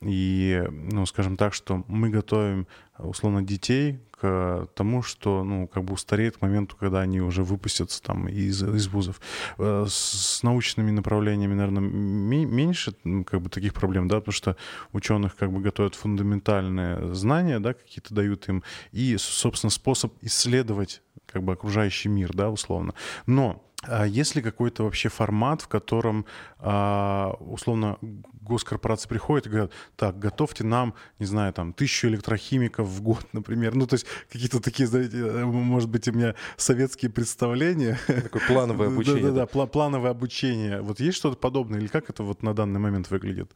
и, 0.02 0.62
ну, 0.68 1.06
скажем 1.06 1.38
так, 1.38 1.54
что 1.54 1.82
мы 1.88 2.10
готовим, 2.10 2.66
условно, 2.98 3.40
детей 3.40 3.98
к 4.20 4.68
тому, 4.74 5.02
что, 5.02 5.44
ну, 5.44 5.68
как 5.68 5.84
бы 5.84 5.94
устареет 5.94 6.38
к 6.38 6.42
моменту, 6.42 6.76
когда 6.76 7.00
они 7.00 7.20
уже 7.20 7.42
выпустятся 7.42 8.02
там 8.02 8.28
из, 8.28 8.62
из 8.62 8.88
вузов. 8.88 9.20
Э, 9.58 9.86
с 9.88 10.42
научными 10.42 10.90
направлениями, 10.90 11.54
наверное, 11.54 11.82
меньше 11.82 12.94
как 13.26 13.42
бы 13.42 13.50
таких 13.50 13.74
проблем, 13.74 14.08
да, 14.08 14.16
потому 14.16 14.32
что 14.32 14.56
ученых 14.92 15.36
как 15.36 15.52
бы 15.52 15.60
готовят 15.60 15.94
фундаментальные 15.94 17.14
знания, 17.14 17.60
да, 17.60 17.74
какие-то 17.74 18.14
дают 18.14 18.48
им, 18.48 18.62
и, 18.92 19.16
собственно, 19.18 19.70
способ 19.70 20.12
исследовать 20.22 21.02
как 21.26 21.42
бы 21.42 21.52
окружающий 21.52 22.08
мир, 22.08 22.32
да, 22.32 22.50
условно. 22.50 22.94
Но 23.26 23.65
а 23.88 24.04
есть 24.04 24.34
ли 24.34 24.42
какой-то 24.42 24.84
вообще 24.84 25.08
формат, 25.08 25.62
в 25.62 25.68
котором, 25.68 26.26
а, 26.58 27.36
условно, 27.40 27.98
госкорпорации 28.46 29.08
приходят 29.08 29.46
и 29.46 29.50
говорят, 29.50 29.72
так, 29.96 30.18
готовьте 30.18 30.64
нам, 30.64 30.94
не 31.18 31.26
знаю, 31.26 31.52
там, 31.52 31.72
тысячу 31.72 32.08
электрохимиков 32.08 32.86
в 32.86 33.02
год, 33.02 33.26
например. 33.32 33.74
Ну, 33.74 33.86
то 33.86 33.94
есть 33.94 34.06
какие-то 34.30 34.60
такие, 34.60 34.86
знаете, 34.86 35.18
э, 35.18 35.44
может 35.44 35.90
быть, 35.90 36.08
у 36.08 36.12
меня 36.12 36.34
советские 36.56 37.10
представления. 37.10 37.98
Такое 38.06 38.42
плановое 38.46 38.88
обучение. 38.92 39.22
Да-да-да, 39.22 39.66
плановое 39.66 40.10
обучение. 40.10 40.80
Вот 40.80 41.00
есть 41.00 41.18
что-то 41.18 41.36
подобное 41.36 41.80
или 41.80 41.88
как 41.88 42.10
это 42.10 42.22
вот 42.22 42.42
на 42.42 42.54
данный 42.54 42.80
момент 42.80 43.10
выглядит? 43.10 43.50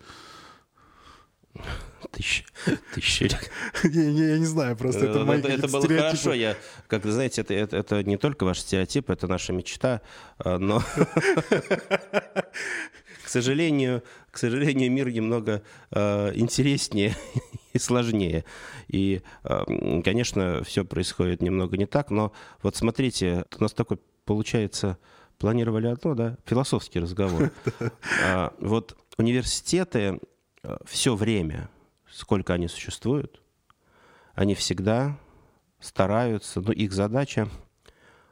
Тысяча. 2.13 2.45
Тысяча. 2.95 3.25
Я, 3.85 4.03
я, 4.03 4.39
не 4.39 4.47
знаю, 4.47 4.77
просто 4.77 5.07
это, 5.07 5.25
мои 5.25 5.41
Это, 5.41 5.69
было 5.69 5.87
хорошо. 5.87 6.33
Я, 6.33 6.57
как 6.87 7.05
вы 7.05 7.13
знаете, 7.13 7.43
это, 7.43 8.03
не 8.05 8.17
только 8.17 8.45
ваш 8.45 8.61
стереотип, 8.61 9.11
это 9.11 9.27
наша 9.27 9.53
мечта, 9.53 10.01
а, 10.39 10.59
но, 10.59 10.81
к 13.25 13.29
сожалению, 13.29 14.03
к 14.31 14.39
сожалению, 14.39 14.91
мир 14.91 15.11
немного 15.11 15.63
а, 15.91 16.33
интереснее 16.35 17.17
и 17.73 17.79
сложнее. 17.79 18.45
И, 18.89 19.23
а, 19.45 19.65
конечно, 20.03 20.63
все 20.65 20.85
происходит 20.85 21.43
немного 21.43 21.77
не 21.77 21.87
так, 21.87 22.11
но 22.11 22.33
вот 22.63 22.77
смотрите, 22.77 23.45
у 23.59 23.63
нас 23.63 23.73
такой 23.73 23.99
получается 24.25 24.99
планировали 25.39 25.87
одно, 25.87 26.15
да, 26.15 26.37
философский 26.45 27.01
разговор. 27.01 27.51
Вот 28.59 28.95
университеты 29.17 30.21
все 30.85 31.15
время, 31.15 31.71
сколько 32.11 32.55
они 32.55 32.69
существуют, 32.69 33.41
они 34.35 34.55
всегда 34.55 35.19
стараются, 35.81 36.61
но 36.61 36.73
их 36.73 36.93
задача 36.93 37.49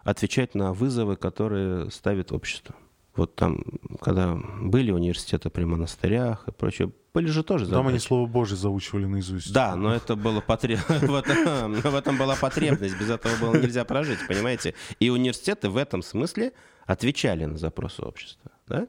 отвечать 0.03 0.55
на 0.55 0.73
вызовы, 0.73 1.17
которые 1.17 1.91
ставит 1.91 2.33
общество. 2.33 2.75
вот 3.17 3.35
там, 3.35 3.63
когда 4.01 4.39
были 4.61 4.91
университеты 4.91 5.51
при 5.51 5.65
монастырях 5.65 6.47
и 6.47 6.53
прочее, 6.53 6.93
были 7.13 7.27
же 7.27 7.43
тоже 7.43 7.65
задачи. 7.65 7.79
Там 7.79 7.89
они 7.89 7.99
Слово 7.99 8.29
Божье 8.29 8.57
заучивали 8.57 9.07
наизусть. 9.07 9.53
Да, 9.53 9.75
но 9.75 9.93
это 9.93 10.15
было 10.15 10.41
потреб... 10.41 10.79
в 10.89 11.95
этом 11.95 12.17
была 12.17 12.37
потребность, 12.37 12.99
без 12.99 13.11
этого 13.11 13.35
было 13.41 13.61
нельзя 13.61 13.85
прожить, 13.85 14.19
понимаете? 14.29 14.75
И 15.01 15.11
университеты 15.11 15.69
в 15.69 15.77
этом 15.77 16.03
смысле 16.03 16.53
отвечали 16.87 17.45
на 17.45 17.59
запросы 17.59 18.03
общества, 18.03 18.53
да? 18.69 18.87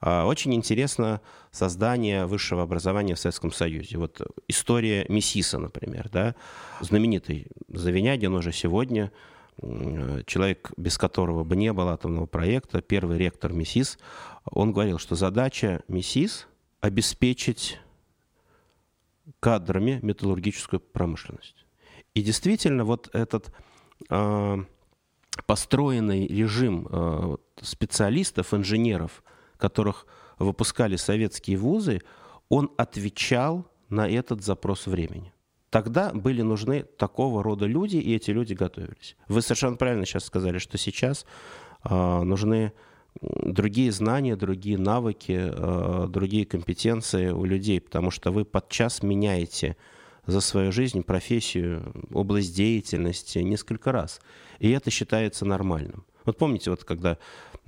А, 0.00 0.26
очень 0.26 0.54
интересно 0.54 1.20
создание 1.50 2.26
высшего 2.26 2.62
образования 2.62 3.14
в 3.14 3.18
Советском 3.18 3.52
Союзе. 3.52 3.98
Вот 3.98 4.20
история 4.48 5.06
Мессиса, 5.08 5.58
например, 5.58 6.08
да, 6.12 6.34
знаменитый 6.80 7.46
Завинягин 7.68 8.34
уже 8.34 8.52
сегодня, 8.52 9.10
человек, 10.26 10.72
без 10.76 10.98
которого 10.98 11.44
бы 11.44 11.56
не 11.56 11.72
было 11.72 11.94
атомного 11.94 12.26
проекта, 12.26 12.82
первый 12.82 13.16
ректор 13.16 13.52
МИСИС, 13.54 13.98
он 14.44 14.72
говорил, 14.72 14.98
что 14.98 15.14
задача 15.14 15.82
МИСИС– 15.88 16.46
обеспечить 16.80 17.80
кадрами 19.40 19.98
металлургическую 20.02 20.78
промышленность. 20.78 21.64
И 22.12 22.22
действительно, 22.22 22.84
вот 22.84 23.08
этот 23.14 23.50
э, 24.10 24.56
построенный 25.46 26.26
режим 26.26 26.86
э, 26.90 27.36
специалистов, 27.62 28.52
инженеров– 28.52 29.22
которых 29.58 30.06
выпускали 30.38 30.96
советские 30.96 31.56
вузы, 31.56 32.00
он 32.48 32.70
отвечал 32.76 33.66
на 33.88 34.08
этот 34.08 34.42
запрос 34.42 34.86
времени. 34.86 35.32
Тогда 35.70 36.12
были 36.12 36.42
нужны 36.42 36.84
такого 36.84 37.42
рода 37.42 37.66
люди, 37.66 37.96
и 37.96 38.14
эти 38.14 38.30
люди 38.30 38.54
готовились. 38.54 39.16
Вы 39.28 39.42
совершенно 39.42 39.76
правильно 39.76 40.06
сейчас 40.06 40.24
сказали, 40.24 40.58
что 40.58 40.78
сейчас 40.78 41.26
э, 41.84 42.22
нужны 42.22 42.72
другие 43.20 43.92
знания, 43.92 44.36
другие 44.36 44.78
навыки, 44.78 45.36
э, 45.36 46.06
другие 46.08 46.46
компетенции 46.46 47.30
у 47.30 47.44
людей, 47.44 47.80
потому 47.80 48.10
что 48.10 48.30
вы 48.30 48.44
подчас 48.44 49.02
меняете 49.02 49.76
за 50.26 50.40
свою 50.40 50.72
жизнь 50.72 51.02
профессию, 51.02 51.92
область 52.12 52.54
деятельности 52.54 53.38
несколько 53.38 53.92
раз. 53.92 54.20
И 54.58 54.70
это 54.70 54.90
считается 54.90 55.44
нормальным. 55.44 56.04
Вот 56.24 56.38
помните, 56.38 56.70
вот 56.70 56.84
когда 56.84 57.18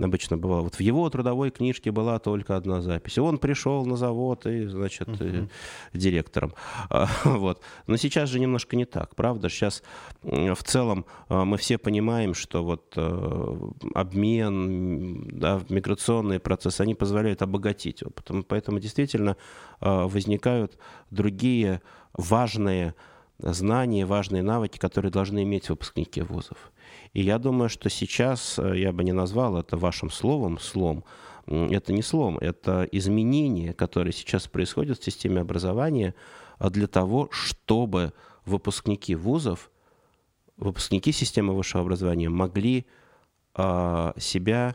обычно 0.06 0.36
бывало, 0.36 0.62
вот 0.62 0.76
в 0.76 0.80
его 0.80 1.08
трудовой 1.10 1.50
книжке 1.50 1.90
была 1.90 2.18
только 2.18 2.56
одна 2.56 2.80
запись. 2.80 3.18
Он 3.18 3.38
пришел 3.38 3.84
на 3.84 3.96
завод 3.96 4.46
и, 4.46 4.66
значит, 4.66 5.08
uh-huh. 5.08 5.48
директором. 5.92 6.54
А, 6.90 7.08
вот. 7.24 7.60
Но 7.86 7.96
сейчас 7.96 8.30
же 8.30 8.40
немножко 8.40 8.76
не 8.76 8.84
так, 8.84 9.14
правда? 9.14 9.48
Сейчас 9.48 9.82
в 10.22 10.62
целом 10.62 11.04
а, 11.28 11.44
мы 11.44 11.58
все 11.58 11.76
понимаем, 11.76 12.34
что 12.34 12.64
вот 12.64 12.94
э, 12.96 13.56
обмен, 13.94 15.28
да, 15.38 15.60
миграционные 15.68 16.38
процессы, 16.38 16.80
они 16.80 16.94
позволяют 16.94 17.42
обогатить. 17.42 18.02
Поэтому 18.48 18.78
действительно 18.78 19.36
возникают 19.80 20.78
другие 21.10 21.82
важные 22.14 22.94
знания, 23.38 24.06
важные 24.06 24.42
навыки, 24.42 24.78
которые 24.78 25.10
должны 25.12 25.42
иметь 25.42 25.68
выпускники 25.68 26.22
вузов. 26.22 26.72
И 27.12 27.22
я 27.22 27.38
думаю, 27.38 27.68
что 27.68 27.90
сейчас, 27.90 28.58
э, 28.58 28.78
я 28.78 28.92
бы 28.92 29.04
не 29.04 29.12
назвал 29.12 29.56
это 29.56 29.76
вашим 29.76 30.10
словом 30.10 30.58
слом, 30.58 31.04
это 31.46 31.92
не 31.92 32.02
слом, 32.02 32.38
это 32.38 32.86
изменение, 32.92 33.72
которое 33.72 34.12
сейчас 34.12 34.46
происходит 34.48 35.00
в 35.00 35.04
системе 35.04 35.40
образования 35.40 36.14
а 36.58 36.70
для 36.70 36.86
того, 36.86 37.28
чтобы 37.30 38.12
выпускники 38.44 39.14
вузов, 39.14 39.70
выпускники 40.56 41.12
системы 41.12 41.54
высшего 41.54 41.82
образования 41.82 42.28
могли 42.28 42.86
э, 43.54 44.12
себя 44.18 44.74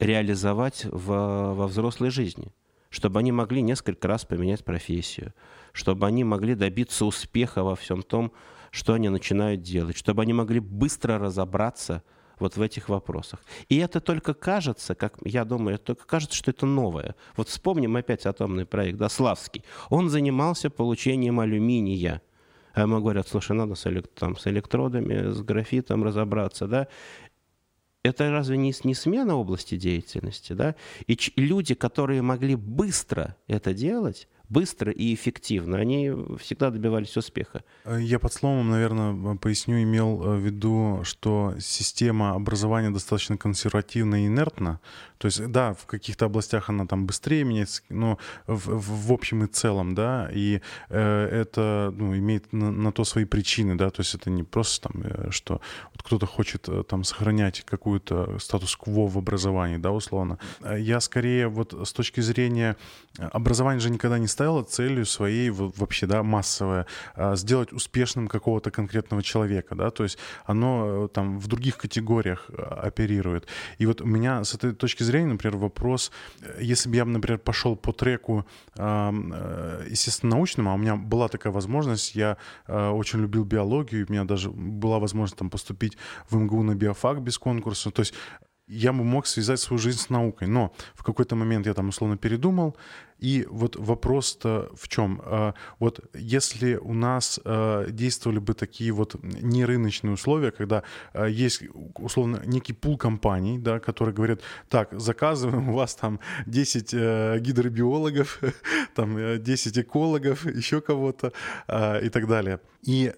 реализовать 0.00 0.86
в, 0.86 1.54
во 1.54 1.66
взрослой 1.66 2.10
жизни, 2.10 2.52
чтобы 2.88 3.20
они 3.20 3.30
могли 3.30 3.62
несколько 3.62 4.08
раз 4.08 4.24
поменять 4.24 4.64
профессию, 4.64 5.34
чтобы 5.72 6.06
они 6.06 6.24
могли 6.24 6.54
добиться 6.54 7.04
успеха 7.04 7.62
во 7.62 7.76
всем 7.76 8.02
том, 8.02 8.32
что 8.72 8.94
они 8.94 9.10
начинают 9.10 9.60
делать, 9.60 9.96
чтобы 9.96 10.22
они 10.22 10.32
могли 10.32 10.58
быстро 10.58 11.18
разобраться 11.18 12.02
вот 12.38 12.56
в 12.56 12.62
этих 12.62 12.88
вопросах. 12.88 13.40
И 13.68 13.76
это 13.76 14.00
только 14.00 14.34
кажется, 14.34 14.94
как 14.94 15.18
я 15.24 15.44
думаю, 15.44 15.76
это 15.76 15.84
только 15.84 16.06
кажется, 16.06 16.34
что 16.34 16.50
это 16.50 16.64
новое. 16.64 17.14
Вот 17.36 17.48
вспомним 17.48 17.96
опять 17.96 18.24
атомный 18.26 18.64
проект, 18.64 18.98
да, 18.98 19.10
Славский. 19.10 19.62
Он 19.90 20.08
занимался 20.08 20.70
получением 20.70 21.38
алюминия. 21.38 22.22
А 22.72 22.80
ему 22.80 23.00
говорят, 23.00 23.28
слушай, 23.28 23.54
надо 23.54 23.74
с, 23.74 23.86
элект, 23.86 24.14
там, 24.14 24.38
с 24.38 24.46
электродами, 24.46 25.30
с 25.30 25.42
графитом 25.42 26.02
разобраться, 26.02 26.66
да. 26.66 26.88
Это 28.02 28.30
разве 28.30 28.56
не, 28.56 28.72
не 28.84 28.94
смена 28.94 29.36
области 29.36 29.76
деятельности, 29.76 30.54
да? 30.54 30.74
И 31.06 31.16
люди, 31.36 31.74
которые 31.74 32.22
могли 32.22 32.56
быстро 32.56 33.36
это 33.46 33.74
делать, 33.74 34.28
быстро 34.52 34.92
и 34.92 35.14
эффективно, 35.14 35.78
они 35.78 36.12
всегда 36.38 36.70
добивались 36.70 37.16
успеха. 37.16 37.64
Э, 37.84 37.98
я 38.00 38.18
под 38.18 38.32
словом, 38.32 38.70
наверное, 38.70 39.36
поясню, 39.36 39.82
имел 39.82 40.22
э, 40.22 40.36
в 40.36 40.40
виду, 40.40 41.00
что 41.04 41.54
система 41.58 42.34
образования 42.34 42.90
достаточно 42.90 43.36
консервативна 43.36 44.24
и 44.24 44.26
инертна. 44.26 44.80
То 45.18 45.26
есть, 45.26 45.46
да, 45.52 45.72
в 45.72 45.86
каких-то 45.86 46.26
областях 46.26 46.68
она 46.68 46.84
там 46.86 47.06
быстрее 47.06 47.44
меняется, 47.44 47.82
но 47.88 48.18
в, 48.46 48.66
в, 48.66 49.08
в 49.08 49.12
общем 49.12 49.44
и 49.44 49.46
целом, 49.46 49.94
да, 49.94 50.28
и 50.32 50.60
э, 50.88 51.28
это 51.42 51.94
ну, 51.96 52.16
имеет 52.16 52.52
на, 52.52 52.72
на 52.72 52.92
то 52.92 53.04
свои 53.04 53.24
причины, 53.24 53.76
да, 53.76 53.90
то 53.90 54.00
есть 54.00 54.14
это 54.14 54.30
не 54.30 54.42
просто 54.42 54.88
там, 54.88 55.02
э, 55.04 55.30
что 55.30 55.60
вот 55.92 56.02
кто-то 56.02 56.26
хочет 56.26 56.68
там 56.88 57.04
сохранять 57.04 57.62
какую-то 57.64 58.38
статус-кво 58.38 59.06
в 59.06 59.16
образовании, 59.16 59.76
да, 59.76 59.92
условно. 59.92 60.38
Я 60.76 61.00
скорее 61.00 61.46
вот 61.46 61.72
с 61.72 61.92
точки 61.92 62.20
зрения 62.20 62.76
образования 63.18 63.80
же 63.80 63.90
никогда 63.90 64.18
не 64.18 64.26
ставил 64.26 64.41
ставила 64.42 64.64
целью 64.64 65.06
своей 65.06 65.50
вообще, 65.50 66.06
да, 66.06 66.22
массовое, 66.22 66.86
а, 67.14 67.36
сделать 67.36 67.72
успешным 67.72 68.26
какого-то 68.26 68.70
конкретного 68.72 69.22
человека, 69.22 69.76
да, 69.76 69.90
то 69.90 70.02
есть 70.02 70.18
оно 70.46 71.04
э, 71.04 71.08
там 71.08 71.38
в 71.38 71.46
других 71.46 71.76
категориях 71.76 72.50
а, 72.50 72.88
оперирует. 72.88 73.46
И 73.78 73.86
вот 73.86 74.00
у 74.00 74.06
меня 74.06 74.42
с 74.42 74.54
этой 74.54 74.72
точки 74.74 75.04
зрения, 75.04 75.28
например, 75.28 75.58
вопрос, 75.58 76.10
э, 76.40 76.58
если 76.60 76.90
бы 76.90 76.96
я, 76.96 77.04
например, 77.04 77.38
пошел 77.38 77.76
по 77.76 77.92
треку, 77.92 78.44
э, 78.76 79.86
естественно, 79.90 80.36
научному, 80.36 80.70
а 80.70 80.74
у 80.74 80.78
меня 80.78 80.96
была 80.96 81.28
такая 81.28 81.52
возможность, 81.52 82.16
я 82.16 82.36
очень 82.66 83.20
любил 83.20 83.44
биологию, 83.44 84.06
у 84.08 84.12
меня 84.12 84.24
даже 84.24 84.50
была 84.50 84.98
возможность 84.98 85.38
там 85.38 85.50
поступить 85.50 85.96
в 86.30 86.36
МГУ 86.36 86.62
на 86.62 86.74
биофак 86.74 87.22
без 87.22 87.38
конкурса, 87.38 87.90
то 87.90 88.00
есть 88.00 88.14
я 88.66 88.92
бы 88.92 89.04
мог 89.04 89.26
связать 89.26 89.60
свою 89.60 89.78
жизнь 89.78 89.98
с 89.98 90.10
наукой, 90.10 90.48
но 90.48 90.72
в 90.94 91.02
какой-то 91.02 91.36
момент 91.36 91.66
я 91.66 91.74
там 91.74 91.88
условно 91.88 92.16
передумал, 92.16 92.76
и 93.22 93.46
вот 93.48 93.76
вопрос-то 93.76 94.68
в 94.74 94.88
чем? 94.88 95.22
А, 95.24 95.54
вот 95.78 96.00
если 96.12 96.74
у 96.74 96.92
нас 96.92 97.38
а, 97.44 97.88
действовали 97.88 98.40
бы 98.40 98.52
такие 98.52 98.90
вот 98.90 99.14
нерыночные 99.22 100.14
условия, 100.14 100.50
когда 100.50 100.82
а, 101.12 101.26
есть 101.26 101.62
условно 101.94 102.42
некий 102.44 102.72
пул 102.72 102.98
компаний, 102.98 103.60
да, 103.60 103.78
которые 103.78 104.12
говорят, 104.12 104.40
так, 104.68 104.88
заказываем 105.00 105.68
у 105.68 105.74
вас 105.74 105.94
там 105.94 106.18
10 106.46 106.94
э, 106.94 107.38
гидробиологов, 107.38 108.40
там 108.94 109.40
10 109.40 109.76
э, 109.76 109.80
экологов, 109.82 110.44
еще 110.56 110.80
кого-то 110.80 111.32
и 112.02 112.08
так 112.08 112.26
далее. 112.26 112.58
И 112.82 113.12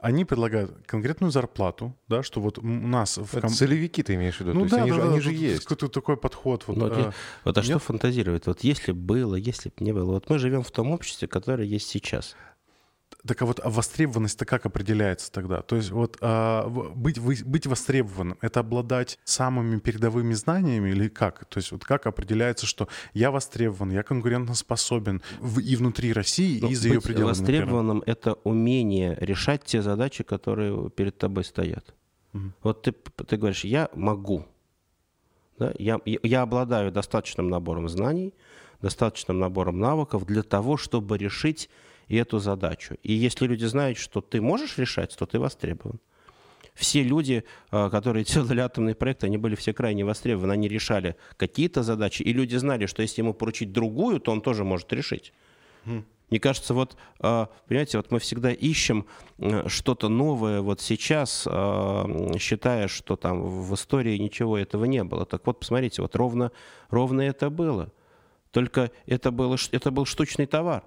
они 0.00 0.24
предлагают 0.24 0.72
конкретную 0.86 1.30
зарплату, 1.30 1.94
да, 2.08 2.22
что 2.22 2.40
вот 2.40 2.58
у 2.58 2.62
нас... 2.62 3.18
В 3.18 3.40
ком... 3.40 3.50
Целевики 3.50 4.02
ты 4.02 4.14
имеешь 4.14 4.36
в 4.36 4.40
виду? 4.40 4.54
Ну, 4.54 4.64
То 4.64 4.70
да, 4.70 4.76
есть 4.78 4.90
они, 4.90 4.90
да, 4.90 5.04
же, 5.04 5.10
они 5.10 5.20
же 5.20 5.32
есть. 5.32 5.64
Какой-то 5.64 5.88
такой 5.88 6.16
подход. 6.16 6.64
Вот, 6.66 6.78
вот, 6.78 6.92
а, 6.92 7.12
вот 7.44 7.58
а 7.58 7.62
что 7.62 7.78
фантазировать? 7.78 8.46
Вот 8.46 8.60
если 8.64 8.92
было, 8.92 9.34
если 9.34 9.68
бы 9.68 9.74
не 9.80 9.92
было. 9.92 10.12
Вот 10.12 10.30
мы 10.30 10.38
живем 10.38 10.62
в 10.62 10.70
том 10.70 10.90
обществе, 10.90 11.28
которое 11.28 11.66
есть 11.66 11.88
сейчас. 11.88 12.34
Так 13.26 13.42
а 13.42 13.46
вот 13.46 13.60
а 13.62 13.68
востребованность-то 13.68 14.46
как 14.46 14.66
определяется 14.66 15.30
тогда? 15.30 15.62
То 15.62 15.76
есть 15.76 15.90
вот 15.90 16.16
а, 16.20 16.66
быть, 16.68 17.18
вы, 17.18 17.36
быть 17.44 17.66
востребованным— 17.66 18.38
это 18.40 18.60
обладать 18.60 19.18
самыми 19.24 19.78
передовыми 19.78 20.32
знаниями 20.32 20.90
или 20.90 21.08
как? 21.08 21.44
То 21.44 21.58
есть 21.58 21.70
вот 21.72 21.84
как 21.84 22.06
определяется, 22.06 22.66
что 22.66 22.88
я 23.12 23.30
востребован, 23.30 23.90
я 23.90 24.02
конкурентоспособен 24.02 25.22
в, 25.38 25.60
и 25.60 25.76
внутри 25.76 26.12
России, 26.12 26.60
ну, 26.60 26.68
и 26.68 26.74
за 26.74 26.88
ее 26.88 27.00
пределами? 27.00 27.28
востребованным 27.28 27.98
например.— 27.98 28.16
это 28.18 28.32
умение 28.44 29.16
решать 29.20 29.64
те 29.64 29.82
задачи, 29.82 30.24
которые 30.24 30.88
перед 30.90 31.18
тобой 31.18 31.44
стоят. 31.44 31.94
Угу. 32.32 32.52
Вот 32.62 32.82
ты, 32.82 32.92
ты 32.92 33.36
говоришь, 33.36 33.64
я 33.64 33.90
могу, 33.94 34.46
да? 35.58 35.74
я, 35.78 36.00
я 36.04 36.42
обладаю 36.42 36.90
достаточным 36.90 37.48
набором 37.48 37.88
знаний, 37.88 38.34
достаточным 38.80 39.38
набором 39.38 39.78
навыков 39.78 40.24
для 40.24 40.42
того, 40.42 40.76
чтобы 40.76 41.18
решить 41.18 41.68
и 42.10 42.16
эту 42.16 42.40
задачу. 42.40 42.96
И 43.04 43.12
если 43.12 43.46
люди 43.46 43.64
знают, 43.66 43.96
что 43.96 44.20
ты 44.20 44.40
можешь 44.40 44.78
решать, 44.78 45.16
то 45.16 45.26
ты 45.26 45.38
востребован. 45.38 46.00
Все 46.74 47.04
люди, 47.04 47.44
а, 47.70 47.88
которые 47.88 48.24
делали 48.34 48.60
атомный 48.60 48.96
проект, 48.96 49.22
они 49.22 49.38
были 49.38 49.54
все 49.54 49.72
крайне 49.72 50.04
востребованы. 50.04 50.52
Они 50.52 50.68
решали 50.68 51.14
какие-то 51.36 51.84
задачи, 51.84 52.22
и 52.22 52.32
люди 52.32 52.56
знали, 52.56 52.86
что 52.86 53.02
если 53.02 53.20
ему 53.22 53.32
поручить 53.32 53.72
другую, 53.72 54.18
то 54.18 54.32
он 54.32 54.40
тоже 54.40 54.64
может 54.64 54.92
решить. 54.92 55.32
Мне 55.84 56.40
кажется, 56.40 56.74
вот, 56.74 56.96
а, 57.20 57.48
понимаете, 57.68 57.96
вот 57.96 58.10
мы 58.10 58.18
всегда 58.18 58.50
ищем 58.50 59.06
что-то 59.66 60.08
новое 60.08 60.60
вот 60.62 60.80
сейчас, 60.80 61.42
считая, 62.38 62.88
что 62.88 63.16
там 63.16 63.42
в 63.42 63.74
истории 63.74 64.18
ничего 64.18 64.58
этого 64.58 64.84
не 64.84 65.04
было. 65.04 65.26
Так 65.26 65.46
вот, 65.46 65.60
посмотрите, 65.60 66.02
вот 66.02 66.16
ровно, 66.16 66.50
ровно 66.88 67.20
это 67.20 67.50
было. 67.50 67.92
Только 68.50 68.90
это, 69.06 69.30
было, 69.30 69.56
это 69.70 69.90
был 69.92 70.06
штучный 70.06 70.46
товар. 70.46 70.82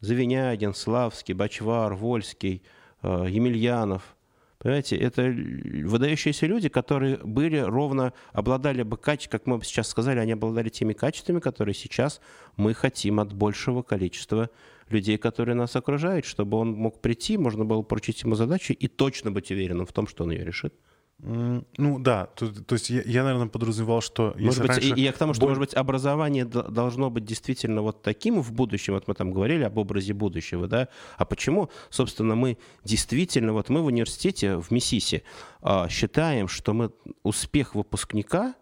Завинягин, 0.00 0.74
Славский, 0.74 1.34
Бачвар, 1.34 1.94
Вольский, 1.94 2.62
а, 3.02 3.26
Емельянов– 3.26 4.02
Понимаете, 4.60 4.96
это 4.96 5.22
выдающиеся 5.22 6.44
люди, 6.44 6.68
которые 6.68 7.16
были 7.16 7.56
ровно, 7.56 8.12
обладали 8.34 8.82
бы 8.82 8.98
качествами, 8.98 9.38
как 9.40 9.46
мы 9.46 9.64
сейчас 9.64 9.88
сказали, 9.88 10.18
они 10.18 10.32
обладали 10.32 10.68
теми 10.68 10.92
качествами, 10.92 11.40
которые 11.40 11.74
сейчас 11.74 12.20
мы 12.58 12.74
хотим 12.74 13.20
от 13.20 13.32
большего 13.32 13.80
количества 13.80 14.50
людей, 14.90 15.16
которые 15.16 15.54
нас 15.54 15.76
окружают, 15.76 16.26
чтобы 16.26 16.58
он 16.58 16.74
мог 16.74 17.00
прийти, 17.00 17.38
можно 17.38 17.64
было 17.64 17.80
поручить 17.80 18.22
ему 18.22 18.34
задачу 18.34 18.74
и 18.74 18.86
точно 18.86 19.32
быть 19.32 19.50
уверенным 19.50 19.86
в 19.86 19.94
том, 19.94 20.06
что 20.06 20.24
он 20.24 20.32
ее 20.32 20.44
решит. 20.44 20.74
Ну 21.22 21.98
да, 21.98 22.26
то, 22.26 22.48
то 22.48 22.74
есть 22.74 22.90
я, 22.90 23.02
я, 23.04 23.24
наверное, 23.24 23.48
подразумевал, 23.48 24.00
что... 24.00 24.34
Может 24.38 24.62
быть, 24.62 24.70
раньше... 24.70 24.88
и, 24.88 25.00
я 25.02 25.12
к 25.12 25.18
тому, 25.18 25.34
что, 25.34 25.46
может 25.46 25.60
быть, 25.60 25.74
образование 25.74 26.44
должно 26.44 27.10
быть 27.10 27.24
действительно 27.24 27.82
вот 27.82 28.02
таким 28.02 28.40
в 28.40 28.52
будущем, 28.52 28.94
вот 28.94 29.06
мы 29.06 29.14
там 29.14 29.32
говорили 29.32 29.64
об 29.64 29.76
образе 29.78 30.14
будущего, 30.14 30.66
да, 30.66 30.88
а 31.16 31.24
почему, 31.24 31.70
собственно, 31.90 32.34
мы 32.34 32.58
действительно, 32.84 33.52
вот 33.52 33.68
мы 33.68 33.82
в 33.82 33.86
университете 33.86 34.56
в 34.56 34.70
Миссиси 34.70 35.22
а, 35.62 35.88
считаем, 35.88 36.48
что 36.48 36.72
мы 36.72 36.90
успех 37.22 37.74
выпускника 37.74 38.54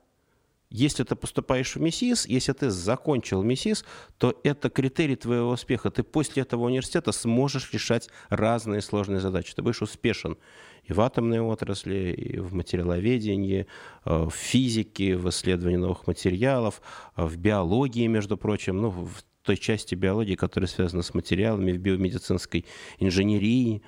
если 0.71 1.03
ты 1.03 1.17
поступаешь 1.17 1.77
в 1.77 1.81
МИСИС, 1.81 2.27
если 2.27 2.53
ты 2.53 2.71
закончил 2.71 3.43
МИСИС, 3.43 3.85
то 4.19 4.39
это 4.45 4.69
критерий 4.69 5.17
твоего 5.17 5.51
успеха. 5.51 5.91
Ты 5.91 6.03
после 6.03 6.43
этого 6.43 6.67
университета 6.67 7.13
сможешь 7.13 7.73
решать 7.73 8.09
разные 8.29 8.83
сложные 8.83 9.21
задачи. 9.21 9.55
Ты 9.55 9.63
будешь 9.63 9.81
успешен 9.81 10.37
и 10.85 10.93
в 10.93 11.01
атомной 11.01 11.41
отрасли, 11.41 12.13
и 12.13 12.39
в 12.39 12.55
материаловедении, 12.55 13.67
э, 14.05 14.25
в 14.25 14.31
физике, 14.31 15.17
в 15.17 15.29
исследовании 15.29 15.77
новых 15.77 16.07
материалов, 16.07 16.83
э, 17.17 17.25
в 17.25 17.37
биологии, 17.37 18.07
между 18.07 18.37
прочим, 18.37 18.79
ну, 18.79 18.91
в 18.91 19.23
той 19.43 19.57
части 19.57 19.95
биологии, 19.95 20.35
которая 20.35 20.69
связана 20.69 21.03
с 21.03 21.15
материалами, 21.15 21.73
в 21.73 21.79
биомедицинской 21.79 22.67
инженерии. 22.99 23.83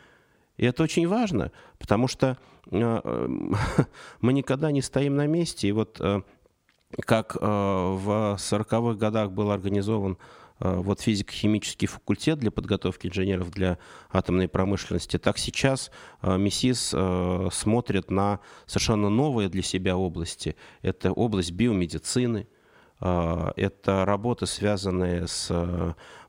И 0.56 0.66
это 0.66 0.82
очень 0.82 1.08
важно, 1.08 1.52
потому 1.78 2.08
что 2.08 2.36
э, 2.70 3.28
мы 4.20 4.32
никогда 4.32 4.70
не 4.70 4.82
стоим 4.82 5.16
на 5.16 5.26
месте. 5.26 5.68
И 5.68 5.72
вот 5.72 6.00
как 7.06 7.36
в 7.36 8.36
40-х 8.38 8.98
годах 8.98 9.30
был 9.30 9.50
организован 9.50 10.18
Э, 10.60 10.76
вот 10.76 11.00
физико-химический 11.00 11.86
факультет 11.86 12.38
для 12.38 12.50
подготовки 12.50 13.06
инженеров 13.06 13.50
для 13.50 13.78
атомной 14.10 14.48
промышленности, 14.48 15.18
так 15.18 15.38
сейчас 15.38 15.90
э, 16.22 16.36
МИСИС 16.36 16.92
э, 16.94 17.48
смотрит 17.52 18.10
на 18.10 18.40
совершенно 18.66 19.08
новые 19.08 19.48
для 19.48 19.62
себя 19.62 19.96
области. 19.96 20.56
Это 20.82 21.12
область 21.12 21.52
биомедицины, 21.52 22.46
это 23.00 24.04
работы, 24.04 24.44
связанные 24.44 25.26
с 25.26 25.50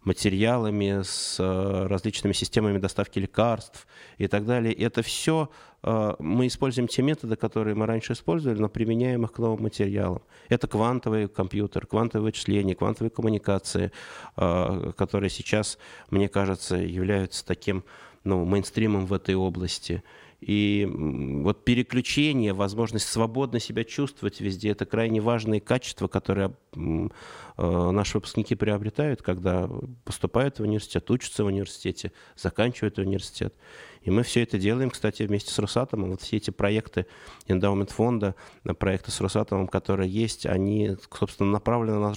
материалами, 0.03 1.01
с 1.03 1.37
различными 1.39 2.33
системами 2.33 2.77
доставки 2.77 3.19
лекарств 3.19 3.87
и 4.17 4.27
так 4.27 4.45
далее. 4.45 4.73
Это 4.73 5.01
все 5.03 5.49
Э, 5.83 6.13
мы 6.19 6.47
используем 6.47 6.87
те 6.87 7.01
методы, 7.01 7.35
которые 7.35 7.75
мы 7.75 7.85
раньше 7.85 8.13
использовали, 8.13 8.59
но 8.59 8.69
применяем 8.69 9.23
их 9.23 9.31
к 9.31 9.39
новым 9.39 9.63
материалам. 9.63 10.21
Это 10.49 10.67
квантовый 10.67 11.27
компьютер, 11.27 11.85
квантовые 11.85 12.25
вычисления, 12.25 12.75
квантовые 12.75 13.09
коммуникации, 13.09 13.91
э, 14.37 14.91
которые 14.95 15.29
сейчас, 15.29 15.77
мне 16.09 16.29
кажется, 16.29 16.75
являются 16.75 17.45
таким 17.45 17.83
ну, 18.23 18.45
мейнстримом 18.45 19.05
в 19.05 19.13
этой 19.13 19.35
области. 19.35 20.03
И 20.41 20.89
вот 20.91 21.63
переключение, 21.63 22.53
возможность 22.53 23.07
свободно 23.07 23.59
себя 23.59 23.83
чувствовать 23.83 24.41
везде, 24.41 24.69
это 24.69 24.87
крайне 24.87 25.21
важные 25.21 25.61
качества, 25.61 26.07
которые 26.07 26.53
э, 26.73 27.09
наши 27.57 28.17
выпускники 28.17 28.55
приобретают, 28.55 29.21
когда 29.21 29.69
поступают 30.03 30.57
в 30.57 30.63
университет, 30.63 31.09
учатся 31.11 31.43
в 31.43 31.47
университете, 31.47 32.11
заканчивают 32.35 32.97
университет. 32.97 33.53
И 34.01 34.09
мы 34.09 34.23
все 34.23 34.41
это 34.41 34.57
делаем, 34.57 34.89
кстати, 34.89 35.21
вместе 35.21 35.51
с 35.51 35.59
Росатомом. 35.59 36.09
Вот 36.09 36.21
все 36.21 36.37
эти 36.37 36.49
проекты 36.49 37.05
эндаумент 37.47 37.91
фонда, 37.91 38.33
проекты 38.79 39.11
с 39.11 39.21
Росатомом, 39.21 39.67
которые 39.67 40.09
есть, 40.09 40.47
они, 40.47 40.97
собственно, 41.11 41.51
направлены 41.51 41.99
на, 41.99 42.15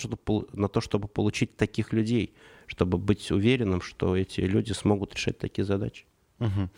на 0.54 0.68
то, 0.68 0.80
чтобы 0.80 1.08
получить 1.08 1.58
таких 1.58 1.92
людей, 1.92 2.32
чтобы 2.66 2.96
быть 2.96 3.30
уверенным, 3.30 3.82
что 3.82 4.16
эти 4.16 4.40
люди 4.40 4.72
смогут 4.72 5.14
решать 5.14 5.36
такие 5.36 5.66
задачи. 5.66 6.06
Угу. 6.40 6.68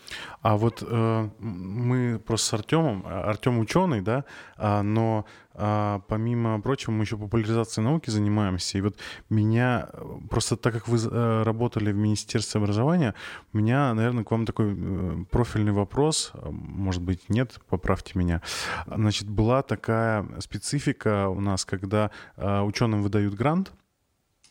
А 0.41 0.57
вот 0.57 0.83
э, 0.85 1.29
мы 1.39 2.19
просто 2.19 2.47
с 2.47 2.53
Артемом, 2.53 3.03
Артем 3.05 3.57
ученый, 3.59 4.01
да, 4.01 4.23
а, 4.55 4.83
но 4.83 5.25
а, 5.59 6.01
помимо 6.07 6.61
прочего 6.61 6.91
мы 6.91 7.03
еще 7.03 7.17
популяризацией 7.17 7.83
науки 7.83 8.11
занимаемся. 8.11 8.77
И 8.77 8.81
вот 8.81 8.97
меня, 9.29 9.89
просто 10.29 10.55
так 10.55 10.73
как 10.73 10.87
вы 10.87 10.99
э, 10.99 11.43
работали 11.43 11.91
в 11.91 11.95
Министерстве 11.95 12.61
образования, 12.61 13.15
у 13.53 13.57
меня, 13.57 13.91
наверное, 13.95 14.23
к 14.23 14.29
вам 14.29 14.45
такой 14.45 14.75
э, 14.77 15.25
профильный 15.31 15.71
вопрос, 15.71 16.31
может 16.43 17.01
быть, 17.01 17.27
нет, 17.27 17.59
поправьте 17.67 18.11
меня. 18.13 18.43
Значит, 18.85 19.27
была 19.27 19.63
такая 19.63 20.27
специфика 20.39 21.27
у 21.29 21.41
нас, 21.41 21.65
когда 21.65 22.11
э, 22.35 22.61
ученым 22.61 23.01
выдают 23.01 23.33
грант, 23.33 23.73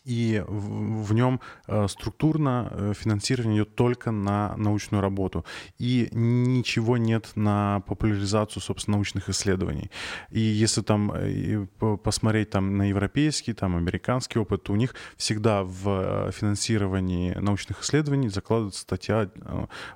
и 0.06 0.42
в, 0.46 1.12
нем 1.12 1.40
э, 1.66 1.88
структурно 1.88 2.68
э, 2.70 2.92
финансирование 2.96 3.62
идет 3.62 3.74
только 3.74 4.12
на 4.12 4.56
научную 4.56 5.02
работу, 5.02 5.44
и 5.78 6.08
ничего 6.12 6.96
нет 6.96 7.32
на 7.34 7.82
популяризацию, 7.88 8.62
собственно, 8.62 8.96
научных 8.96 9.28
исследований. 9.28 9.90
И 10.30 10.38
если 10.38 10.80
там 10.82 11.12
э, 11.12 11.66
посмотреть 12.02 12.50
там 12.50 12.76
на 12.76 12.84
европейский, 12.84 13.52
там 13.52 13.76
американский 13.76 14.38
опыт, 14.38 14.62
то 14.62 14.72
у 14.72 14.76
них 14.76 14.94
всегда 15.16 15.64
в 15.64 16.30
финансировании 16.30 17.34
научных 17.34 17.82
исследований 17.82 18.28
закладывается 18.28 18.82
статья 18.82 19.28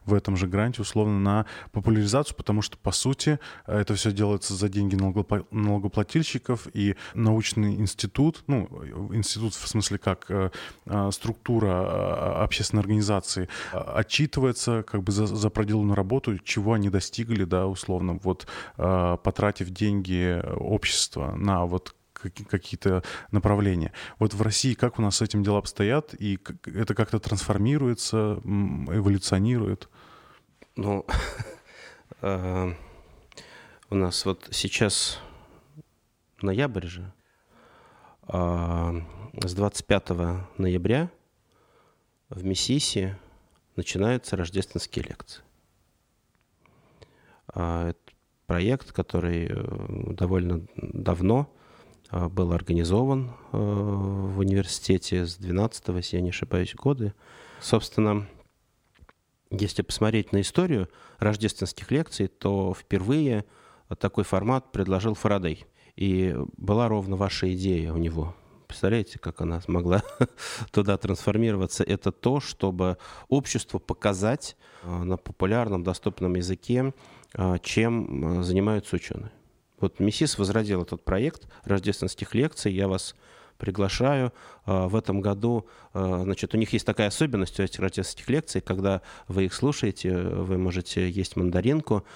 в 0.04 0.14
этом 0.14 0.36
же 0.36 0.48
гранте 0.48 0.82
условно 0.82 1.20
на 1.20 1.46
популяризацию, 1.70 2.36
потому 2.36 2.62
что, 2.62 2.76
по 2.78 2.90
сути, 2.90 3.38
это 3.66 3.94
все 3.94 4.10
делается 4.10 4.54
за 4.54 4.68
деньги 4.68 4.96
налогоплательщиков, 4.96 6.66
и 6.72 6.96
научный 7.14 7.76
институт, 7.76 8.42
ну, 8.48 8.68
институт 9.12 9.54
в 9.54 9.68
смысле 9.68 9.99
как 10.00 10.26
э, 10.30 10.50
э, 10.86 11.10
структура 11.12 11.66
э, 11.68 12.42
общественной 12.42 12.80
организации 12.80 13.48
отчитывается 13.72 14.82
как 14.82 15.02
бы 15.02 15.12
за, 15.12 15.26
за 15.26 15.50
проделанную 15.50 15.94
работу, 15.94 16.38
чего 16.38 16.74
они 16.74 16.90
достигли, 16.90 17.44
да, 17.44 17.66
условно, 17.66 18.18
вот 18.22 18.46
потратив 18.76 19.70
деньги 19.70 20.42
общества 20.56 21.34
на 21.36 21.66
вот 21.66 21.94
какие-то 22.48 23.02
направления. 23.30 23.92
Вот 24.18 24.34
в 24.34 24.42
России 24.42 24.74
как 24.74 24.98
у 24.98 25.02
нас 25.02 25.16
с 25.16 25.22
этим 25.22 25.42
дела 25.42 25.58
обстоят, 25.58 26.14
и 26.18 26.38
это 26.66 26.94
как-то 26.94 27.18
трансформируется, 27.18 28.40
эволюционирует? 28.44 29.88
Ну, 30.76 31.06
у 32.22 33.94
нас 33.94 34.24
вот 34.24 34.48
сейчас 34.50 35.18
ноябрь 36.42 36.86
же, 36.86 37.02
а, 37.02 37.19
с 38.32 39.54
25 39.54 40.10
ноября 40.58 41.10
в 42.28 42.44
Миссиси 42.44 43.16
начинаются 43.74 44.36
рождественские 44.36 45.04
лекции. 45.04 45.42
А, 47.52 47.90
это 47.90 47.98
проект, 48.46 48.92
который 48.92 49.48
э, 49.50 50.12
довольно 50.12 50.66
давно 50.76 51.52
а, 52.10 52.28
был 52.28 52.52
организован 52.52 53.30
э, 53.30 53.56
в 53.56 54.38
университете 54.38 55.26
с 55.26 55.36
12 55.36 55.88
если 55.96 56.16
я 56.16 56.22
не 56.22 56.30
ошибаюсь, 56.30 56.74
годы. 56.74 57.14
Собственно, 57.60 58.28
если 59.50 59.82
посмотреть 59.82 60.32
на 60.32 60.40
историю 60.40 60.88
рождественских 61.18 61.90
лекций, 61.90 62.28
то 62.28 62.74
впервые 62.74 63.44
такой 63.98 64.22
формат 64.22 64.70
предложил 64.70 65.14
Фарадей. 65.14 65.66
И 66.00 66.34
была 66.56 66.88
ровно 66.88 67.16
ваша 67.16 67.52
идея 67.52 67.92
у 67.92 67.98
него. 67.98 68.34
Представляете, 68.66 69.18
как 69.18 69.42
она 69.42 69.60
смогла 69.60 70.02
туда 70.72 70.96
трансформироваться? 70.96 71.84
Это 71.84 72.10
то, 72.10 72.40
чтобы 72.40 72.96
обществу 73.28 73.78
показать 73.78 74.56
э, 74.82 74.90
на 74.90 75.18
популярном, 75.18 75.84
доступном 75.84 76.36
языке, 76.36 76.94
э, 77.34 77.56
чем 77.62 78.38
э, 78.38 78.42
занимаются 78.42 78.96
ученые. 78.96 79.30
Вот 79.78 80.00
МИСИС 80.00 80.38
возродил 80.38 80.80
этот 80.80 81.04
проект 81.04 81.46
рождественских 81.64 82.34
лекций. 82.34 82.72
Я 82.72 82.88
вас 82.88 83.14
приглашаю. 83.58 84.32
В 84.64 84.96
этом 84.96 85.20
году, 85.20 85.66
значит, 85.92 86.54
у 86.54 86.56
них 86.56 86.72
есть 86.72 86.86
такая 86.86 87.08
особенность 87.08 87.60
у 87.60 87.62
этих 87.62 87.78
рождественских 87.78 88.30
лекций, 88.30 88.62
когда 88.62 89.02
вы 89.28 89.44
их 89.44 89.52
слушаете, 89.52 90.16
вы 90.16 90.56
можете 90.56 91.10
есть 91.10 91.36
мандаринку, 91.36 92.06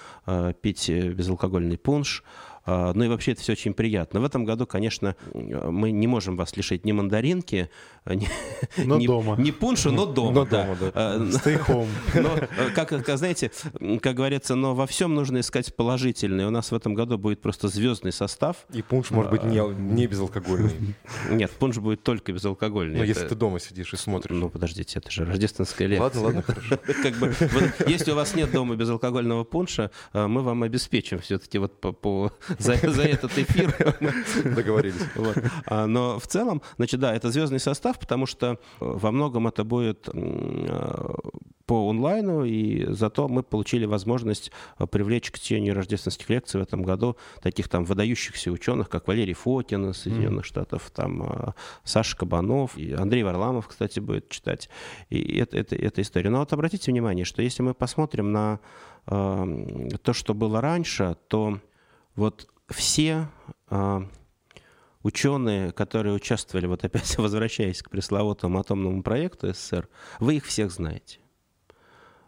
пить 0.61 0.89
безалкогольный 0.89 1.77
пунш, 1.77 2.23
ну 2.65 3.03
и 3.03 3.07
вообще 3.07 3.33
это 3.33 3.41
все 3.41 3.51
очень 3.53 3.73
приятно. 3.73 4.19
В 4.19 4.25
этом 4.25 4.45
году, 4.45 4.65
конечно, 4.65 5.15
мы 5.33 5.91
не 5.91 6.07
можем 6.07 6.35
вас 6.35 6.55
лишить 6.57 6.85
ни 6.85 6.91
мандаринки, 6.91 7.69
ни, 8.05 8.27
но 8.83 8.97
ни, 8.99 9.07
дома. 9.07 9.35
ни 9.37 9.51
пунша, 9.51 9.91
но 9.91 10.05
дома. 10.05 10.31
Но 10.31 10.45
да. 10.45 10.63
дома, 10.63 10.77
да. 10.79 10.91
А, 10.93 11.17
Stay 11.19 11.63
home. 11.67 11.87
Но, 12.15 12.29
как, 12.73 12.89
как, 13.05 13.17
знаете, 13.17 13.51
как 14.01 14.15
говорится, 14.15 14.55
но 14.55 14.73
во 14.75 14.87
всем 14.87 15.13
нужно 15.15 15.39
искать 15.39 15.75
положительное. 15.75 16.47
У 16.47 16.51
нас 16.51 16.71
в 16.71 16.75
этом 16.75 16.93
году 16.93 17.17
будет 17.17 17.41
просто 17.41 17.67
звездный 17.67 18.11
состав. 18.11 18.65
И 18.73 18.81
пунш 18.81 19.11
может 19.11 19.31
быть 19.31 19.43
не, 19.43 19.59
не 19.75 20.07
безалкогольный. 20.07 20.95
Нет, 21.29 21.51
пунш 21.51 21.77
будет 21.77 22.03
только 22.03 22.31
безалкогольный. 22.33 22.97
Но 22.97 23.03
Это- 23.03 23.07
если 23.09 23.27
ты 23.27 23.35
дома 23.35 23.59
сидишь 23.59 23.93
и 23.93 23.97
смотришь. 23.97 24.35
Ну, 24.35 24.49
подождите, 24.49 24.99
это 24.99 25.11
же 25.11 25.25
рождественская 25.25 25.87
лекция. 25.87 26.03
Ладно, 26.03 26.21
ладно, 26.21 26.41
хорошо. 26.41 26.77
Как 27.03 27.13
бы, 27.15 27.33
вот, 27.39 27.87
если 27.89 28.11
у 28.11 28.15
вас 28.15 28.35
нет 28.35 28.51
дома 28.51 28.75
безалкогольного 28.75 29.43
пунша, 29.43 29.91
э, 30.13 30.27
мы 30.27 30.41
вам 30.41 30.63
обеспечим 30.63 31.19
все-таки 31.19 31.57
вот 31.57 31.79
по, 31.79 31.91
по- 31.91 32.31
за, 32.59 32.75
за 32.91 33.03
этот 33.03 33.37
эфир. 33.37 33.75
Договорились. 34.55 35.01
Вот. 35.15 35.37
А, 35.65 35.85
Но 35.85 36.19
в 36.19 36.27
целом, 36.27 36.61
значит, 36.77 36.99
да, 36.99 37.15
это 37.15 37.31
звездный 37.31 37.59
состав, 37.59 37.99
потому 37.99 38.25
что 38.25 38.51
э, 38.51 38.57
во 38.79 39.11
многом 39.11 39.47
это 39.47 39.63
будет 39.63 40.09
э, 40.11 41.13
по 41.65 41.89
онлайну, 41.89 42.43
и 42.43 42.85
зато 42.89 43.27
мы 43.27 43.43
получили 43.43 43.85
возможность 43.85 44.51
э, 44.79 44.85
привлечь 44.85 45.31
к 45.31 45.39
чтению 45.39 45.75
рождественских 45.75 46.29
лекций 46.29 46.59
в 46.59 46.63
этом 46.63 46.83
году 46.83 47.17
таких 47.41 47.69
там 47.69 47.85
выдающихся 47.85 48.51
ученых, 48.51 48.89
как 48.89 49.07
Валерий 49.07 49.33
Фокин 49.33 49.89
из 49.89 49.97
Соединенных 49.97 50.45
Штатов, 50.45 50.91
там 50.93 51.53
Саша 51.83 52.17
Кабанов, 52.17 52.77
и 52.77 52.93
Андрей 52.93 53.23
Варламов, 53.23 53.67
кстати, 53.67 53.99
будет 53.99 54.29
читать. 54.29 54.69
И 55.09 55.37
это, 55.37 55.57
это, 55.57 55.75
это 55.75 56.01
история. 56.01 56.29
Но 56.29 56.39
вот 56.39 56.53
обратите 56.53 56.91
внимание, 56.91 57.25
что 57.25 57.41
если 57.41 57.63
мы 57.63 57.73
посмотрим 57.73 58.31
на 58.31 58.59
э, 59.07 59.89
то, 60.01 60.13
что 60.13 60.33
было 60.33 60.61
раньше, 60.61 61.17
то 61.27 61.59
вот 62.15 62.47
все 62.69 63.27
э, 63.69 64.01
ученые, 65.03 65.71
которые 65.71 66.15
участвовали, 66.15 66.67
вот 66.67 66.83
опять 66.83 67.15
возвращаясь 67.17 67.81
к 67.81 67.89
пресловутому 67.89 68.59
атомному 68.59 69.03
проекту 69.03 69.53
СССР, 69.53 69.87
вы 70.19 70.37
их 70.37 70.45
всех 70.45 70.71
знаете. 70.71 71.19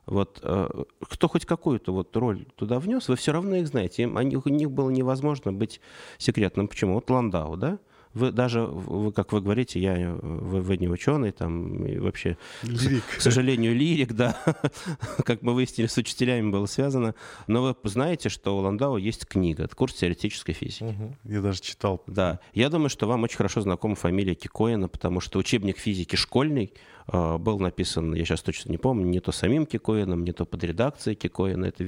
Вот 0.06 0.40
э, 0.42 0.84
кто 1.02 1.28
хоть 1.28 1.46
какую-то 1.46 1.92
вот 1.94 2.16
роль 2.16 2.46
туда 2.56 2.80
внес, 2.80 3.10
вы 3.10 3.18
все 3.18 3.34
равно 3.34 3.58
их 3.58 3.68
знаете. 3.68 4.04
Им, 4.04 4.18
они- 4.18 4.38
у 4.38 4.50
них 4.50 4.72
было 4.72 4.90
невозможно 4.90 5.52
быть 5.52 5.82
секретным. 6.18 6.70
Почему? 6.70 6.94
Вот 6.94 7.10
Ландау, 7.10 7.58
да? 7.58 7.80
Вы 8.14 8.32
даже, 8.32 8.62
вы, 8.62 9.12
как 9.12 9.32
вы 9.32 9.42
говорите, 9.42 9.80
я, 9.80 9.98
э, 9.98 10.20
вы, 10.22 10.62
вы 10.62 10.78
не 10.78 10.88
ученый, 10.88 11.32
там, 11.32 11.86
и 11.86 11.98
вообще, 12.00 12.38
Лирик. 12.64 13.04
к 13.18 13.22
сожалению, 13.22 13.76
лирик, 13.76 14.14
да, 14.14 14.38
как 15.26 15.42
мы 15.42 15.54
выяснили, 15.54 15.88
с 15.88 15.98
учителями 15.98 16.50
было 16.50 16.66
связано. 16.66 17.16
Но 17.48 17.62
вы 17.62 17.76
знаете, 17.84 18.30
что 18.30 18.58
у 18.58 18.62
Ландау 18.62 18.98
есть 18.98 19.26
книга, 19.26 19.64
это 19.64 19.76
курс 19.76 19.94
теоретической 19.96 20.54
физики. 20.54 20.84
Мгм. 20.84 21.16
Я 21.26 21.42
даже 21.42 21.62
читал. 21.62 22.04
Да, 22.08 22.40
я 22.54 22.70
думаю, 22.70 22.90
что 22.90 23.08
вам 23.08 23.24
очень 23.24 23.38
хорошо 23.38 23.62
знакома 23.62 23.96
фамилия 23.96 24.36
Кикоина, 24.36 24.88
потому 24.88 25.20
что 25.20 25.40
учебник 25.40 25.78
физики 25.78 26.16
школьный 26.16 26.74
э, 27.08 27.38
был 27.38 27.60
написан, 27.60 28.14
я 28.14 28.26
сейчас 28.26 28.42
точно 28.42 28.72
не 28.72 28.78
помню, 28.78 29.06
не 29.06 29.20
то 29.20 29.32
самим 29.32 29.66
Кикоином, 29.66 30.24
не 30.24 30.32
то 30.32 30.46
под 30.46 30.64
редакцией 30.64 31.16
Кикоина, 31.16 31.66
это, 31.66 31.86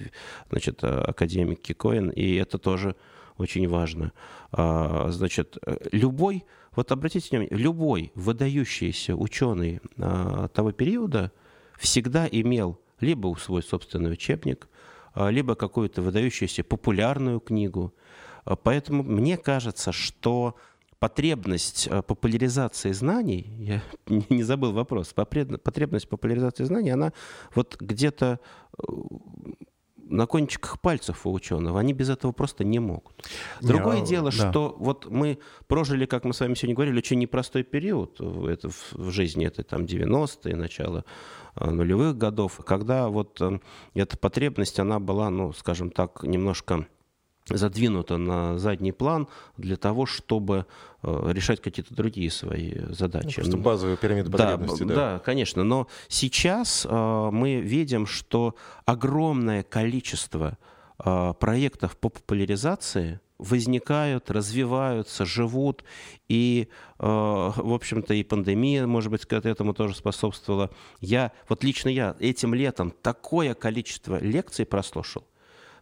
значит, 0.49 0.83
э, 0.83 0.87
академик 0.87 1.61
Кикоин, 1.61 2.09
и 2.09 2.35
это 2.35 2.57
тоже 2.57 2.95
очень 3.39 3.67
важно. 3.67 4.11
А, 4.51 5.09
Значит, 5.11 5.57
э, 5.65 5.77
любой, 5.91 6.45
вот 6.75 6.91
обратите 6.91 7.29
внимание, 7.29 7.57
любой 7.57 8.11
выдающийся 8.15 9.15
ученый 9.15 9.79
а, 9.97 10.47
того 10.49 10.71
периода 10.71 11.31
всегда 11.77 12.27
имел 12.29 12.79
либо 12.99 13.35
свой 13.39 13.63
собственный 13.63 14.11
учебник, 14.11 14.67
а, 15.13 15.29
либо 15.29 15.55
какую-то 15.55 16.01
выдающуюся 16.01 16.63
популярную 16.63 17.39
книгу. 17.39 17.93
Поэтому 18.63 19.03
мне 19.03 19.37
кажется, 19.37 19.91
что 19.91 20.55
потребность 20.99 21.87
э, 21.89 22.01
популяризации 22.01 22.91
знаний, 22.91 23.47
я 23.59 23.81
не 24.29 24.43
забыл 24.43 24.73
вопрос, 24.73 25.13
потребность 25.13 26.09
популяризации 26.09 26.65
знаний, 26.65 26.91
она 26.91 27.13
вот 27.55 27.77
где-то 27.79 28.39
э, 28.77 28.83
на 30.09 30.25
кончиках 30.25 30.81
пальцев 30.81 31.25
у 31.25 31.31
ученого, 31.31 31.79
они 31.79 31.93
без 31.93 32.09
этого 32.09 32.31
просто 32.31 32.63
не 32.63 32.79
могут. 32.79 33.13
Другое 33.61 33.97
Не, 33.97 34.03
а, 34.03 34.05
дело, 34.05 34.31
да. 34.31 34.51
что 34.51 34.75
вот 34.77 35.09
мы 35.09 35.39
прожили, 35.67 36.05
как 36.05 36.25
мы 36.25 36.33
с 36.33 36.39
вами 36.39 36.55
сегодня 36.55 36.75
говорили, 36.75 36.97
очень 36.97 37.19
непростой 37.19 37.63
период 37.63 38.19
это 38.19 38.69
в, 38.69 38.93
в 38.93 39.11
жизни, 39.11 39.45
это 39.45 39.63
там 39.63 39.83
90-е, 39.83 40.55
начало 40.55 41.05
э, 41.55 41.69
нулевых 41.69 42.17
годов, 42.17 42.59
когда 42.65 43.07
вот 43.07 43.39
э, 43.41 43.59
эта 43.93 44.17
потребность, 44.17 44.79
она 44.79 44.99
была, 44.99 45.29
ну, 45.29 45.53
скажем 45.53 45.91
так, 45.91 46.23
немножко 46.23 46.87
задвинута 47.57 48.17
на 48.17 48.57
задний 48.57 48.91
план 48.91 49.27
для 49.57 49.77
того, 49.77 50.05
чтобы 50.05 50.65
э, 51.03 51.31
решать 51.31 51.61
какие-то 51.61 51.93
другие 51.93 52.31
свои 52.31 52.73
задачи. 52.89 53.41
Ну, 53.45 53.57
базовая 53.57 53.97
пирамида 53.97 54.29
да, 54.29 54.37
потребностей, 54.37 54.83
б- 54.85 54.89
да. 54.89 54.95
да, 54.95 55.19
конечно. 55.19 55.63
Но 55.63 55.87
сейчас 56.07 56.85
э, 56.89 57.29
мы 57.31 57.55
видим, 57.61 58.05
что 58.05 58.55
огромное 58.85 59.63
количество 59.63 60.57
э, 61.03 61.33
проектов 61.39 61.97
по 61.97 62.09
популяризации 62.09 63.19
возникают, 63.39 64.29
развиваются, 64.29 65.25
живут. 65.25 65.83
И, 66.27 66.67
э, 66.99 67.03
в 67.03 67.73
общем-то, 67.73 68.13
и 68.13 68.23
пандемия, 68.23 68.85
может 68.85 69.09
быть, 69.09 69.25
к 69.25 69.33
этому 69.33 69.73
тоже 69.73 69.95
способствовала. 69.95 70.69
Я, 70.99 71.31
вот 71.47 71.63
лично 71.63 71.89
я 71.89 72.15
этим 72.19 72.53
летом 72.53 72.93
такое 73.01 73.55
количество 73.55 74.21
лекций 74.21 74.65
прослушал. 74.65 75.23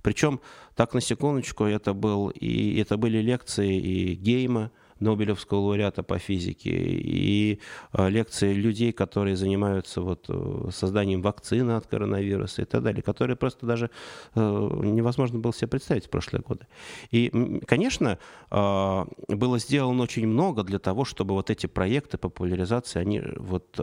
Причем, 0.08 0.40
так 0.74 0.94
на 0.94 1.02
секундочку, 1.02 1.66
это, 1.66 1.94
был 1.94 2.30
и, 2.30 2.80
это 2.80 2.96
были 2.96 3.18
лекции 3.18 3.78
и 3.78 4.16
Гейма, 4.16 4.72
Нобелевского 5.02 5.60
лауреата 5.60 6.02
по 6.02 6.18
физике, 6.18 6.70
и 6.70 7.60
э, 7.92 8.10
лекции 8.10 8.54
людей, 8.54 8.94
которые 8.94 9.36
занимаются 9.36 10.00
вот, 10.00 10.26
э, 10.30 10.70
созданием 10.72 11.22
вакцины 11.22 11.74
от 11.74 11.88
коронавируса 11.88 12.62
и 12.62 12.66
так 12.66 12.84
далее, 12.84 13.04
которые 13.04 13.36
просто 13.36 13.66
даже 13.66 13.90
э, 14.36 14.40
невозможно 14.40 15.40
было 15.40 15.54
себе 15.54 15.68
представить 15.68 16.06
в 16.06 16.10
прошлые 16.10 16.42
годы. 16.42 16.68
И, 17.12 17.62
конечно, 17.68 18.18
было 18.50 19.60
сделано 19.60 20.04
очень 20.04 20.26
много 20.26 20.64
для 20.64 20.80
того, 20.80 21.04
чтобы 21.04 21.34
вот 21.34 21.50
эти 21.50 21.68
проекты 21.68 22.18
популяризации, 22.18 23.00
они 23.00 23.22
вот 23.36 23.78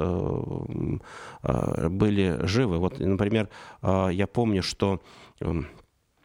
были 1.42 2.46
живы. 2.46 2.78
Вот, 2.78 2.98
например, 2.98 3.50
я 3.82 4.26
помню, 4.26 4.62
что 4.62 5.00
эм, 5.40 5.66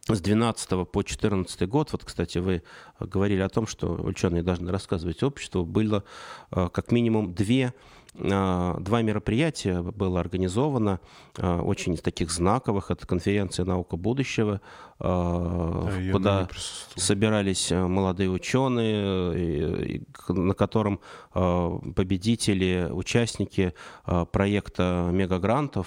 с 0.08 0.20
12 0.20 0.88
по 0.88 1.02
14 1.02 1.68
год, 1.68 1.92
вот, 1.92 2.04
кстати, 2.04 2.38
вы 2.38 2.62
говорили 2.98 3.40
о 3.40 3.48
том, 3.48 3.66
что 3.66 3.94
ученые 3.94 4.42
должны 4.42 4.70
рассказывать 4.70 5.22
обществу, 5.22 5.64
было 5.64 6.04
э, 6.50 6.68
как 6.72 6.92
минимум 6.92 7.34
две 7.34 7.74
э, 8.14 8.76
Два 8.80 9.02
мероприятия 9.02 9.82
было 9.82 10.18
организовано, 10.18 11.00
э, 11.36 11.60
очень 11.60 11.96
таких 11.96 12.32
знаковых. 12.32 12.90
Это 12.90 13.06
конференция 13.06 13.64
«Наука 13.64 13.96
будущего», 13.96 14.60
Да, 14.98 16.12
куда 16.12 16.48
собирались 16.96 17.70
молодые 17.70 18.28
ученые, 18.30 20.02
на 20.28 20.54
котором 20.54 21.00
победители, 21.32 22.88
участники 22.90 23.72
проекта 24.04 25.08
мегагрантов 25.10 25.86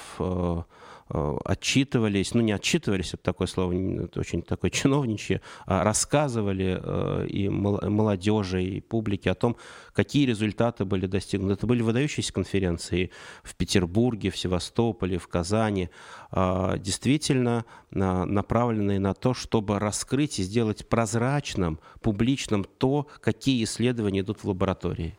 отчитывались, 1.45 2.34
ну 2.34 2.41
не 2.41 2.51
отчитывались, 2.51 3.14
это 3.14 3.24
такое 3.24 3.47
слово, 3.47 3.74
это 4.05 4.20
очень 4.20 4.41
такое 4.41 4.72
чиновничье, 4.72 5.41
а 5.66 5.84
рассказывали 5.84 6.80
э, 6.82 7.28
и 7.28 7.49
мол- 7.49 7.82
молодежи, 7.89 8.64
и 8.64 8.82
публике 8.82 9.32
о 9.32 9.36
том, 9.36 9.55
какие 9.93 10.26
результаты 10.26 10.86
были 10.86 11.05
достигнуты. 11.05 11.53
Это 11.53 11.68
были 11.68 11.82
выдающиеся 11.82 12.34
конференции 12.34 13.11
в 13.43 13.55
Петербурге, 13.55 14.30
в 14.32 14.38
Севастополе, 14.38 15.18
в 15.18 15.28
Казани, 15.28 15.89
а, 16.32 16.78
действительно 16.78 17.66
на- 17.91 18.26
направленные 18.26 18.99
на 18.99 19.14
то, 19.14 19.34
чтобы 19.34 19.80
раскрыть 19.80 20.39
и 20.39 20.43
сделать 20.43 20.88
прозрачным, 20.89 21.80
публичным 22.01 22.64
то, 22.64 23.07
какие 23.22 23.64
исследования 23.64 24.22
идут 24.22 24.43
в 24.43 24.47
лаборатории. 24.47 25.18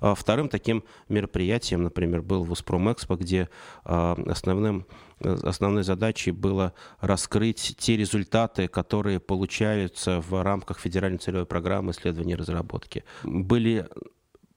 А 0.00 0.14
Вторым 0.14 0.48
таким 0.48 0.82
мероприятием, 1.08 1.82
например, 1.84 2.22
был 2.22 2.44
Воспромэкспо, 2.44 3.16
где 3.16 3.48
а, 3.84 4.16
основным, 4.26 4.86
э, 4.88 5.05
основной 5.20 5.82
задачей 5.84 6.30
было 6.30 6.74
раскрыть 7.00 7.74
те 7.78 7.96
результаты, 7.96 8.68
которые 8.68 9.20
получаются 9.20 10.20
в 10.20 10.42
рамках 10.42 10.78
федеральной 10.78 11.18
целевой 11.18 11.46
программы 11.46 11.92
исследований 11.92 12.32
и 12.32 12.36
разработки. 12.36 13.04
Были 13.24 13.88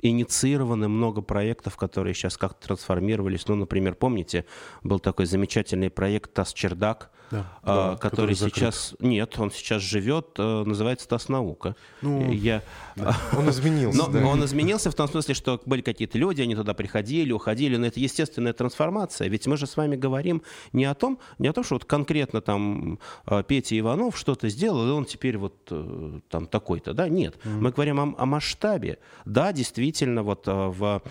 инициированы 0.01 0.87
много 0.87 1.21
проектов, 1.21 1.77
которые 1.77 2.13
сейчас 2.13 2.37
как-то 2.37 2.67
трансформировались. 2.67 3.47
Ну, 3.47 3.55
например, 3.55 3.95
помните, 3.95 4.45
был 4.83 4.99
такой 4.99 5.25
замечательный 5.25 5.89
проект 5.89 6.33
«Тас-Чердак», 6.33 7.11
да, 7.31 7.45
а, 7.63 7.91
да, 7.91 7.97
который, 7.97 8.33
который 8.33 8.35
сейчас... 8.35 8.95
Нет, 8.99 9.37
он 9.37 9.51
сейчас 9.51 9.81
живет, 9.81 10.29
э, 10.37 10.63
называется 10.65 11.07
«Тас-наука». 11.07 11.75
Ну, 12.01 12.31
Я... 12.31 12.63
да. 12.95 13.15
Он 13.37 13.49
изменился, 13.49 13.97
но, 13.97 14.07
да. 14.07 14.25
Он 14.25 14.43
изменился 14.45 14.89
в 14.89 14.95
том 14.95 15.07
смысле, 15.07 15.35
что 15.35 15.61
были 15.65 15.81
какие-то 15.81 16.17
люди, 16.17 16.41
они 16.41 16.55
туда 16.55 16.73
приходили, 16.73 17.31
уходили, 17.31 17.77
но 17.77 17.85
это 17.85 17.99
естественная 17.99 18.53
трансформация. 18.53 19.27
Ведь 19.27 19.45
мы 19.47 19.57
же 19.57 19.67
с 19.67 19.77
вами 19.77 19.95
говорим 19.95 20.41
не 20.73 20.85
о 20.85 20.95
том, 20.95 21.19
не 21.37 21.47
о 21.47 21.53
том, 21.53 21.63
что 21.63 21.75
вот 21.75 21.85
конкретно 21.85 22.41
там 22.41 22.99
э, 23.27 23.43
Петя 23.47 23.77
Иванов 23.77 24.17
что-то 24.17 24.49
сделал, 24.49 24.87
и 24.87 24.91
он 24.91 25.05
теперь 25.05 25.37
вот 25.37 25.55
э, 25.69 26.19
там 26.29 26.47
такой-то, 26.47 26.93
да? 26.93 27.07
Нет. 27.07 27.35
Mm-hmm. 27.43 27.59
Мы 27.59 27.71
говорим 27.71 27.99
о, 27.99 28.15
о 28.17 28.25
масштабе. 28.25 28.97
Да, 29.25 29.53
действительно, 29.53 30.23
вот 30.23 30.47
в, 30.47 31.01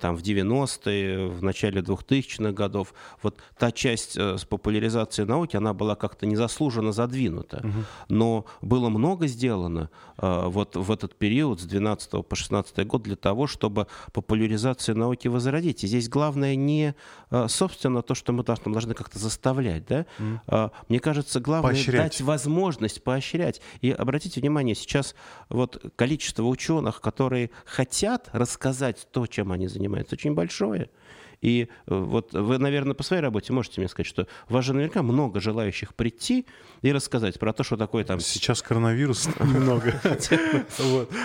там, 0.00 0.16
в 0.16 0.22
90-е, 0.22 1.28
в 1.28 1.42
начале 1.42 1.80
2000-х 1.80 2.52
годов, 2.52 2.92
вот 3.22 3.38
та 3.58 3.70
часть 3.70 4.18
с 4.18 4.44
популяризацией 4.44 5.28
науки, 5.28 5.59
она 5.60 5.74
была 5.74 5.94
как-то 5.94 6.26
незаслуженно 6.26 6.92
задвинута. 6.92 7.58
Угу. 7.58 7.84
Но 8.08 8.44
было 8.60 8.88
много 8.88 9.26
сделано 9.26 9.90
э, 10.18 10.44
вот 10.46 10.76
в 10.76 10.90
этот 10.90 11.14
период 11.14 11.60
с 11.60 11.64
12 11.64 12.26
по 12.26 12.36
16 12.36 12.86
год 12.86 13.02
для 13.02 13.16
того, 13.16 13.46
чтобы 13.46 13.86
популяризацию 14.12 14.96
науки 14.96 15.28
возродить. 15.28 15.84
И 15.84 15.86
здесь 15.86 16.08
главное 16.08 16.56
не, 16.56 16.94
э, 17.30 17.46
собственно, 17.48 18.02
то, 18.02 18.14
что 18.14 18.32
мы 18.32 18.42
должны, 18.42 18.72
должны 18.72 18.94
как-то 18.94 19.18
заставлять. 19.18 19.86
Да? 19.86 20.06
Угу. 20.18 20.40
Э, 20.48 20.68
мне 20.88 20.98
кажется, 20.98 21.40
главное 21.40 21.72
поощрять. 21.72 22.02
дать 22.02 22.20
возможность 22.20 23.04
поощрять. 23.04 23.60
И 23.80 23.90
обратите 23.90 24.40
внимание, 24.40 24.74
сейчас 24.74 25.14
вот 25.48 25.92
количество 25.96 26.44
ученых, 26.44 27.00
которые 27.00 27.50
хотят 27.64 28.28
рассказать 28.32 29.06
то, 29.12 29.26
чем 29.26 29.52
они 29.52 29.68
занимаются, 29.68 30.14
очень 30.14 30.34
большое. 30.34 30.90
И 31.40 31.68
э, 31.86 31.94
вот 31.94 32.32
вы, 32.32 32.58
наверное, 32.58 32.94
по 32.94 33.02
своей 33.02 33.22
работе 33.22 33.52
можете 33.52 33.80
мне 33.80 33.88
сказать, 33.88 34.06
что 34.06 34.26
у 34.48 34.52
вас 34.52 34.64
же 34.64 34.72
наверняка 34.72 35.02
много 35.02 35.40
желающих 35.40 35.94
прийти 35.94 36.46
и 36.82 36.92
рассказать 36.92 37.38
про 37.38 37.52
то, 37.52 37.62
что 37.62 37.76
такое 37.76 38.04
там... 38.04 38.20
Сейчас 38.20 38.62
коронавирус 38.62 39.28
много. 39.40 40.00
А, 40.04 40.16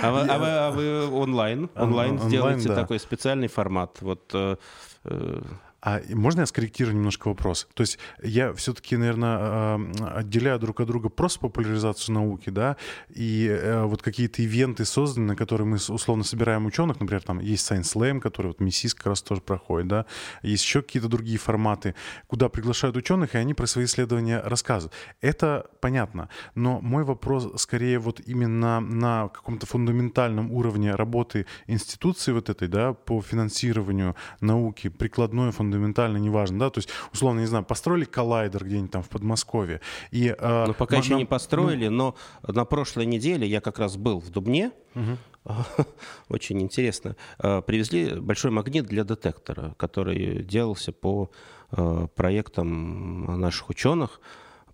а, 0.01 0.67
а 0.67 0.71
вы 0.71 1.07
онлайн? 1.09 1.69
Онлайн 1.75 2.19
сделаете 2.19 2.73
такой 2.73 2.99
специальный 2.99 3.47
формат. 3.47 3.97
Вот 4.01 4.31
э, 4.33 4.55
э, 5.03 5.41
а 5.85 6.01
можно 6.09 6.39
я 6.39 6.45
скорректирую 6.47 6.95
немножко 6.95 7.27
вопрос? 7.27 7.67
То 7.75 7.81
есть 7.81 7.99
я 8.23 8.53
все-таки, 8.53 8.97
наверное, 8.97 9.75
отделяю 10.15 10.57
друг 10.57 10.79
от 10.79 10.87
друга 10.87 11.09
просто 11.09 11.39
популяризацию 11.39 12.15
науки, 12.15 12.49
да, 12.49 12.75
и 13.09 13.47
э, 13.47 13.83
вот 13.83 14.01
какие-то 14.01 14.41
ивенты 14.41 14.83
созданы, 14.83 15.27
на 15.27 15.35
которые 15.35 15.67
мы 15.67 15.75
условно 15.75 16.23
собираем 16.23 16.65
ученых, 16.65 16.99
например, 16.99 17.21
там 17.21 17.39
есть 17.39 17.71
Science 17.71 17.93
Slam, 17.93 18.19
который 18.19 18.47
вот 18.47 18.59
МИСИС 18.59 18.95
как 18.95 19.05
раз 19.05 19.21
тоже 19.21 19.41
проходит, 19.41 19.87
да, 19.87 20.05
есть 20.41 20.63
еще 20.63 20.81
какие-то 20.81 21.07
другие 21.07 21.37
форматы, 21.37 21.93
куда 22.25 22.49
приглашают 22.49 22.97
ученых, 22.97 23.35
и 23.35 23.37
они 23.37 23.53
про 23.53 23.67
свои 23.67 23.85
исследования 23.85 24.41
рассказывают. 24.43 24.91
Это 25.21 25.69
понятно, 25.81 26.29
но 26.55 26.81
мой 26.81 27.03
вопрос 27.03 27.61
скорее 27.61 27.99
вот 27.99 28.21
именно 28.25 28.79
на 28.79 29.27
каком-то 29.27 29.67
фундаментальном 29.67 30.51
уровне 30.51 30.95
работы 30.95 31.45
институции 31.67 32.31
вот 32.31 32.49
этой, 32.49 32.69
да, 32.69 32.93
по 32.93 33.21
финансированию 33.21 34.15
науки, 34.41 34.87
прикладной 34.89 35.51
фундаментальной 35.51 35.74
фундаментально 35.75 36.17
неважно, 36.17 36.59
да, 36.59 36.69
то 36.69 36.79
есть, 36.79 36.89
условно, 37.13 37.41
не 37.41 37.45
знаю, 37.45 37.65
построили 37.65 38.05
коллайдер 38.05 38.63
где-нибудь 38.63 38.91
там 38.91 39.03
в 39.03 39.09
Подмосковье. 39.09 39.81
И, 40.11 40.33
э, 40.37 40.65
ну, 40.67 40.73
пока 40.73 40.97
еще 40.97 41.15
не 41.15 41.25
построили, 41.25 41.87
ну... 41.87 42.15
но 42.43 42.53
на 42.53 42.65
прошлой 42.65 43.05
неделе 43.05 43.47
я 43.47 43.61
как 43.61 43.79
раз 43.79 43.97
был 43.97 44.19
в 44.19 44.29
Дубне, 44.29 44.71
угу. 44.95 45.17
очень 46.29 46.61
интересно, 46.61 47.15
э, 47.39 47.61
привезли 47.61 48.19
большой 48.19 48.51
магнит 48.51 48.85
для 48.85 49.03
детектора, 49.03 49.75
который 49.77 50.43
делался 50.43 50.91
по 50.91 51.29
э, 51.71 52.07
проектам 52.15 53.39
наших 53.39 53.69
ученых, 53.69 54.19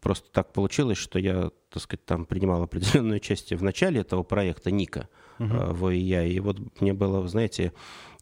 Просто 0.02 0.32
так 0.32 0.52
получилось, 0.52 0.98
что 0.98 1.20
я, 1.20 1.52
так 1.70 1.84
сказать, 1.84 2.04
там 2.06 2.26
принимал 2.26 2.64
определенное 2.64 3.18
участие 3.18 3.60
в 3.60 3.62
начале 3.62 4.02
этого 4.02 4.24
проекта 4.24 4.72
Ника 4.72 5.08
uh-huh. 5.40 5.74
в 5.74 5.94
ИЯ. 5.94 6.26
И 6.26 6.40
вот 6.40 6.58
мне 6.82 6.94
было, 6.94 7.28
знаете, 7.28 7.74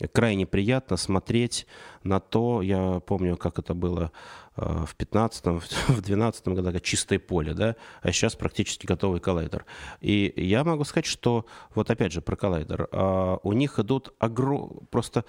крайне 0.07 0.45
приятно 0.45 0.97
смотреть 0.97 1.67
на 2.03 2.19
то, 2.19 2.61
я 2.61 3.01
помню, 3.05 3.35
как 3.37 3.59
это 3.59 3.73
было 3.73 4.11
э, 4.55 4.85
в 4.85 4.95
15-м, 4.97 5.59
в 5.59 5.65
12-м 5.89 6.55
году, 6.55 6.71
как 6.71 6.81
чистое 6.81 7.19
поле, 7.19 7.53
да, 7.53 7.75
а 8.01 8.11
сейчас 8.11 8.35
практически 8.35 8.85
готовый 8.85 9.19
коллайдер. 9.19 9.65
И 9.99 10.33
я 10.35 10.63
могу 10.63 10.83
сказать, 10.85 11.05
что, 11.05 11.45
вот 11.75 11.89
опять 11.89 12.13
же 12.13 12.21
про 12.21 12.35
коллайдер, 12.35 12.87
а, 12.91 13.39
у 13.43 13.53
них 13.53 13.79
идут 13.79 14.13
огром... 14.19 14.87
просто 14.89 15.25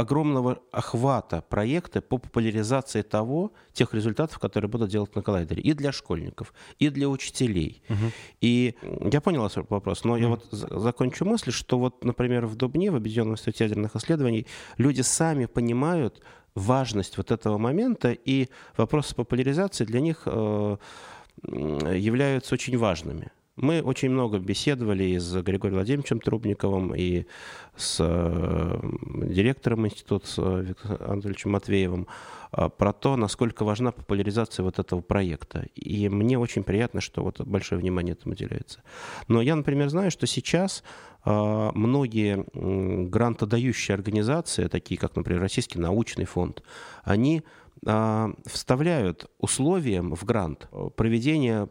огромного 0.00 0.60
охвата 0.70 1.42
проекта 1.48 2.00
по 2.00 2.18
популяризации 2.18 3.02
того, 3.02 3.52
тех 3.72 3.94
результатов, 3.94 4.38
которые 4.38 4.70
будут 4.70 4.90
делать 4.90 5.16
на 5.16 5.22
коллайдере. 5.22 5.62
И 5.62 5.72
для 5.72 5.92
школьников, 5.92 6.54
и 6.78 6.88
для 6.88 7.08
учителей. 7.08 7.82
Угу. 7.88 8.12
И 8.40 8.74
я 9.12 9.20
понял 9.20 9.42
ваш 9.42 9.56
вопрос, 9.56 10.04
но 10.04 10.12
угу. 10.12 10.20
я 10.20 10.28
вот 10.28 10.44
закончу 10.50 11.24
мысль, 11.24 11.50
что 11.50 11.78
вот, 11.78 12.04
например, 12.04 12.46
в 12.46 12.54
Дубне, 12.54 12.90
в 12.90 12.96
Объединенном 12.96 13.34
институте 13.34 13.64
ядерных 13.64 13.96
исследований, 13.96 14.46
люди 14.76 15.00
сами 15.00 15.46
понимают 15.46 16.22
важность 16.54 17.16
вот 17.16 17.30
этого 17.30 17.58
момента, 17.58 18.12
и 18.12 18.48
вопросы 18.76 19.14
популяризации 19.14 19.84
для 19.84 20.00
них 20.00 20.22
э, 20.26 20.76
являются 21.42 22.54
очень 22.54 22.78
важными. 22.78 23.30
Мы 23.60 23.82
очень 23.82 24.10
много 24.10 24.38
беседовали 24.38 25.04
и 25.04 25.18
с 25.18 25.42
Григорием 25.42 25.76
Владимировичем 25.76 26.20
Трубниковым, 26.20 26.94
и 26.94 27.26
с 27.76 27.96
э, 28.00 28.80
директором 29.26 29.86
института 29.86 30.26
э, 30.38 30.64
Виктором 30.68 31.12
Анатольевичем 31.12 31.50
Матвеевым 31.50 32.06
э, 32.52 32.68
про 32.68 32.92
то, 32.92 33.16
насколько 33.16 33.64
важна 33.64 33.90
популяризация 33.90 34.62
вот 34.62 34.78
этого 34.78 35.00
проекта. 35.00 35.66
И 35.74 36.08
мне 36.08 36.38
очень 36.38 36.62
приятно, 36.62 37.00
что 37.00 37.22
вот 37.24 37.40
большое 37.40 37.80
внимание 37.80 38.12
этому 38.12 38.34
уделяется. 38.34 38.82
Но 39.26 39.42
я, 39.42 39.56
например, 39.56 39.88
знаю, 39.88 40.10
что 40.10 40.26
сейчас 40.26 40.84
многие 41.24 42.46
грантодающие 43.08 43.94
организации, 43.94 44.68
такие 44.68 44.98
как, 44.98 45.16
например, 45.16 45.42
Российский 45.42 45.78
научный 45.78 46.24
фонд, 46.24 46.62
они 47.02 47.42
вставляют 48.46 49.28
условием 49.38 50.14
в 50.14 50.24
грант 50.24 50.68
проведение 50.96 51.68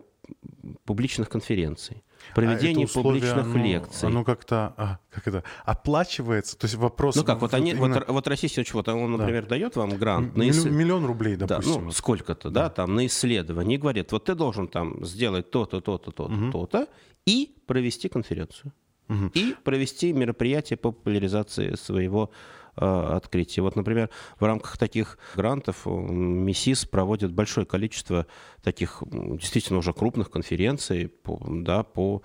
публичных 0.86 1.30
конференций, 1.30 2.04
проведение 2.36 2.86
а 2.86 2.88
условие, 2.88 3.22
публичных 3.22 3.56
оно, 3.56 3.66
лекций. 3.66 4.08
Оно 4.08 4.24
как-то 4.24 4.74
а, 4.78 5.00
как 5.10 5.28
это, 5.28 5.44
оплачивается? 5.66 6.58
То 6.58 6.66
есть 6.66 6.76
вопрос... 6.76 7.16
Ну 7.16 7.24
как, 7.24 7.42
вот, 7.42 7.54
они, 7.54 7.72
именно... 7.72 8.00
вот, 8.00 8.08
вот 8.08 8.28
Российский 8.28 8.66
вот 8.74 8.88
он, 8.88 9.12
например, 9.12 9.44
да. 9.44 9.50
дает 9.50 9.76
вам 9.76 9.98
грант... 9.98 10.36
на 10.36 10.50
ис... 10.50 10.66
Миллион 10.66 11.06
рублей, 11.06 11.36
допустим. 11.36 11.74
Да, 11.74 11.82
ну, 11.82 11.92
сколько-то, 11.92 12.50
да. 12.50 12.64
да, 12.64 12.70
там, 12.70 12.96
на 12.96 13.06
исследование. 13.06 13.78
И 13.78 13.82
говорит, 13.82 14.12
вот 14.12 14.26
ты 14.26 14.36
должен 14.36 14.68
там 14.68 15.06
сделать 15.06 15.52
то-то, 15.52 15.82
то-то, 15.82 16.12
то-то, 16.12 16.34
угу. 16.34 16.52
то-то, 16.52 16.88
и 17.26 17.56
провести 17.66 18.10
конференцию. 18.10 18.74
Угу. 19.10 19.32
И 19.34 19.56
провести 19.64 20.12
мероприятие 20.14 20.78
по 20.78 20.92
популяризации 20.92 21.76
своего 21.76 22.32
открытий. 22.78 23.62
Вот, 23.62 23.76
например, 23.76 24.10
в 24.40 24.44
рамках 24.46 24.78
таких 24.78 25.18
грантов 25.36 25.86
МИСИС 25.86 26.86
проводит 26.86 27.32
большое 27.32 27.66
количество 27.66 28.28
таких 28.64 29.04
действительно 29.12 29.80
уже 29.80 29.94
крупных 29.94 30.30
конференций 30.30 31.08
по, 31.08 31.40
да, 31.48 31.84
по 31.84 32.22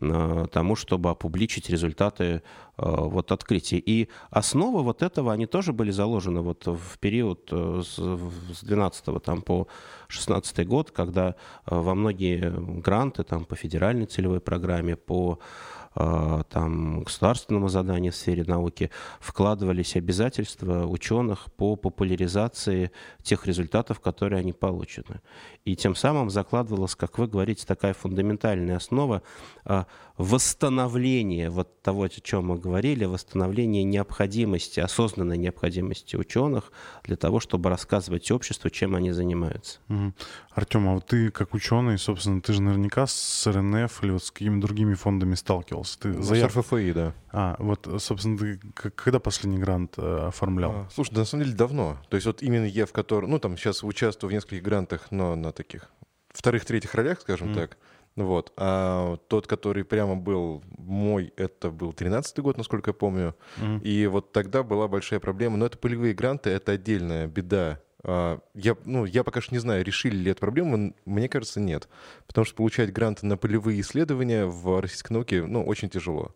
э, 0.00 0.46
тому, 0.52 0.76
чтобы 0.76 1.10
опубличить 1.10 1.70
результаты 1.70 2.24
э, 2.24 2.40
вот 2.76 3.32
открытий. 3.32 3.78
И 3.78 4.08
основы 4.30 4.82
вот 4.82 5.02
этого, 5.02 5.32
они 5.32 5.46
тоже 5.46 5.72
были 5.72 5.90
заложены 5.90 6.40
вот 6.42 6.66
в 6.66 6.98
период 6.98 7.48
с, 7.50 7.96
с 7.96 8.62
12 8.62 9.22
там, 9.22 9.42
по 9.42 9.68
16 10.08 10.66
год, 10.66 10.90
когда 10.90 11.34
во 11.66 11.94
многие 11.94 12.52
гранты 12.80 13.24
там, 13.24 13.44
по 13.44 13.56
федеральной 13.56 14.06
целевой 14.06 14.40
программе, 14.40 14.96
по 14.96 15.38
Э, 15.38 15.75
там, 15.96 17.04
государственному 17.04 17.68
заданию 17.68 18.12
в 18.12 18.16
сфере 18.16 18.44
науки 18.44 18.90
вкладывались 19.18 19.96
обязательства 19.96 20.86
ученых 20.86 21.50
по 21.56 21.74
популяризации 21.76 22.90
тех 23.22 23.46
результатов, 23.46 24.00
которые 24.00 24.40
они 24.40 24.52
получены. 24.52 25.22
И 25.64 25.74
тем 25.74 25.94
самым 25.94 26.28
закладывалась, 26.28 26.94
как 26.94 27.18
вы 27.18 27.26
говорите, 27.26 27.64
такая 27.66 27.94
фундаментальная 27.94 28.76
основа 28.76 29.22
э, 29.64 29.84
восстановления 30.18 31.48
вот 31.48 31.80
того, 31.82 32.04
о 32.04 32.08
чем 32.08 32.48
мы 32.48 32.58
говорили, 32.58 33.06
восстановления 33.06 33.82
необходимости, 33.82 34.80
осознанной 34.80 35.38
необходимости 35.38 36.16
ученых 36.16 36.72
для 37.04 37.16
того, 37.16 37.40
чтобы 37.40 37.70
рассказывать 37.70 38.30
обществу, 38.30 38.68
чем 38.68 38.94
они 38.94 39.12
занимаются. 39.12 39.78
Угу. 39.88 40.12
Артем, 40.54 40.88
а 40.88 40.94
вот 40.94 41.06
ты 41.06 41.30
как 41.30 41.54
ученый, 41.54 41.98
собственно, 41.98 42.40
ты 42.42 42.52
же 42.52 42.60
наверняка 42.60 43.06
с 43.06 43.46
РНФ 43.46 44.04
или 44.04 44.10
вот 44.10 44.24
с 44.24 44.30
какими-то 44.30 44.66
другими 44.66 44.94
фондами 44.94 45.34
сталкивался 45.34 45.85
заявлялся? 45.86 45.98
Ты 45.98 46.22
заяв... 46.22 46.52
С 46.52 46.56
РФФИ, 46.56 46.92
да. 46.92 47.14
А, 47.32 47.56
вот, 47.58 47.88
собственно, 47.98 48.38
ты 48.38 48.60
когда 48.94 49.20
последний 49.20 49.58
грант 49.58 49.94
э, 49.96 50.26
оформлял? 50.28 50.70
А, 50.72 50.88
слушай, 50.92 51.12
да, 51.14 51.20
на 51.20 51.24
самом 51.24 51.44
деле 51.44 51.56
давно. 51.56 51.98
То 52.08 52.16
есть 52.16 52.26
вот 52.26 52.42
именно 52.42 52.64
я 52.64 52.86
в 52.86 52.92
котором, 52.92 53.30
ну 53.30 53.38
там 53.38 53.56
сейчас 53.56 53.82
участвую 53.84 54.30
в 54.30 54.34
нескольких 54.34 54.62
грантах, 54.62 55.08
но 55.10 55.34
на 55.36 55.52
таких 55.52 55.90
вторых-третьих 56.32 56.94
ролях, 56.94 57.20
скажем 57.20 57.50
mm. 57.50 57.54
так. 57.54 57.78
Вот. 58.16 58.52
А 58.56 59.18
тот, 59.28 59.46
который 59.46 59.84
прямо 59.84 60.16
был 60.16 60.64
мой, 60.78 61.32
это 61.36 61.70
был 61.70 61.90
13-й 61.90 62.42
год, 62.42 62.56
насколько 62.56 62.90
я 62.90 62.94
помню. 62.94 63.36
Mm-hmm. 63.58 63.82
И 63.82 64.06
вот 64.06 64.32
тогда 64.32 64.62
была 64.62 64.88
большая 64.88 65.20
проблема. 65.20 65.58
Но 65.58 65.66
это 65.66 65.76
полевые 65.76 66.14
гранты, 66.14 66.50
это 66.50 66.72
отдельная 66.72 67.26
беда. 67.26 67.80
А, 68.08 68.38
я, 68.54 68.76
ну, 68.84 69.04
я 69.04 69.24
пока 69.24 69.40
что 69.40 69.52
не 69.52 69.58
знаю, 69.58 69.84
решили 69.84 70.16
ли 70.16 70.30
эту 70.30 70.40
проблему. 70.40 70.94
Мне 71.04 71.28
кажется, 71.28 71.58
нет. 71.58 71.88
Потому 72.28 72.44
что 72.44 72.54
получать 72.54 72.92
гранты 72.92 73.26
на 73.26 73.36
полевые 73.36 73.80
исследования 73.80 74.46
в 74.46 74.80
российской 74.80 75.12
науке 75.12 75.42
ну, 75.42 75.64
очень 75.64 75.90
тяжело. 75.90 76.34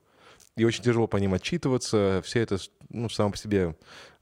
И 0.57 0.65
очень 0.65 0.83
тяжело 0.83 1.07
по 1.07 1.17
ним 1.19 1.33
отчитываться. 1.33 2.23
Вся 2.25 2.41
эта, 2.41 2.59
ну, 2.89 3.09
сама 3.09 3.31
по 3.31 3.37
себе 3.37 3.77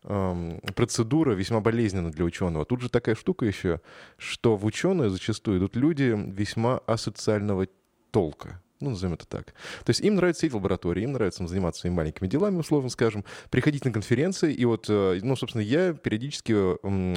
эм, 0.05 0.61
процедура 0.77 1.33
весьма 1.33 1.61
болезненна 1.61 2.13
для 2.13 2.27
ученого. 2.27 2.67
Тут 2.67 2.83
же 2.83 2.91
такая 2.91 3.15
штука 3.15 3.47
еще, 3.47 3.81
что 4.19 4.55
в 4.55 4.67
ученые 4.67 5.09
зачастую 5.09 5.59
идут 5.59 5.75
люди 5.75 6.15
весьма 6.15 6.79
асоциального 6.87 7.67
толка. 8.11 8.61
Ну, 8.81 8.91
назовем 8.91 9.15
это 9.15 9.27
так. 9.27 9.47
То 9.85 9.91
есть 9.91 10.01
им 10.01 10.15
нравится 10.15 10.41
сидеть 10.41 10.53
в 10.53 10.57
лаборатории, 10.57 11.03
им 11.03 11.13
нравится 11.13 11.47
заниматься 11.47 11.81
своими 11.81 11.97
маленькими 11.97 12.29
делами, 12.29 12.59
условно 12.59 12.91
скажем, 12.91 13.25
приходить 13.51 13.85
на 13.85 13.93
конференции. 13.93 14.53
И 14.53 14.65
вот, 14.65 14.87
э, 14.89 15.21
ну, 15.23 15.37
собственно, 15.37 15.63
я 15.63 15.93
периодически 15.93 16.53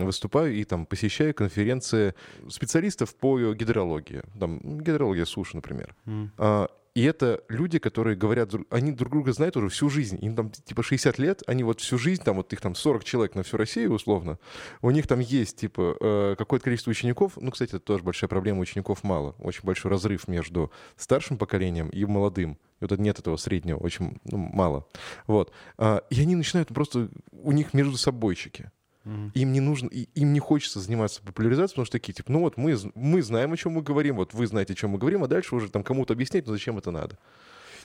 выступаю 0.03 0.53
и 0.53 0.63
там 0.63 0.85
посещаю 0.85 1.33
конференции 1.33 2.15
специалистов 2.49 3.15
по 3.15 3.53
гидрологии. 3.53 4.23
Там, 4.39 4.59
гидрология 4.79 5.25
суши, 5.25 5.55
например. 5.55 5.95
Mm. 6.05 6.69
И 6.93 7.03
это 7.03 7.41
люди, 7.47 7.79
которые 7.79 8.17
говорят, 8.17 8.51
они 8.69 8.91
друг 8.91 9.11
друга 9.11 9.31
знают 9.31 9.55
уже 9.55 9.69
всю 9.69 9.89
жизнь. 9.89 10.17
Им 10.21 10.35
там 10.35 10.51
типа 10.51 10.83
60 10.83 11.19
лет, 11.19 11.41
они 11.47 11.63
вот 11.63 11.79
всю 11.79 11.97
жизнь, 11.97 12.21
там 12.21 12.35
вот 12.35 12.51
их 12.51 12.59
там 12.59 12.75
40 12.75 13.03
человек 13.05 13.35
на 13.35 13.43
всю 13.43 13.55
Россию 13.57 13.93
условно, 13.93 14.39
у 14.81 14.91
них 14.91 15.07
там 15.07 15.19
есть 15.19 15.57
типа 15.57 15.95
э, 15.99 16.35
какое-то 16.37 16.65
количество 16.65 16.91
учеников. 16.91 17.33
Ну, 17.37 17.51
кстати, 17.51 17.69
это 17.69 17.79
тоже 17.79 18.03
большая 18.03 18.27
проблема, 18.27 18.59
учеников 18.59 19.03
мало. 19.03 19.35
Очень 19.39 19.63
большой 19.63 19.89
разрыв 19.89 20.27
между 20.27 20.71
старшим 20.97 21.37
поколением 21.37 21.87
и 21.89 22.03
молодым. 22.03 22.57
И 22.81 22.85
вот 22.85 22.99
нет 22.99 23.19
этого 23.19 23.37
среднего, 23.37 23.77
очень 23.77 24.19
ну, 24.25 24.37
мало. 24.37 24.85
Вот. 25.27 25.53
А, 25.77 26.03
и 26.09 26.21
они 26.21 26.35
начинают 26.35 26.69
просто, 26.69 27.09
у 27.31 27.51
них 27.53 27.73
между 27.73 27.95
собойчики. 27.95 28.69
Mm-hmm. 29.05 29.31
Им 29.33 29.51
не 29.51 29.59
нужно, 29.61 29.87
им 29.87 30.33
не 30.33 30.39
хочется 30.39 30.79
заниматься 30.79 31.21
популяризацией, 31.23 31.73
потому 31.73 31.85
что 31.85 31.93
такие, 31.93 32.13
типа, 32.13 32.31
ну 32.31 32.41
вот 32.41 32.57
мы, 32.57 32.77
мы 32.93 33.21
знаем, 33.23 33.51
о 33.53 33.57
чем 33.57 33.73
мы 33.73 33.81
говорим, 33.81 34.17
вот 34.17 34.33
вы 34.33 34.45
знаете, 34.45 34.73
о 34.73 34.75
чем 34.75 34.91
мы 34.91 34.99
говорим, 34.99 35.23
а 35.23 35.27
дальше 35.27 35.55
уже 35.55 35.69
там 35.69 35.83
кому-то 35.83 36.13
объяснять, 36.13 36.45
ну 36.45 36.53
зачем 36.53 36.77
это 36.77 36.91
надо. 36.91 37.17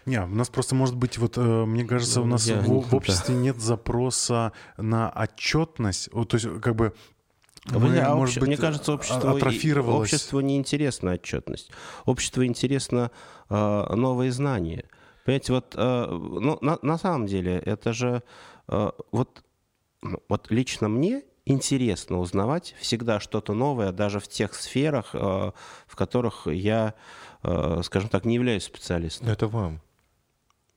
Не, 0.04 0.22
у 0.22 0.26
нас 0.28 0.48
просто 0.50 0.74
может 0.74 0.94
быть, 0.94 1.18
вот 1.18 1.38
э, 1.38 1.64
мне 1.64 1.84
кажется, 1.84 2.20
у 2.20 2.26
нас 2.26 2.46
Я 2.46 2.60
в, 2.60 2.66
в 2.66 2.94
обществе 2.94 3.34
нет 3.34 3.58
запроса 3.58 4.52
на 4.76 5.10
отчетность, 5.10 6.10
вот, 6.12 6.28
то 6.28 6.36
есть 6.36 6.60
как 6.60 6.76
бы 6.76 6.92
мы, 7.70 7.98
а 7.98 8.14
может 8.14 8.34
обще... 8.36 8.40
быть, 8.40 8.48
мне 8.48 8.56
кажется, 8.56 8.92
общество, 8.92 9.32
атрофировалось. 9.32 10.12
обществу 10.12 10.40
не 10.40 10.56
интересна 10.56 11.12
отчетность. 11.12 11.70
Обществу 12.04 12.44
интересно 12.44 13.10
э, 13.48 13.94
новые 13.94 14.30
знания. 14.30 14.84
Понимаете, 15.24 15.52
вот 15.52 15.74
э, 15.76 16.06
ну, 16.08 16.58
на, 16.60 16.78
на 16.82 16.98
самом 16.98 17.26
деле 17.26 17.58
это 17.58 17.92
же 17.92 18.22
э, 18.68 18.90
вот 19.10 19.42
ну, 19.42 19.45
вот 20.28 20.50
лично 20.50 20.88
мне 20.88 21.22
интересно 21.44 22.18
узнавать 22.18 22.74
всегда 22.78 23.20
что-то 23.20 23.54
новое, 23.54 23.92
даже 23.92 24.20
в 24.20 24.28
тех 24.28 24.54
сферах, 24.54 25.10
э, 25.14 25.18
в 25.86 25.96
которых 25.96 26.46
я, 26.46 26.94
э, 27.42 27.80
скажем 27.84 28.08
так, 28.08 28.24
не 28.24 28.34
являюсь 28.34 28.64
специалистом. 28.64 29.28
Это 29.28 29.46
вам. 29.46 29.80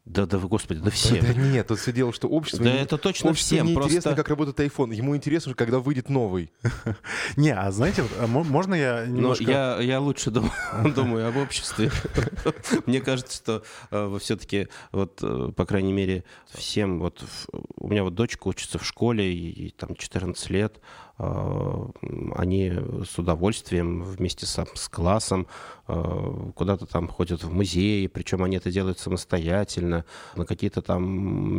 Да, 0.06 0.26
да, 0.26 0.40
господи, 0.40 0.80
да 0.80 0.90
всем. 0.90 1.20
Да, 1.22 1.34
да 1.34 1.34
нет, 1.34 1.68
тут 1.68 1.80
все 1.80 1.92
дело, 1.92 2.12
что 2.12 2.28
общество... 2.28 2.64
Да 2.64 2.72
не, 2.72 2.80
это 2.80 2.98
точно 2.98 3.30
обществу 3.30 3.56
всем. 3.56 3.68
не 3.68 3.74
просто... 3.76 3.92
интересно, 3.92 4.16
как 4.16 4.30
работает 4.30 4.60
iPhone. 4.60 4.94
Ему 4.94 5.16
интересно, 5.16 5.54
когда 5.54 5.80
выйдет 5.80 6.10
новый. 6.10 6.52
Не, 7.38 7.54
а 7.54 7.70
знаете, 7.72 8.04
а 8.20 8.26
можно 8.26 8.74
я 8.74 9.06
немножко... 9.06 9.44
я, 9.44 9.78
я 9.80 10.00
лучше 10.00 10.32
думаю, 10.32 11.28
об 11.28 11.38
обществе. 11.38 11.92
Мне 12.88 13.02
кажется, 13.02 13.36
что 13.36 13.64
э, 13.92 14.18
все-таки, 14.20 14.70
вот, 14.92 15.20
э, 15.22 15.52
по 15.56 15.66
крайней 15.66 15.94
мере, 15.94 16.24
всем... 16.50 17.00
вот 17.00 17.24
У 17.78 17.88
меня 17.88 18.04
вот 18.04 18.16
дочка 18.16 18.48
учится 18.48 18.80
в 18.80 18.86
школе, 18.86 19.32
и 19.32 19.70
там 19.70 19.96
14 19.96 20.50
лет, 20.50 20.80
они 21.20 22.74
с 23.06 23.20
удовольствием 23.20 24.04
вместе 24.04 24.46
с, 24.46 24.66
с 24.74 24.88
классом 24.88 25.48
э, 25.88 26.52
куда-то 26.56 26.86
там 26.86 27.10
ходят 27.10 27.44
в 27.44 27.52
музеи, 27.52 28.08
причем 28.08 28.42
они 28.44 28.56
это 28.56 28.72
делают 28.72 29.00
самостоятельно, 29.00 30.06
на 30.36 30.46
какие-то 30.46 30.82
там 30.82 31.04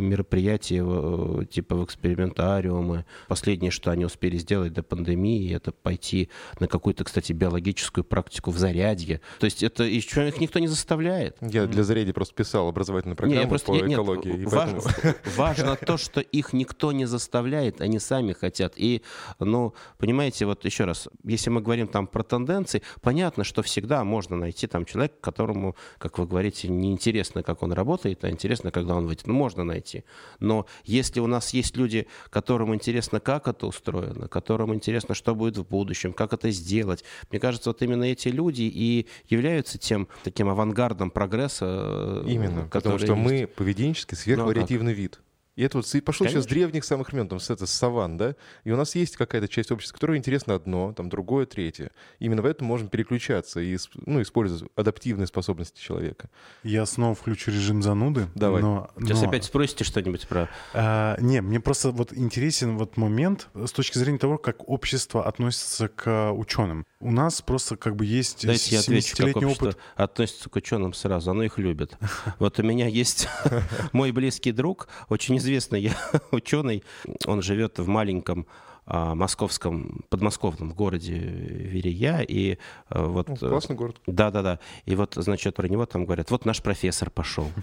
мероприятия 0.09 0.83
э, 0.83 1.45
типа 1.45 1.77
в 1.77 1.85
экспериментариумы. 1.85 3.05
Последнее, 3.29 3.71
что 3.71 3.91
они 3.91 4.07
успели 4.07 4.39
сделать 4.39 4.73
до 4.73 4.83
пандемии, 4.83 5.55
это 5.55 5.73
пойти 5.73 6.31
на 6.59 6.67
какую-то, 6.67 7.05
кстати, 7.05 7.35
биологическую 7.35 8.03
практику 8.05 8.53
в 8.53 8.59
зарядье. 8.59 9.21
То 9.41 9.45
есть 9.45 9.63
это 9.63 9.85
еще 9.85 10.27
их 10.27 10.41
никто 10.41 10.59
не 10.59 10.69
заставляет. 10.69 11.37
Я 11.43 11.67
для 11.67 11.85
зарядья 11.85 12.15
просто 12.15 12.35
писал 12.35 12.67
образовательную 12.69 13.17
программу 13.17 13.43
не, 13.43 13.49
просто, 13.49 13.73
по 13.73 13.75
нет, 13.75 13.93
экологии. 13.93 14.33
Нет, 14.33 14.51
важно, 14.51 14.81
поэтому... 14.83 15.15
важно 15.37 15.77
то, 15.77 15.99
что 15.99 16.21
их 16.21 16.55
никто 16.55 16.93
не 16.93 17.05
заставляет, 17.05 17.83
они 17.83 17.99
сами 17.99 18.33
хотят. 18.33 18.73
И 18.77 19.03
ну, 19.51 19.75
понимаете, 19.99 20.47
вот 20.47 20.65
еще 20.65 20.85
раз, 20.85 21.09
если 21.25 21.51
мы 21.51 21.61
говорим 21.61 21.89
там 21.89 22.07
про 22.07 22.23
тенденции, 22.23 22.83
понятно, 23.03 23.45
что 23.45 23.63
всегда 23.63 24.05
можно 24.05 24.37
найти 24.37 24.67
там 24.67 24.85
человека, 24.85 25.17
которому, 25.21 25.77
как 25.99 26.19
вы 26.19 26.27
говорите, 26.27 26.69
не 26.69 26.93
интересно, 26.93 27.43
как 27.43 27.63
он 27.63 27.73
работает, 27.73 28.25
а 28.25 28.31
интересно, 28.31 28.71
когда 28.71 28.95
он 28.95 29.07
выйдет. 29.07 29.27
Ну, 29.27 29.35
можно 29.35 29.65
найти. 29.65 30.05
Но 30.39 30.67
если 30.85 31.21
у 31.21 31.27
нас 31.27 31.53
есть 31.53 31.77
люди, 31.77 32.07
которым 32.31 32.75
интересно, 32.75 33.21
как 33.21 33.49
это 33.49 33.67
устроено, 33.67 34.29
которым 34.29 34.75
интересно, 34.75 35.15
что 35.15 35.35
будет 35.35 35.59
в 35.59 35.65
будущем, 35.65 36.13
как 36.13 36.33
это 36.33 36.51
сделать, 36.51 37.05
мне 37.31 37.41
кажется, 37.41 37.71
вот 37.71 37.83
именно 37.83 38.05
эти 38.05 38.29
люди 38.29 38.63
и 38.63 39.07
являются 39.29 39.79
тем 39.79 40.09
таким 40.25 40.49
авангардом 40.49 41.11
прогресса. 41.11 42.23
Именно, 42.27 42.69
потому 42.71 42.99
что 42.99 43.15
есть. 43.15 43.19
мы 43.19 43.47
поведенчески 43.47 44.15
сверхвариативный 44.15 44.93
ну, 44.93 44.99
а 44.99 45.03
вид. 45.03 45.21
И 45.61 45.63
это 45.63 45.77
вот 45.77 45.85
пошло 46.07 46.25
Конечно. 46.25 46.41
сейчас 46.41 46.45
с 46.45 46.47
древних 46.47 46.85
самых 46.85 47.13
времен, 47.13 47.29
там, 47.29 47.39
с, 47.39 47.51
это, 47.51 47.67
с 47.67 47.71
саван, 47.71 48.17
да? 48.17 48.35
И 48.65 48.71
у 48.71 48.79
нас 48.79 48.95
есть 48.95 49.19
какая-то 49.19 49.47
часть 49.47 49.71
общества, 49.71 49.93
которой 49.93 50.17
интересно 50.17 50.55
одно, 50.55 50.95
там, 50.95 51.11
другое, 51.11 51.45
третье. 51.45 51.91
Именно 52.19 52.41
в 52.41 52.47
этом 52.47 52.67
можем 52.67 52.89
переключаться 52.89 53.61
и 53.61 53.77
ну, 54.07 54.23
использовать 54.23 54.73
адаптивные 54.75 55.27
способности 55.27 55.79
человека. 55.79 56.31
Я 56.63 56.87
снова 56.87 57.15
включу 57.15 57.51
режим 57.51 57.83
зануды. 57.83 58.29
Давай. 58.35 58.63
Но, 58.63 58.89
Сейчас 59.01 59.21
но... 59.21 59.29
опять 59.29 59.45
спросите 59.45 59.85
что-нибудь 59.85 60.27
про... 60.29 60.49
А, 60.73 61.19
не, 61.21 61.43
мне 61.43 61.61
просто 61.61 61.91
вот 61.91 62.15
интересен 62.15 62.79
вот 62.79 62.97
момент 62.97 63.49
с 63.53 63.73
точки 63.73 63.99
зрения 63.99 64.19
того, 64.19 64.39
как 64.39 64.67
общество 64.67 65.27
относится 65.27 65.89
к 65.89 66.33
ученым. 66.33 66.87
У 67.01 67.11
нас 67.11 67.43
просто 67.43 67.77
как 67.77 67.97
бы 67.97 68.07
есть 68.07 68.47
Дайте 68.47 68.77
я 68.77 68.81
отвечу, 68.81 69.15
как 69.15 69.37
опыт. 69.37 69.77
относится 69.95 70.49
к 70.49 70.57
ученым 70.57 70.95
сразу. 70.95 71.33
Оно 71.33 71.43
их 71.43 71.59
любит. 71.59 71.99
Вот 72.39 72.59
у 72.59 72.63
меня 72.63 72.87
есть 72.87 73.29
мой 73.93 74.11
близкий 74.13 74.53
друг, 74.53 74.89
очень 75.11 75.37
известный 75.37 75.50
известный 75.51 75.81
я 75.83 75.97
ученый, 76.31 76.83
он 77.27 77.43
живет 77.43 77.79
в 77.79 77.89
маленьком 77.89 78.47
а, 78.87 79.15
московском, 79.15 80.05
подмосковном 80.09 80.71
городе 80.71 81.15
Верия. 81.15 82.25
И 82.27 82.59
а, 82.89 83.07
вот... 83.07 83.29
Ну, 83.29 83.37
классный 83.37 83.77
город. 83.77 84.01
Да-да-да. 84.07 84.59
И 84.85 84.95
вот, 84.95 85.15
значит, 85.17 85.55
про 85.55 85.69
него 85.69 85.87
там 85.87 86.05
говорят, 86.07 86.31
вот 86.31 86.45
наш 86.45 86.63
профессор 86.63 87.11
пошел. 87.11 87.47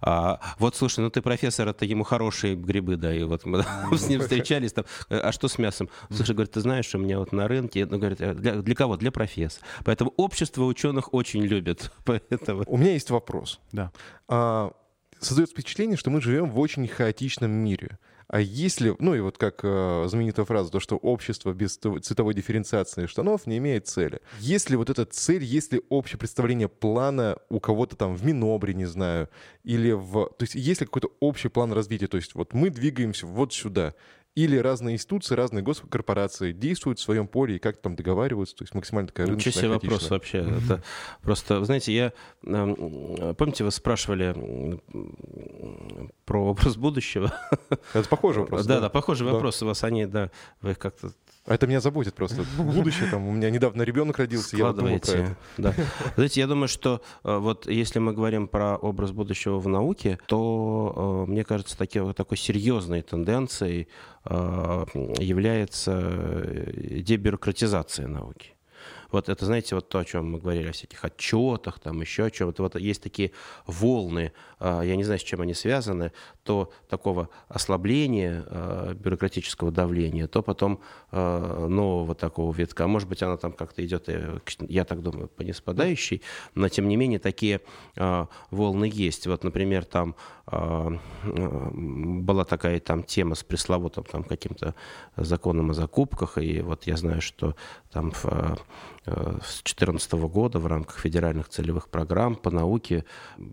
А, 0.00 0.38
вот, 0.60 0.76
слушай, 0.76 1.00
ну 1.00 1.10
ты 1.10 1.20
профессор, 1.22 1.66
это 1.66 1.84
ему 1.84 2.04
хорошие 2.04 2.54
грибы, 2.54 2.94
да, 2.94 3.12
и 3.12 3.24
вот 3.24 3.44
мы 3.44 3.64
с 3.92 4.08
ним 4.08 4.20
встречались 4.20 4.72
там. 4.72 4.84
А 5.10 5.32
что 5.32 5.48
с 5.48 5.58
мясом? 5.58 5.88
Слушай, 6.08 6.36
говорит, 6.36 6.52
ты 6.52 6.60
знаешь, 6.60 6.94
у 6.94 6.98
меня 6.98 7.18
вот 7.18 7.32
на 7.32 7.48
рынке, 7.48 7.84
ну, 7.84 7.98
говорит, 7.98 8.18
для, 8.18 8.62
для 8.62 8.74
кого? 8.76 8.96
Для 8.96 9.10
профессора. 9.10 9.66
Поэтому 9.84 10.14
общество 10.16 10.62
ученых 10.66 11.12
очень 11.12 11.42
любит. 11.42 11.90
Поэтому... 12.04 12.62
У 12.68 12.76
меня 12.76 12.92
есть 12.92 13.10
вопрос. 13.10 13.58
Да. 13.72 13.90
А, 14.28 14.70
создается 15.20 15.54
впечатление, 15.54 15.96
что 15.96 16.10
мы 16.10 16.20
живем 16.20 16.50
в 16.50 16.58
очень 16.58 16.86
хаотичном 16.86 17.50
мире. 17.50 17.98
А 18.28 18.40
если, 18.40 18.94
ну 18.98 19.14
и 19.14 19.20
вот 19.20 19.38
как 19.38 19.60
э, 19.62 20.04
знаменитая 20.06 20.44
фраза, 20.44 20.70
то, 20.70 20.80
что 20.80 20.96
общество 20.96 21.52
без 21.54 21.78
цветовой 21.78 22.34
дифференциации 22.34 23.06
штанов 23.06 23.46
не 23.46 23.56
имеет 23.56 23.86
цели. 23.86 24.20
Если 24.38 24.76
вот 24.76 24.90
эта 24.90 25.06
цель, 25.06 25.42
если 25.42 25.82
общее 25.88 26.18
представление 26.18 26.68
плана 26.68 27.38
у 27.48 27.58
кого-то 27.58 27.96
там 27.96 28.14
в 28.14 28.24
Минобре, 28.26 28.74
не 28.74 28.84
знаю, 28.84 29.30
или 29.64 29.92
в... 29.92 30.26
То 30.38 30.42
есть 30.42 30.54
есть 30.54 30.82
ли 30.82 30.86
какой-то 30.86 31.10
общий 31.20 31.48
план 31.48 31.72
развития? 31.72 32.06
То 32.06 32.18
есть 32.18 32.34
вот 32.34 32.52
мы 32.52 32.68
двигаемся 32.68 33.26
вот 33.26 33.54
сюда 33.54 33.94
или 34.38 34.56
разные 34.56 34.94
институции, 34.94 35.34
разные 35.34 35.64
госкорпорации 35.64 36.52
действуют 36.52 37.00
в 37.00 37.02
своем 37.02 37.26
поле 37.26 37.56
и 37.56 37.58
как-то 37.58 37.82
там 37.82 37.96
договариваются, 37.96 38.54
то 38.54 38.62
есть 38.62 38.72
максимально 38.72 39.08
такая 39.08 39.26
рыночная 39.26 39.50
Ничего 39.50 39.60
себе 39.60 39.70
вопрос 39.70 40.10
вообще. 40.10 40.38
Mm-hmm. 40.38 40.64
Это 40.64 40.82
просто, 41.22 41.64
знаете, 41.64 41.92
я... 41.92 42.12
Помните, 43.34 43.64
вы 43.64 43.72
спрашивали 43.72 44.80
про 46.24 46.50
образ 46.50 46.76
будущего? 46.76 47.34
Это 47.92 48.08
похожий 48.08 48.42
вопрос. 48.42 48.64
Да, 48.64 48.78
да, 48.80 48.88
похожий 48.88 49.26
вопрос 49.26 49.60
у 49.62 49.66
вас. 49.66 49.82
Они, 49.82 50.06
да, 50.06 50.30
вы 50.60 50.76
как-то 50.76 51.08
а 51.08 51.10
это 51.48 51.66
меня 51.66 51.80
заботит 51.80 52.14
просто. 52.14 52.44
Будущее 52.58 53.10
там. 53.10 53.26
У 53.26 53.32
меня 53.32 53.50
недавно 53.50 53.82
ребенок 53.82 54.18
родился, 54.18 54.56
я 54.56 54.72
думаю 54.72 55.00
про 55.00 55.12
это. 55.12 55.36
Да. 55.56 55.74
Знаете, 56.14 56.40
я 56.40 56.46
думаю, 56.46 56.68
что 56.68 57.00
э, 57.24 57.36
вот 57.38 57.66
если 57.66 57.98
мы 57.98 58.12
говорим 58.12 58.48
про 58.48 58.76
образ 58.76 59.12
будущего 59.12 59.58
в 59.58 59.68
науке, 59.68 60.18
то, 60.26 61.24
э, 61.26 61.30
мне 61.30 61.44
кажется, 61.44 61.76
таки, 61.76 62.00
такой 62.12 62.36
серьезной 62.36 63.02
тенденцией 63.02 63.88
э, 64.24 64.84
является 65.18 66.00
дебюрократизация 67.00 68.06
науки. 68.06 68.54
вот 69.10 69.28
это, 69.28 69.46
знаете, 69.46 69.74
вот 69.74 69.88
то, 69.88 69.98
о 69.98 70.04
чем 70.04 70.32
мы 70.32 70.38
говорили, 70.38 70.68
о 70.68 70.72
всяких 70.72 71.04
отчетах, 71.04 71.78
там 71.78 72.00
еще 72.00 72.26
о 72.26 72.30
чем-то. 72.30 72.62
Вот 72.62 72.76
есть 72.76 73.02
такие 73.02 73.32
волны, 73.66 74.32
я 74.60 74.96
не 74.96 75.04
знаю, 75.04 75.18
с 75.18 75.22
чем 75.22 75.40
они 75.40 75.54
связаны, 75.54 76.12
то 76.48 76.70
такого 76.88 77.28
ослабления 77.48 78.42
а, 78.46 78.94
бюрократического 78.94 79.70
давления, 79.70 80.26
то 80.26 80.40
потом 80.42 80.80
а, 81.10 81.68
нового 81.68 82.14
такого 82.14 82.54
витка. 82.54 82.86
Может 82.86 83.06
быть, 83.06 83.22
она 83.22 83.36
там 83.36 83.52
как-то 83.52 83.84
идет, 83.84 84.08
э, 84.08 84.38
я 84.60 84.86
так 84.86 85.02
думаю, 85.02 85.28
по 85.28 85.42
неспадающей, 85.42 86.22
но 86.54 86.70
тем 86.70 86.88
не 86.88 86.96
менее 86.96 87.18
такие 87.18 87.60
волны 88.50 88.90
есть. 88.90 89.26
Вот, 89.26 89.44
например, 89.44 89.84
там 89.84 90.16
была 90.50 92.44
такая 92.44 92.80
там 92.80 93.02
тема 93.02 93.34
с 93.34 93.44
пресловутым 93.44 94.04
там 94.04 94.24
каким-то 94.24 94.74
законом 95.16 95.70
о 95.70 95.74
закупках, 95.74 96.38
и 96.38 96.62
вот 96.62 96.86
я 96.86 96.96
знаю, 96.96 97.20
что 97.20 97.54
там 97.90 98.12
в 98.12 98.24
Э, 99.08 99.38
с 99.42 99.62
2014 99.62 100.12
года 100.12 100.58
в 100.58 100.66
рамках 100.66 100.98
федеральных 100.98 101.48
целевых 101.48 101.88
программ 101.88 102.36
по 102.36 102.50
науке 102.50 103.04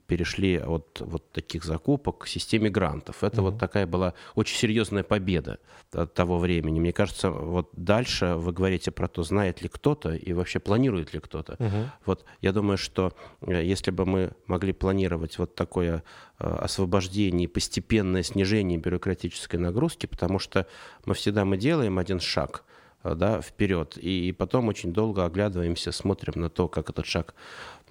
перешли 0.08 0.58
от 0.58 1.02
вот 1.02 1.32
таких 1.32 1.64
закупок 1.64 2.20
к 2.20 2.28
системе 2.28 2.70
грантов. 2.86 3.24
Это 3.24 3.42
угу. 3.42 3.52
вот 3.52 3.60
такая 3.60 3.88
была 3.88 4.14
очень 4.36 4.58
серьезная 4.58 5.04
победа 5.04 5.58
от 5.92 6.14
того 6.14 6.38
времени. 6.38 6.80
Мне 6.80 6.94
кажется, 6.94 7.30
вот 7.30 7.70
дальше 7.74 8.36
вы 8.36 8.52
говорите 8.52 8.92
про 8.92 9.08
то, 9.08 9.24
знает 9.24 9.62
ли 9.62 9.70
кто-то 9.70 10.14
и 10.14 10.34
вообще 10.34 10.60
планирует 10.60 11.14
ли 11.14 11.20
кто-то. 11.20 11.54
Угу. 11.60 11.92
Вот 12.06 12.26
я 12.42 12.52
думаю, 12.52 12.78
что 12.78 13.14
э, 13.42 13.64
если 13.64 13.92
бы 13.92 14.06
мы 14.06 14.32
могли 14.48 14.74
планировать 14.74 15.38
вот 15.38 15.56
такое 15.56 16.04
э, 16.40 16.48
освобождение 16.48 17.46
и 17.46 17.48
постепенное 17.48 18.24
снижение 18.24 18.78
бюрократической 18.78 19.58
нагрузки, 19.58 20.06
потому 20.06 20.40
что 20.40 20.68
мы 21.06 21.14
всегда 21.14 21.46
мы 21.46 21.58
делаем 21.58 21.98
один 21.98 22.20
шаг– 22.20 22.64
да, 23.14 23.42
вперед. 23.42 23.98
И 23.98 24.32
потом 24.32 24.68
очень 24.68 24.94
долго 24.94 25.26
оглядываемся, 25.26 25.92
смотрим 25.92 26.42
на 26.42 26.50
то, 26.50 26.68
как 26.68 26.90
этот 26.90 27.06
шаг 27.06 27.36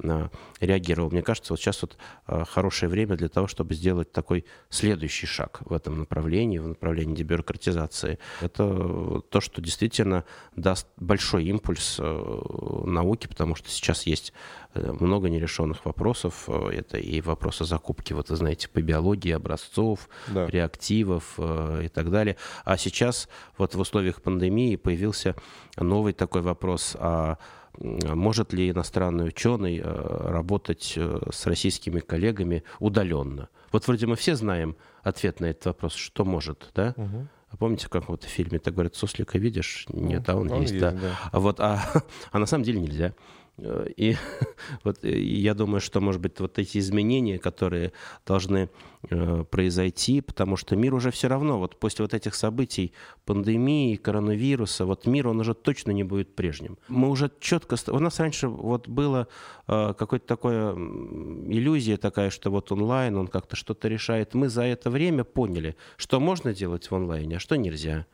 э, 0.02 0.28
реагировал. 0.60 1.10
Мне 1.10 1.22
кажется, 1.22 1.52
вот 1.52 1.60
сейчас 1.60 1.82
вот 1.82 1.96
э, 2.26 2.44
хорошее 2.44 2.90
время 2.90 3.16
для 3.16 3.28
того, 3.28 3.46
чтобы 3.46 3.74
сделать 3.74 4.10
такой 4.10 4.44
следующий 4.70 5.26
шаг 5.26 5.60
в 5.64 5.72
этом 5.72 6.00
направлении, 6.00 6.58
в 6.58 6.66
направлении 6.66 7.14
дебюрократизации. 7.14 8.18
Это 8.40 9.20
то, 9.28 9.40
что 9.40 9.62
действительно 9.62 10.24
даст 10.56 10.88
большой 10.96 11.44
импульс 11.44 11.98
науке, 11.98 13.28
потому 13.28 13.54
что 13.54 13.68
сейчас 13.68 14.06
есть 14.06 14.32
много 14.74 15.28
нерешенных 15.28 15.84
вопросов. 15.84 16.48
Это 16.48 16.98
и 16.98 17.20
вопросы 17.20 17.64
закупки, 17.64 18.12
вот 18.12 18.30
вы 18.30 18.36
знаете, 18.36 18.68
по 18.68 18.80
биологии 18.80 19.32
образцов, 19.32 20.08
да. 20.28 20.46
реактивов 20.46 21.38
и 21.38 21.88
так 21.88 22.10
далее. 22.10 22.36
А 22.64 22.76
сейчас 22.76 23.28
вот 23.58 23.74
в 23.74 23.80
условиях 23.80 24.22
пандемии 24.22 24.76
появился 24.76 25.36
новый 25.76 26.12
такой 26.12 26.42
вопрос, 26.42 26.96
а 26.98 27.38
может 27.78 28.52
ли 28.52 28.70
иностранный 28.70 29.28
ученый 29.28 29.80
э, 29.82 29.82
работать 29.84 30.94
э, 30.96 31.20
с 31.32 31.46
российскими 31.46 32.00
коллегами 32.00 32.62
удаленно? 32.78 33.48
Вот 33.72 33.86
вроде 33.86 34.06
мы 34.06 34.16
все 34.16 34.36
знаем 34.36 34.76
ответ 35.02 35.40
на 35.40 35.46
этот 35.46 35.66
вопрос, 35.66 35.94
что 35.94 36.24
может, 36.24 36.70
да? 36.74 36.94
Угу. 36.96 37.28
А 37.50 37.56
помните, 37.56 37.88
как 37.88 38.08
вот 38.08 38.24
в 38.24 38.28
фильме 38.28 38.58
так 38.58 38.74
говорят, 38.74 38.94
суслика 38.94 39.38
видишь? 39.38 39.86
Нет, 39.88 40.28
а 40.28 40.36
он, 40.36 40.50
он 40.50 40.62
есть, 40.62 40.74
есть, 40.74 40.84
да. 40.84 40.92
да. 40.92 41.18
А 41.32 41.40
вот, 41.40 41.60
а, 41.60 41.82
а 42.32 42.38
на 42.38 42.46
самом 42.46 42.64
деле 42.64 42.80
нельзя. 42.80 43.14
Э, 43.58 43.86
и 43.96 44.16
вот 44.84 45.04
и 45.04 45.40
я 45.40 45.54
думаю, 45.54 45.80
что, 45.80 46.00
может 46.00 46.20
быть, 46.20 46.40
вот 46.40 46.58
эти 46.58 46.78
изменения, 46.78 47.38
которые 47.38 47.92
должны 48.26 48.70
э, 49.10 49.44
произойти, 49.50 50.20
потому 50.20 50.56
что 50.56 50.76
мир 50.76 50.94
уже 50.94 51.10
все 51.10 51.28
равно, 51.28 51.58
вот 51.58 51.78
после 51.78 52.04
вот 52.04 52.14
этих 52.14 52.34
событий, 52.34 52.92
пандемии, 53.24 53.96
коронавируса, 53.96 54.86
вот 54.86 55.06
мир, 55.06 55.28
он 55.28 55.40
уже 55.40 55.54
точно 55.54 55.92
не 55.92 56.04
будет 56.04 56.34
прежним. 56.34 56.78
Мы 56.88 57.08
уже 57.08 57.30
четко... 57.40 57.76
У 57.88 57.98
нас 57.98 58.18
раньше 58.20 58.48
вот 58.48 58.88
было 58.88 59.28
э, 59.68 59.94
какое-то 59.96 60.26
такое 60.26 60.72
иллюзия 60.74 61.96
такая, 61.96 62.30
что 62.30 62.50
вот 62.50 62.72
онлайн, 62.72 63.16
он 63.16 63.28
как-то 63.28 63.56
что-то 63.56 63.88
решает. 63.88 64.34
Мы 64.34 64.48
за 64.48 64.62
это 64.62 64.90
время 64.90 65.24
поняли, 65.24 65.76
что 65.96 66.20
можно 66.20 66.54
делать 66.54 66.90
в 66.90 66.94
онлайне, 66.94 67.36
а 67.36 67.40
что 67.40 67.56
нельзя. 67.56 68.06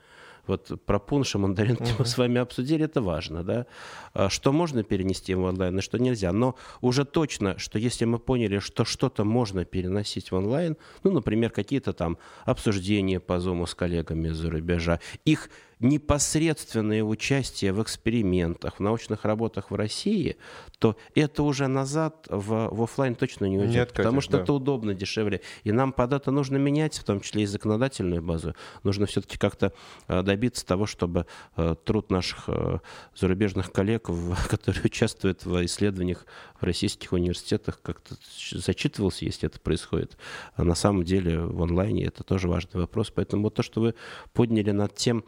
Вот 0.47 0.73
про 0.85 0.99
пунш 0.99 1.35
и 1.35 1.39
мандаринки 1.39 1.83
uh-huh. 1.83 1.97
мы 1.99 2.05
с 2.05 2.19
вами 2.19 2.41
обсудили, 2.41 2.85
это 2.85 3.03
важно, 3.03 3.45
да. 3.45 3.67
А 4.15 4.29
что 4.29 4.53
можно 4.53 4.83
перенести 4.83 5.35
в 5.35 5.43
онлайн, 5.43 5.79
и 5.79 5.83
что 5.83 5.99
нельзя. 5.99 6.33
Но 6.33 6.57
уже 6.81 7.05
точно, 7.05 7.59
что 7.59 7.79
если 7.79 8.05
мы 8.05 8.19
поняли, 8.19 8.59
что 8.59 8.85
что-то 8.85 9.25
можно 9.25 9.65
переносить 9.65 10.31
в 10.31 10.35
онлайн, 10.35 10.77
ну, 11.03 11.13
например, 11.13 11.51
какие-то 11.51 11.93
там 11.93 12.19
обсуждения 12.45 13.21
по 13.21 13.35
Zoom 13.35 13.67
с 13.67 13.75
коллегами 13.75 14.29
из-за 14.29 14.51
рубежа, 14.51 15.01
их 15.25 15.51
непосредственное 15.81 17.03
участие 17.03 17.73
в 17.73 17.83
экспериментах, 17.83 18.77
в 18.77 18.81
научных 18.81 19.25
работах 19.25 19.71
в 19.71 19.75
России, 19.75 20.37
то 20.79 20.97
это 21.15 21.43
уже 21.43 21.67
назад 21.69 22.27
в, 22.29 22.69
в 22.71 22.83
офлайн 22.83 23.15
точно 23.15 23.47
не 23.47 23.59
уйдет, 23.59 23.75
Нет, 23.75 23.93
потому 23.95 24.21
что 24.21 24.33
да. 24.33 24.43
это 24.43 24.53
удобно, 24.53 24.95
дешевле. 24.95 25.41
И 25.65 25.73
нам 25.73 25.93
под 25.93 26.13
это 26.13 26.31
нужно 26.31 26.59
менять, 26.59 26.99
в 26.99 27.05
том 27.05 27.21
числе 27.21 27.45
и 27.45 27.47
законодательную 27.47 28.23
базу. 28.23 28.55
Нужно 28.83 29.07
все-таки 29.07 29.39
как-то 29.39 29.73
э, 30.09 30.23
добиться 30.23 30.67
того, 30.67 30.85
чтобы 30.85 31.27
э, 31.57 31.75
труд 31.85 32.11
наших 32.11 32.45
э, 32.49 32.79
зарубежных 33.17 33.73
коллег, 33.73 34.11
которые 34.49 34.83
участвуют 34.85 35.47
в 35.47 35.65
исследованиях 35.65 36.27
в 36.61 36.65
российских 36.65 37.13
университетах, 37.13 37.81
как-то 37.81 38.17
зачитывался, 38.53 39.25
если 39.25 39.49
это 39.49 39.59
происходит. 39.59 40.19
А 40.55 40.65
на 40.65 40.75
самом 40.75 41.05
деле 41.05 41.41
в 41.41 41.63
онлайне 41.63 42.05
это 42.05 42.23
тоже 42.23 42.49
важный 42.49 42.81
вопрос. 42.81 43.11
Поэтому 43.11 43.45
вот 43.45 43.55
то, 43.55 43.63
что 43.63 43.81
вы 43.81 43.95
подняли 44.35 44.73
над 44.73 44.95
тем, 44.95 45.25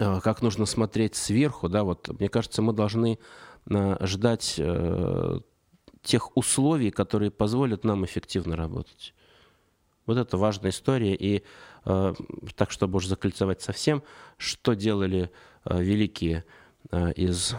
как 0.00 0.42
нужно 0.42 0.66
смотреть 0.66 1.14
сверху, 1.14 1.68
да, 1.68 1.84
вот 1.84 2.08
мне 2.18 2.28
кажется, 2.28 2.62
мы 2.62 2.72
должны 2.72 3.18
э, 3.68 4.06
ждать 4.06 4.54
э, 4.58 5.40
тех 6.02 6.36
условий, 6.36 6.90
которые 6.90 7.30
позволят 7.30 7.84
нам 7.84 8.04
эффективно 8.04 8.56
работать. 8.56 9.14
Вот 10.06 10.16
это 10.16 10.38
важная 10.38 10.70
история. 10.70 11.14
И 11.14 11.44
так, 11.84 12.70
чтобы 12.70 12.96
уж 12.96 13.06
закольцевать 13.06 13.62
совсем, 13.62 14.02
что 14.38 14.74
делали 14.74 15.30
великие 15.64 16.44
из 17.14 17.54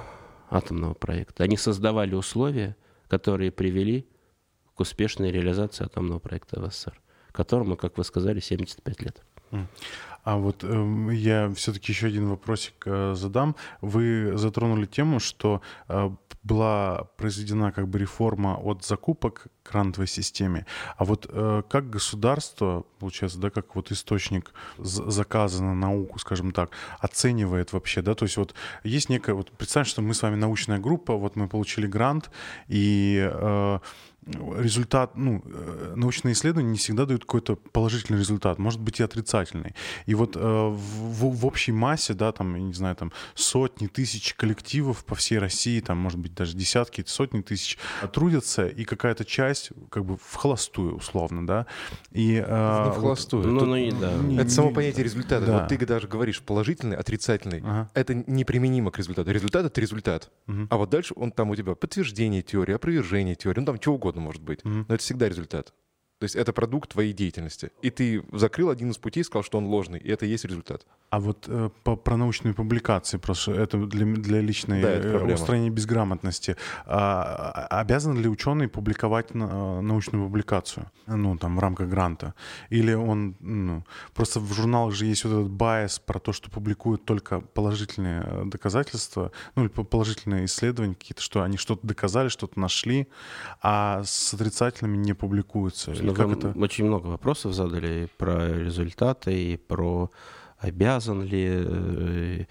атомного 0.49 0.93
проекта? 0.93 1.43
Они 1.43 1.55
создавали 1.55 2.13
условия, 2.13 2.75
которые 3.07 3.51
привели 3.51 4.07
к 4.75 4.79
успешной 4.79 5.31
реализации 5.31 5.85
атомного 5.85 6.19
проекта 6.19 6.59
в 6.59 6.71
СССР, 6.71 6.99
которому, 7.31 7.77
как 7.77 7.97
вы 7.97 8.03
сказали, 8.03 8.39
75 8.39 9.01
лет. 9.01 9.23
А 10.23 10.37
вот 10.37 10.63
э, 10.63 11.09
я 11.13 11.51
все-таки 11.55 11.91
еще 11.91 12.07
один 12.07 12.27
вопросик 12.29 12.75
э, 12.85 13.13
задам. 13.15 13.55
Вы 13.81 14.37
затронули 14.37 14.85
тему, 14.85 15.19
что 15.19 15.61
э, 15.87 16.11
была 16.43 17.05
произведена 17.17 17.71
как 17.71 17.87
бы 17.87 17.99
реформа 17.99 18.55
от 18.55 18.83
закупок 18.83 19.47
грантовой 19.69 20.07
системе. 20.07 20.65
А 20.97 21.05
вот 21.05 21.27
э, 21.29 21.63
как 21.69 21.89
государство, 21.89 22.83
получается, 22.99 23.39
да, 23.39 23.49
как 23.49 23.75
вот 23.75 23.91
источник 23.91 24.53
заказа 24.77 25.63
на 25.63 25.75
науку, 25.75 26.19
скажем 26.19 26.51
так, 26.51 26.71
оценивает 26.99 27.73
вообще, 27.73 28.01
да, 28.01 28.15
то 28.15 28.25
есть 28.25 28.37
вот 28.37 28.55
есть 28.83 29.09
некая, 29.09 29.33
вот 29.33 29.51
представьте, 29.51 29.91
что 29.91 30.01
мы 30.01 30.13
с 30.13 30.21
вами 30.23 30.35
научная 30.35 30.79
группа, 30.79 31.15
вот 31.15 31.35
мы 31.35 31.47
получили 31.47 31.85
грант, 31.85 32.31
и 32.67 33.29
э, 33.31 33.79
результат, 34.26 35.17
ну, 35.17 35.41
э, 35.45 35.93
научные 35.95 36.34
исследования 36.34 36.69
не 36.72 36.78
всегда 36.78 37.05
дают 37.05 37.26
какой-то 37.26 37.55
положительный 37.55 38.19
результат, 38.19 38.59
может 38.59 38.80
быть 38.80 38.99
и 38.99 39.03
отрицательный. 39.03 39.74
И 40.05 40.13
вот 40.13 40.36
э, 40.36 40.39
в, 40.39 41.36
в 41.36 41.45
общей 41.45 41.72
массе, 41.72 42.13
да, 42.13 42.32
там, 42.32 42.55
я 42.55 42.61
не 42.61 42.74
знаю, 42.74 42.95
там 42.95 43.11
сотни 43.34 43.88
тысяч 43.88 44.36
коллективов 44.36 45.03
по 45.05 45.15
всей 45.15 45.39
России, 45.39 45.80
там, 45.80 45.97
может 45.97 46.19
быть, 46.19 46.36
даже 46.36 46.55
десятки, 46.55 47.03
сотни 47.07 47.41
тысяч 47.41 47.80
трудятся, 48.13 48.67
и 48.67 48.84
какая-то 48.84 49.26
часть 49.26 49.72
как 49.89 50.05
бы 50.05 50.17
в 50.17 50.36
холостую, 50.36 50.95
условно, 50.95 51.47
да. 51.47 51.65
И, 52.11 52.36
э, 52.36 52.86
не 52.86 52.91
в 52.91 52.99
холостую. 52.99 53.43
Вот, 53.43 53.61
ну, 53.61 53.65
ну, 53.65 53.76
и, 53.76 53.91
да. 53.91 54.13
Не, 54.13 54.38
это 54.38 54.49
само 54.49 54.72
понятие 54.72 55.03
результата. 55.03 55.45
Да. 55.45 55.59
Вот 55.59 55.67
ты 55.67 55.84
даже 55.86 56.07
говоришь 56.07 56.41
положительный, 56.41 56.95
отрицательный. 56.95 57.61
Ага. 57.61 57.89
Это 57.95 58.13
неприменимо 58.13 58.91
к 58.91 58.97
результату. 58.97 59.32
Результат— 59.32 59.65
это 59.67 59.82
результат. 59.82 60.32
Угу. 60.47 60.67
А 60.69 60.78
вот 60.78 60.89
дальше 60.89 61.13
он 61.15 61.32
там 61.32 61.49
у 61.49 61.55
тебя 61.55 61.74
подтверждение 61.76 62.43
теории, 62.43 62.76
опровержение 62.76 63.36
теории, 63.36 63.59
ну 63.59 63.65
там 63.65 63.80
чего 63.80 63.95
угодно 63.95 64.20
угодно 64.22 64.26
может 64.26 64.41
быть. 64.41 64.59
Mm-hmm. 64.61 64.86
Но 64.88 64.95
это 64.95 65.03
всегда 65.03 65.30
результат. 65.30 65.74
То 66.19 66.26
есть 66.26 66.36
это 66.36 66.53
продукт 66.53 66.91
твоей 66.91 67.13
деятельности. 67.13 67.72
И 67.82 67.89
ты 67.89 68.24
закрыл 68.32 68.69
один 68.69 68.91
из 68.91 68.97
путей, 68.97 69.24
сказал, 69.24 69.43
что 69.43 69.57
он 69.57 69.65
ложный, 69.65 69.99
и 69.99 70.09
это 70.09 70.26
и 70.26 70.30
есть 70.30 70.45
результат. 70.45 70.86
А 71.12 71.20
вот 71.20 71.45
э, 71.49 71.70
по, 71.84 71.97
про 71.97 72.16
научные 72.16 72.53
публикации, 72.53 73.18
просто 73.18 73.51
это 73.51 73.78
для, 73.86 74.05
для 74.05 74.39
личной 74.39 74.82
да, 74.82 74.93
э, 74.93 75.34
устранения 75.34 75.70
безграмотности. 75.70 76.55
А, 76.86 77.68
а, 77.70 77.82
обязан 77.82 78.18
ли 78.18 78.30
ученый 78.30 78.70
публиковать 78.70 79.36
на, 79.36 79.43
э, 79.43 79.82
научную 79.82 80.24
публикацию, 80.24 80.89
ну, 81.07 81.38
там, 81.38 81.57
в 81.57 81.59
рамках 81.59 81.89
гранта? 81.89 82.34
Или 82.70 82.93
он, 82.93 83.36
ну, 83.41 83.84
просто 84.14 84.39
в 84.39 84.53
журналах 84.53 84.93
же 84.93 85.05
есть 85.05 85.26
вот 85.26 85.34
этот 85.34 85.49
байс 85.49 85.99
про 85.99 86.18
то, 86.18 86.32
что 86.32 86.49
публикуют 86.49 87.03
только 87.03 87.41
положительные 87.41 88.24
э, 88.26 88.43
доказательства, 88.45 89.34
ну, 89.55 89.64
или 89.64 89.70
положительные 89.70 90.45
исследования 90.45 90.95
какие-то, 90.95 91.22
что 91.22 91.43
они 91.43 91.57
что-то 91.57 91.86
доказали, 91.86 92.30
что-то 92.30 92.57
нашли, 92.57 93.09
а 93.62 94.01
с 94.05 94.34
отрицательными 94.34 94.95
не 94.95 95.12
публикуются. 95.14 95.91
Ну, 95.91 96.16
как 96.16 96.30
это? 96.30 96.53
Очень 96.57 96.86
много 96.86 97.07
вопросов 97.07 97.53
задали 97.53 98.08
про 98.17 98.47
результаты, 98.47 99.33
и 99.33 99.58
про 99.58 100.09
обязан 100.62 101.24
ли, 101.24 101.50
э, 101.50 102.46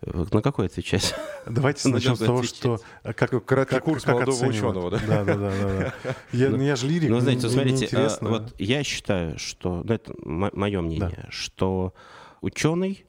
на 0.00 0.42
какой 0.42 0.66
отвечать? 0.66 1.14
Давайте 1.46 1.88
начнем 1.90 2.16
с 2.16 2.20
того, 2.20 2.42
что 2.42 2.80
э, 3.02 3.12
как, 3.12 3.44
краткий 3.44 3.74
как, 3.74 3.84
курс 3.84 4.04
как 4.04 4.14
молодого 4.14 4.46
ученого, 4.46 4.90
да? 4.92 5.00
Да, 5.06 5.24
да, 5.24 5.34
да, 5.34 5.50
да. 5.50 6.16
Я, 6.32 6.50
ну, 6.50 6.62
я 6.62 6.76
же 6.76 6.86
лирик. 6.86 7.10
Ну, 7.10 7.20
знаете, 7.20 7.48
смотрите, 7.48 7.88
а, 7.96 8.16
вот 8.20 8.54
я 8.58 8.82
считаю, 8.84 9.38
что, 9.38 9.82
ну, 9.84 9.92
это 9.92 10.14
мое 10.24 10.80
мнение, 10.80 11.24
да. 11.24 11.30
что 11.30 11.94
ученый, 12.40 13.04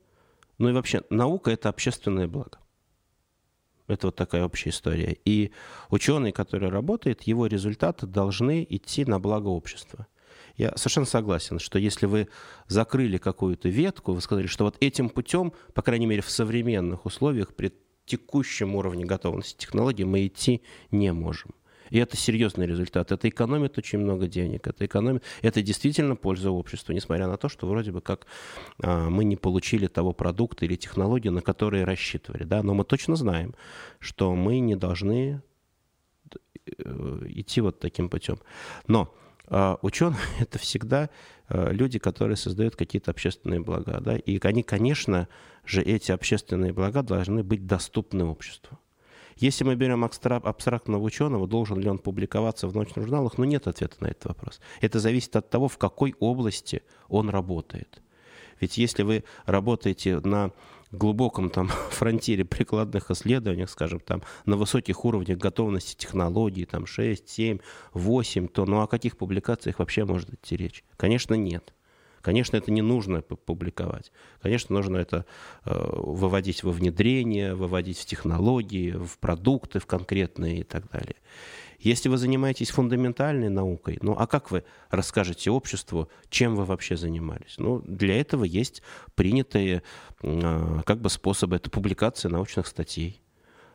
ну 0.57 0.69
и 0.69 0.73
вообще 0.73 1.03
наука 1.09 1.51
это 1.51 1.69
общественное 1.69 2.27
благо. 2.27 2.57
Это 3.87 4.07
вот 4.07 4.15
такая 4.15 4.45
общая 4.45 4.69
история. 4.69 5.17
И 5.25 5.51
ученый, 5.89 6.31
который 6.31 6.69
работает, 6.69 7.23
его 7.23 7.47
результаты 7.47 8.05
должны 8.05 8.65
идти 8.69 9.03
на 9.03 9.19
благо 9.19 9.47
общества. 9.47 10.05
Я 10.59 10.73
совершенно 10.75 11.05
согласен, 11.05 11.57
что 11.57 11.79
если 11.79 12.05
вы 12.05 12.27
закрыли 12.67 13.17
какую-то 13.17 13.69
ветку, 13.69 14.11
вы 14.11 14.19
сказали, 14.19 14.45
что 14.47 14.65
вот 14.65 14.75
этим 14.81 15.09
путем, 15.09 15.53
по 15.73 15.81
крайней 15.81 16.05
мере 16.05 16.21
в 16.21 16.29
современных 16.29 17.05
условиях, 17.05 17.55
при 17.55 17.71
текущем 18.05 18.75
уровне 18.75 19.05
готовности 19.05 19.55
технологий 19.57 20.03
мы 20.03 20.27
идти 20.27 20.61
не 20.91 21.13
можем. 21.13 21.51
И 21.91 21.97
это 21.97 22.17
серьезный 22.17 22.67
результат. 22.67 23.13
Это 23.13 23.29
экономит 23.29 23.77
очень 23.77 23.99
много 23.99 24.27
денег. 24.27 24.67
Это 24.67 24.85
экономит. 24.85 25.23
Это 25.41 25.61
действительно 25.61 26.17
польза 26.17 26.51
обществу, 26.51 26.91
несмотря 26.91 27.27
на 27.27 27.37
то, 27.37 27.47
что 27.47 27.65
вроде 27.65 27.93
бы 27.93 28.01
как 28.01 28.27
а, 28.83 29.09
мы 29.09 29.23
не 29.23 29.37
получили 29.37 29.87
того 29.87 30.11
продукта 30.11 30.65
или 30.65 30.75
технологии, 30.75 31.29
на 31.29 31.41
которые 31.41 31.85
рассчитывали. 31.85 32.43
Да? 32.43 32.63
Но 32.63 32.73
мы 32.73 32.83
точно 32.83 33.15
знаем, 33.15 33.55
что 33.99 34.35
мы 34.35 34.59
не 34.59 34.75
должны 34.75 35.41
э, 36.65 37.21
идти 37.29 37.61
вот 37.61 37.79
таким 37.79 38.09
путем. 38.09 38.39
Но 38.87 39.15
ученые— 39.81 40.19
это 40.39 40.59
всегда 40.59 41.09
э, 41.49 41.71
люди, 41.73 41.99
которые 41.99 42.37
создают 42.37 42.75
какие-то 42.75 43.11
общественные 43.11 43.59
блага. 43.59 43.99
Да? 44.01 44.15
И 44.15 44.39
они, 44.45 44.63
конечно 44.63 45.27
же, 45.65 45.81
эти 45.81 46.11
общественные 46.11 46.73
блага 46.73 47.03
должны 47.03 47.43
быть 47.43 47.65
доступны 47.65 48.25
обществу. 48.25 48.77
Если 49.35 49.63
мы 49.63 49.75
берем 49.75 50.03
абстрактного 50.03 51.01
ученого, 51.01 51.47
должен 51.47 51.79
ли 51.79 51.89
он 51.89 51.97
публиковаться 51.97 52.67
в 52.67 52.75
научных 52.75 53.05
журналах, 53.05 53.37
ну 53.37 53.45
нет 53.45 53.67
ответа 53.67 53.95
на 54.01 54.07
этот 54.07 54.25
вопрос. 54.25 54.59
Это 54.81 54.99
зависит 54.99 55.35
от 55.37 55.49
того, 55.49 55.69
в 55.69 55.77
какой 55.77 56.13
области 56.19 56.83
он 57.07 57.29
работает. 57.29 58.01
Ведь 58.59 58.77
если 58.77 59.03
вы 59.03 59.23
работаете 59.45 60.19
на 60.19 60.51
глубоком 60.91 61.49
там 61.49 61.67
фронтире 61.89 62.45
прикладных 62.45 63.11
исследований, 63.11 63.67
скажем, 63.67 63.99
там 63.99 64.23
на 64.45 64.57
высоких 64.57 65.05
уровнях 65.05 65.37
готовности 65.37 65.95
технологий, 65.95 66.65
там 66.65 66.85
6, 66.85 67.27
7, 67.27 67.59
8, 67.93 68.47
то 68.47 68.65
ну 68.65 68.81
о 68.81 68.87
каких 68.87 69.17
публикациях 69.17 69.79
вообще 69.79 70.05
может 70.05 70.33
идти 70.33 70.55
речь? 70.55 70.83
Конечно, 70.97 71.35
нет. 71.35 71.73
Конечно, 72.21 72.57
это 72.57 72.71
не 72.71 72.81
нужно 72.81 73.21
публиковать. 73.21 74.11
Конечно, 74.41 74.75
нужно 74.75 74.97
это 74.97 75.25
э, 75.63 75.71
выводить 75.73 76.63
во 76.63 76.71
внедрение, 76.71 77.55
выводить 77.55 77.97
в 77.97 78.05
технологии, 78.05 78.91
в 78.91 79.17
продукты 79.19 79.79
в 79.79 79.85
конкретные 79.85 80.59
и 80.59 80.63
так 80.63 80.89
далее. 80.91 81.15
Если 81.79 82.09
вы 82.09 82.17
занимаетесь 82.17 82.71
фундаментальной 82.71 83.49
наукой, 83.49 83.97
ну 84.01 84.13
а 84.17 84.27
как 84.27 84.51
вы 84.51 84.65
расскажете 84.89 85.49
обществу, 85.49 86.09
чем 86.29 86.55
вы 86.55 86.65
вообще 86.65 86.97
занимались? 86.97 87.55
Ну, 87.57 87.81
для 87.85 88.19
этого 88.19 88.43
есть 88.43 88.81
принятые 89.15 89.83
э, 90.21 90.81
как 90.85 90.99
бы 90.99 91.09
способы. 91.09 91.55
Это 91.55 91.69
публикация 91.69 92.29
научных 92.29 92.67
статей. 92.67 93.21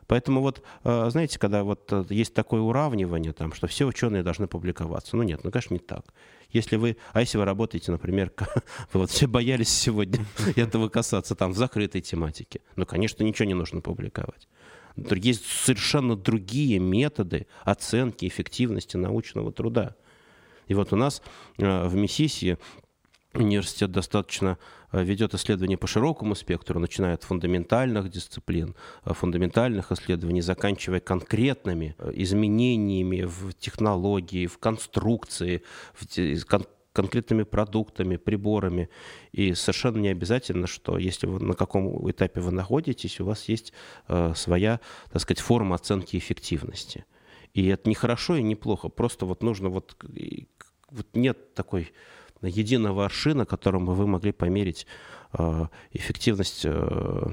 Поэтому 0.07 0.41
вот, 0.41 0.61
э, 0.83 1.07
знаете, 1.09 1.39
когда 1.39 1.63
вот 1.63 1.91
э, 1.91 2.05
есть 2.09 2.33
такое 2.33 2.61
уравнивание, 2.61 3.33
там, 3.33 3.53
что 3.53 3.65
все 3.65 3.85
ученые 3.85 4.21
должны 4.21 4.47
публиковаться. 4.47 5.17
Ну 5.17 5.23
нет, 5.23 5.43
ну, 5.43 5.49
конечно, 5.49 5.73
не 5.73 5.79
так. 5.79 6.05
Если 6.51 6.75
вы, 6.75 6.97
а 7.11 7.21
если 7.21 7.39
вы 7.39 7.45
работаете, 7.45 7.91
например, 7.91 8.31
вы 8.93 8.99
вот 8.99 9.09
все 9.09 9.25
боялись 9.25 9.69
сегодня 9.69 10.23
этого 10.55 10.89
касаться 10.89 11.35
там 11.35 11.53
в 11.53 11.57
закрытой 11.57 12.01
тематике, 12.01 12.61
ну, 12.75 12.85
конечно, 12.85 13.23
ничего 13.23 13.47
не 13.47 13.55
нужно 13.55 13.81
публиковать. 13.81 14.47
Есть 14.95 15.45
совершенно 15.45 16.15
другие 16.15 16.79
методы 16.79 17.47
оценки 17.63 18.27
эффективности 18.27 18.97
научного 18.97 19.51
труда. 19.51 19.95
И 20.67 20.73
вот 20.73 20.93
у 20.93 20.95
нас 20.95 21.21
э, 21.57 21.87
в 21.87 21.95
Миссисии 21.95 22.57
университет 23.33 23.91
достаточно 23.91 24.57
э, 24.91 25.03
ведет 25.03 25.33
исследования 25.33 25.77
по 25.77 25.87
широкому 25.87 26.35
спектру, 26.35 26.79
начиная 26.79 27.15
от 27.15 27.23
фундаментальных 27.23 28.09
дисциплин, 28.09 28.75
э, 29.03 29.13
фундаментальных 29.13 29.91
исследований, 29.91 30.41
заканчивая 30.41 31.01
конкретными 31.01 31.95
изменениями 32.13 33.23
в 33.23 33.53
технологии, 33.53 34.47
в 34.47 34.57
конструкции, 34.57 35.61
в 35.93 36.05
конкретными 36.95 37.43
продуктами, 37.43 38.15
приборами. 38.15 38.89
И 39.33 39.53
совершенно 39.53 39.97
не 39.97 40.07
обязательно, 40.07 40.65
что 40.65 40.97
если 40.97 41.27
вы 41.27 41.45
на 41.45 41.53
каком 41.53 42.09
этапе 42.09 42.39
вы 42.39 42.51
находитесь, 42.51 43.19
у 43.19 43.25
вас 43.25 43.49
есть 43.49 43.73
э, 44.07 44.33
своя, 44.35 44.79
так 45.11 45.21
сказать, 45.21 45.41
форма 45.41 45.75
оценки 45.75 46.15
эффективности. 46.15 47.05
И 47.53 47.67
это 47.67 47.89
не 47.89 47.95
хорошо 47.95 48.37
и 48.37 48.43
не 48.43 48.55
плохо. 48.55 48.89
Просто 48.89 49.25
вот 49.25 49.43
нужно 49.43 49.69
вот, 49.69 49.97
вот 50.89 51.07
нет 51.13 51.53
такой 51.53 51.91
единого 52.41 53.05
аршина, 53.05 53.45
которым 53.45 53.85
вы 53.85 54.07
могли 54.07 54.31
померить 54.31 54.87
э, 55.33 55.67
эффективность 55.91 56.61
э, 56.63 57.27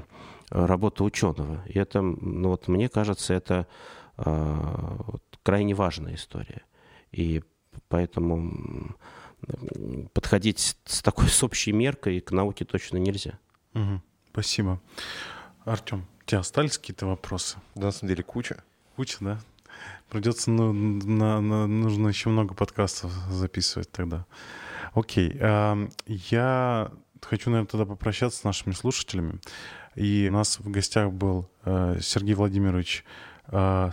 работы 0.49 1.03
ученого. 1.03 1.63
И 1.67 1.79
это, 1.79 2.01
ну 2.01 2.49
вот 2.49 2.67
мне 2.67 2.89
кажется, 2.89 3.33
это 3.33 3.65
э, 4.17 4.97
крайне 5.41 5.73
важная 5.73 6.15
история. 6.15 6.63
И 7.13 7.43
поэтому 7.87 8.95
подходить 10.13 10.77
с 10.85 11.01
такой 11.01 11.27
с 11.29 11.43
общей 11.43 11.71
меркой 11.71 12.19
к 12.21 12.31
науке 12.31 12.65
точно 12.65 12.97
нельзя. 12.97 13.39
Угу. 13.73 14.01
Спасибо. 14.31 14.81
Артем, 15.65 16.05
у 16.21 16.25
тебя 16.25 16.39
остались 16.39 16.77
какие-то 16.77 17.05
вопросы? 17.05 17.57
Да, 17.75 17.87
на 17.87 17.91
самом 17.91 18.09
деле 18.09 18.23
куча. 18.23 18.63
Куча, 18.95 19.17
да? 19.21 19.39
Придется, 20.09 20.51
ну, 20.51 20.71
на, 20.71 21.41
на, 21.41 21.67
нужно 21.67 22.07
еще 22.07 22.29
много 22.29 22.53
подкастов 22.53 23.11
записывать 23.29 23.91
тогда. 23.91 24.25
Окей. 24.93 25.35
Э, 25.39 25.87
я 26.05 26.91
хочу, 27.21 27.49
наверное, 27.49 27.67
тогда 27.67 27.85
попрощаться 27.85 28.39
с 28.39 28.43
нашими 28.43 28.73
слушателями. 28.73 29.39
И 29.95 30.27
у 30.29 30.33
нас 30.33 30.59
в 30.59 30.69
гостях 30.69 31.11
был 31.11 31.49
э, 31.65 31.97
Сергей 32.01 32.35
Владимирович 32.35 33.05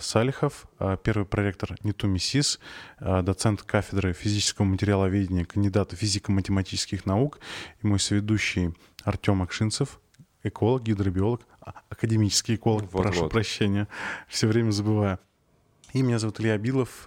Салихов, 0.01 0.65
э, 0.79 0.97
первый 1.03 1.25
проректор 1.25 1.75
НИТУ 1.83 2.07
МИСИС, 2.07 2.59
э, 2.99 3.21
доцент 3.21 3.61
кафедры 3.61 4.13
физического 4.13 4.65
материаловедения, 4.65 5.45
кандидат 5.45 5.93
физико-математических 5.93 7.05
наук 7.05 7.39
и 7.81 7.87
мой 7.87 7.99
соведущий 7.99 8.73
Артем 9.03 9.43
Акшинцев, 9.43 9.99
эколог, 10.43 10.81
гидробиолог, 10.83 11.41
а, 11.59 11.73
академический 11.89 12.55
эколог, 12.55 12.91
вот, 12.91 13.03
прошу 13.03 13.21
вот. 13.21 13.31
прощения, 13.31 13.87
все 14.27 14.47
время 14.47 14.71
забываю. 14.71 15.19
И 15.93 16.01
меня 16.01 16.19
зовут 16.19 16.39
Илья 16.39 16.57
Билов. 16.57 17.05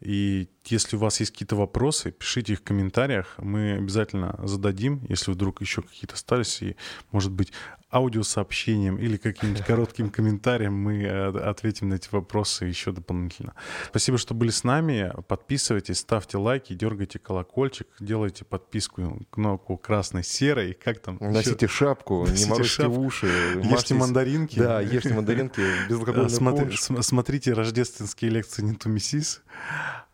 И 0.00 0.48
если 0.64 0.96
у 0.96 1.00
вас 1.00 1.18
есть 1.18 1.32
какие-то 1.32 1.56
вопросы, 1.56 2.12
пишите 2.12 2.52
их 2.52 2.60
в 2.60 2.62
комментариях. 2.62 3.34
Мы 3.38 3.72
обязательно 3.72 4.38
зададим, 4.44 5.04
если 5.08 5.32
вдруг 5.32 5.60
еще 5.60 5.82
какие-то 5.82 6.14
остались. 6.14 6.62
И, 6.62 6.76
может 7.10 7.32
быть, 7.32 7.52
аудиосообщением 7.90 8.98
или 8.98 9.16
каким-нибудь 9.16 9.64
коротким 9.64 10.10
комментарием 10.10 10.74
мы 10.74 11.02
э, 11.02 11.38
ответим 11.38 11.88
на 11.88 11.94
эти 11.94 12.08
вопросы 12.10 12.66
еще 12.66 12.92
дополнительно. 12.92 13.54
Спасибо, 13.86 14.18
что 14.18 14.34
были 14.34 14.50
с 14.50 14.62
нами. 14.62 15.12
Подписывайтесь, 15.26 15.98
ставьте 15.98 16.36
лайки, 16.36 16.74
дергайте 16.74 17.18
колокольчик, 17.18 17.88
делайте 17.98 18.44
подписку, 18.44 19.26
кнопку 19.30 19.78
красной-серой, 19.78 20.74
как 20.74 20.98
там? 20.98 21.16
Носите 21.20 21.64
еще? 21.64 21.68
шапку, 21.68 22.26
Носите 22.26 22.44
не 22.44 22.50
морозьте 22.50 22.82
шапку. 22.82 23.00
уши. 23.00 23.26
Ешьте 23.26 23.68
мажьтесь... 23.68 23.96
мандаринки. 23.96 24.58
Да, 24.58 24.80
ешьте 24.82 25.14
мандаринки, 25.14 25.62
безалкогольный 25.88 26.30
Смотри, 26.30 26.76
Смотрите 26.76 27.54
рождественские 27.54 28.30
лекции 28.30 28.62
не 28.62 28.74
Тумисис. 28.74 29.42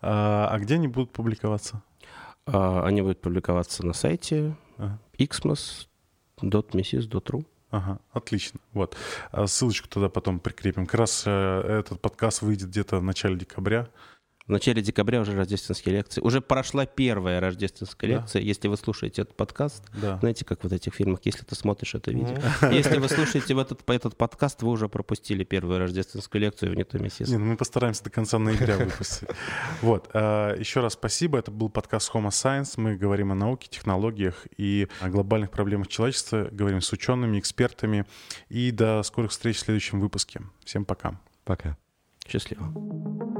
А, 0.01 0.49
а 0.51 0.59
где 0.61 0.75
они 0.75 0.87
будут 0.87 1.13
публиковаться? 1.13 1.83
А, 2.47 2.85
они 2.87 3.03
будут 3.03 3.21
публиковаться 3.21 3.85
на 3.85 3.95
сайте 3.95 4.55
ага. 4.79 5.01
Ага, 7.75 7.99
отлично. 8.13 8.61
Вот. 8.73 8.97
А 9.33 9.49
ссылочку 9.49 9.89
тогда 9.89 10.09
потом 10.09 10.39
прикрепим. 10.39 10.87
Как 10.87 10.95
раз 10.95 11.25
э, 11.27 11.81
этот 11.81 12.01
подкаст 12.01 12.43
выйдет 12.43 12.69
где-то 12.69 12.99
в 12.99 13.03
начале 13.03 13.37
декабря. 13.37 13.89
В 14.47 14.51
начале 14.51 14.83
декабря 14.83 15.23
уже 15.23 15.35
рождественские 15.35 15.95
лекции. 15.95 16.21
Уже 16.21 16.43
прошла 16.43 16.85
первая 16.85 17.41
рождественская 17.41 18.11
да. 18.11 18.17
лекция. 18.19 18.43
Если 18.43 18.69
вы 18.69 18.77
слушаете 18.77 19.23
этот 19.23 19.35
подкаст, 19.37 19.83
да. 19.95 20.19
знаете, 20.19 20.45
как 20.45 20.63
в 20.63 20.71
этих 20.71 20.95
фильмах, 20.95 21.21
если 21.25 21.45
ты 21.45 21.55
смотришь 21.55 21.95
это 21.95 22.11
видео. 22.11 22.37
Если 22.71 22.99
вы 22.99 23.09
слушаете 23.09 23.55
в 23.55 23.59
этот, 23.59 23.89
этот 23.89 24.19
подкаст, 24.19 24.63
вы 24.63 24.71
уже 24.71 24.91
пропустили 24.91 25.45
первую 25.45 25.79
рождественскую 25.79 26.43
лекцию 26.43 26.73
в 26.73 26.75
Нету 26.75 26.99
Мессис. 26.99 27.29
Не, 27.31 27.39
ну 27.39 27.47
мы 27.47 27.57
постараемся 27.57 28.05
до 28.05 28.11
конца 28.11 28.39
ноября 28.39 28.77
выпустить. 28.85 29.29
Вот. 29.81 30.11
А, 30.13 30.55
еще 30.59 30.81
раз 30.81 30.93
спасибо. 30.93 31.39
Это 31.39 31.51
был 31.51 31.71
подкаст 31.71 32.11
Homo 32.13 32.29
Science. 32.29 32.75
Мы 32.77 32.97
говорим 32.97 33.33
о 33.33 33.35
науке, 33.35 33.69
технологиях 33.71 34.47
и 34.59 34.89
о 35.01 35.09
глобальных 35.09 35.53
проблемах 35.53 35.89
человечества. 35.89 36.49
Говорим 36.53 36.83
с 36.83 36.93
учеными, 36.93 37.39
экспертами. 37.39 38.05
И 38.51 38.71
до 38.73 39.03
скорых 39.05 39.31
встреч 39.31 39.57
в 39.57 39.61
следующем 39.61 40.01
выпуске. 40.01 40.43
Всем 40.67 40.85
пока. 40.85 41.19
Пока. 41.45 41.79
Счастливо. 42.29 43.34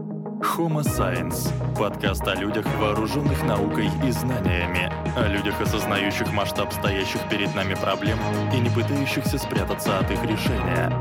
Homo 0.45 0.83
Science– 0.83 1.51
подкаст 1.79 2.23
о 2.29 2.35
людях, 2.35 2.67
вооруженных 2.79 3.43
наукой 3.45 3.91
и 4.07 4.11
знаниями, 4.11 4.93
о 5.17 5.27
людях, 5.27 5.59
осознающих 5.61 6.33
масштаб 6.33 6.73
стоящих 6.73 7.27
перед 7.31 7.55
нами 7.55 7.75
проблем 7.75 8.19
и 8.53 8.61
не 8.61 8.69
пытающихся 8.69 9.39
спрятаться 9.39 9.99
от 9.99 10.11
их 10.11 10.23
решения. 10.23 10.93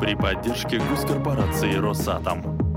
При 0.00 0.14
поддержке 0.14 0.78
госкорпорации 0.78 1.76
«Росатом». 1.76 2.67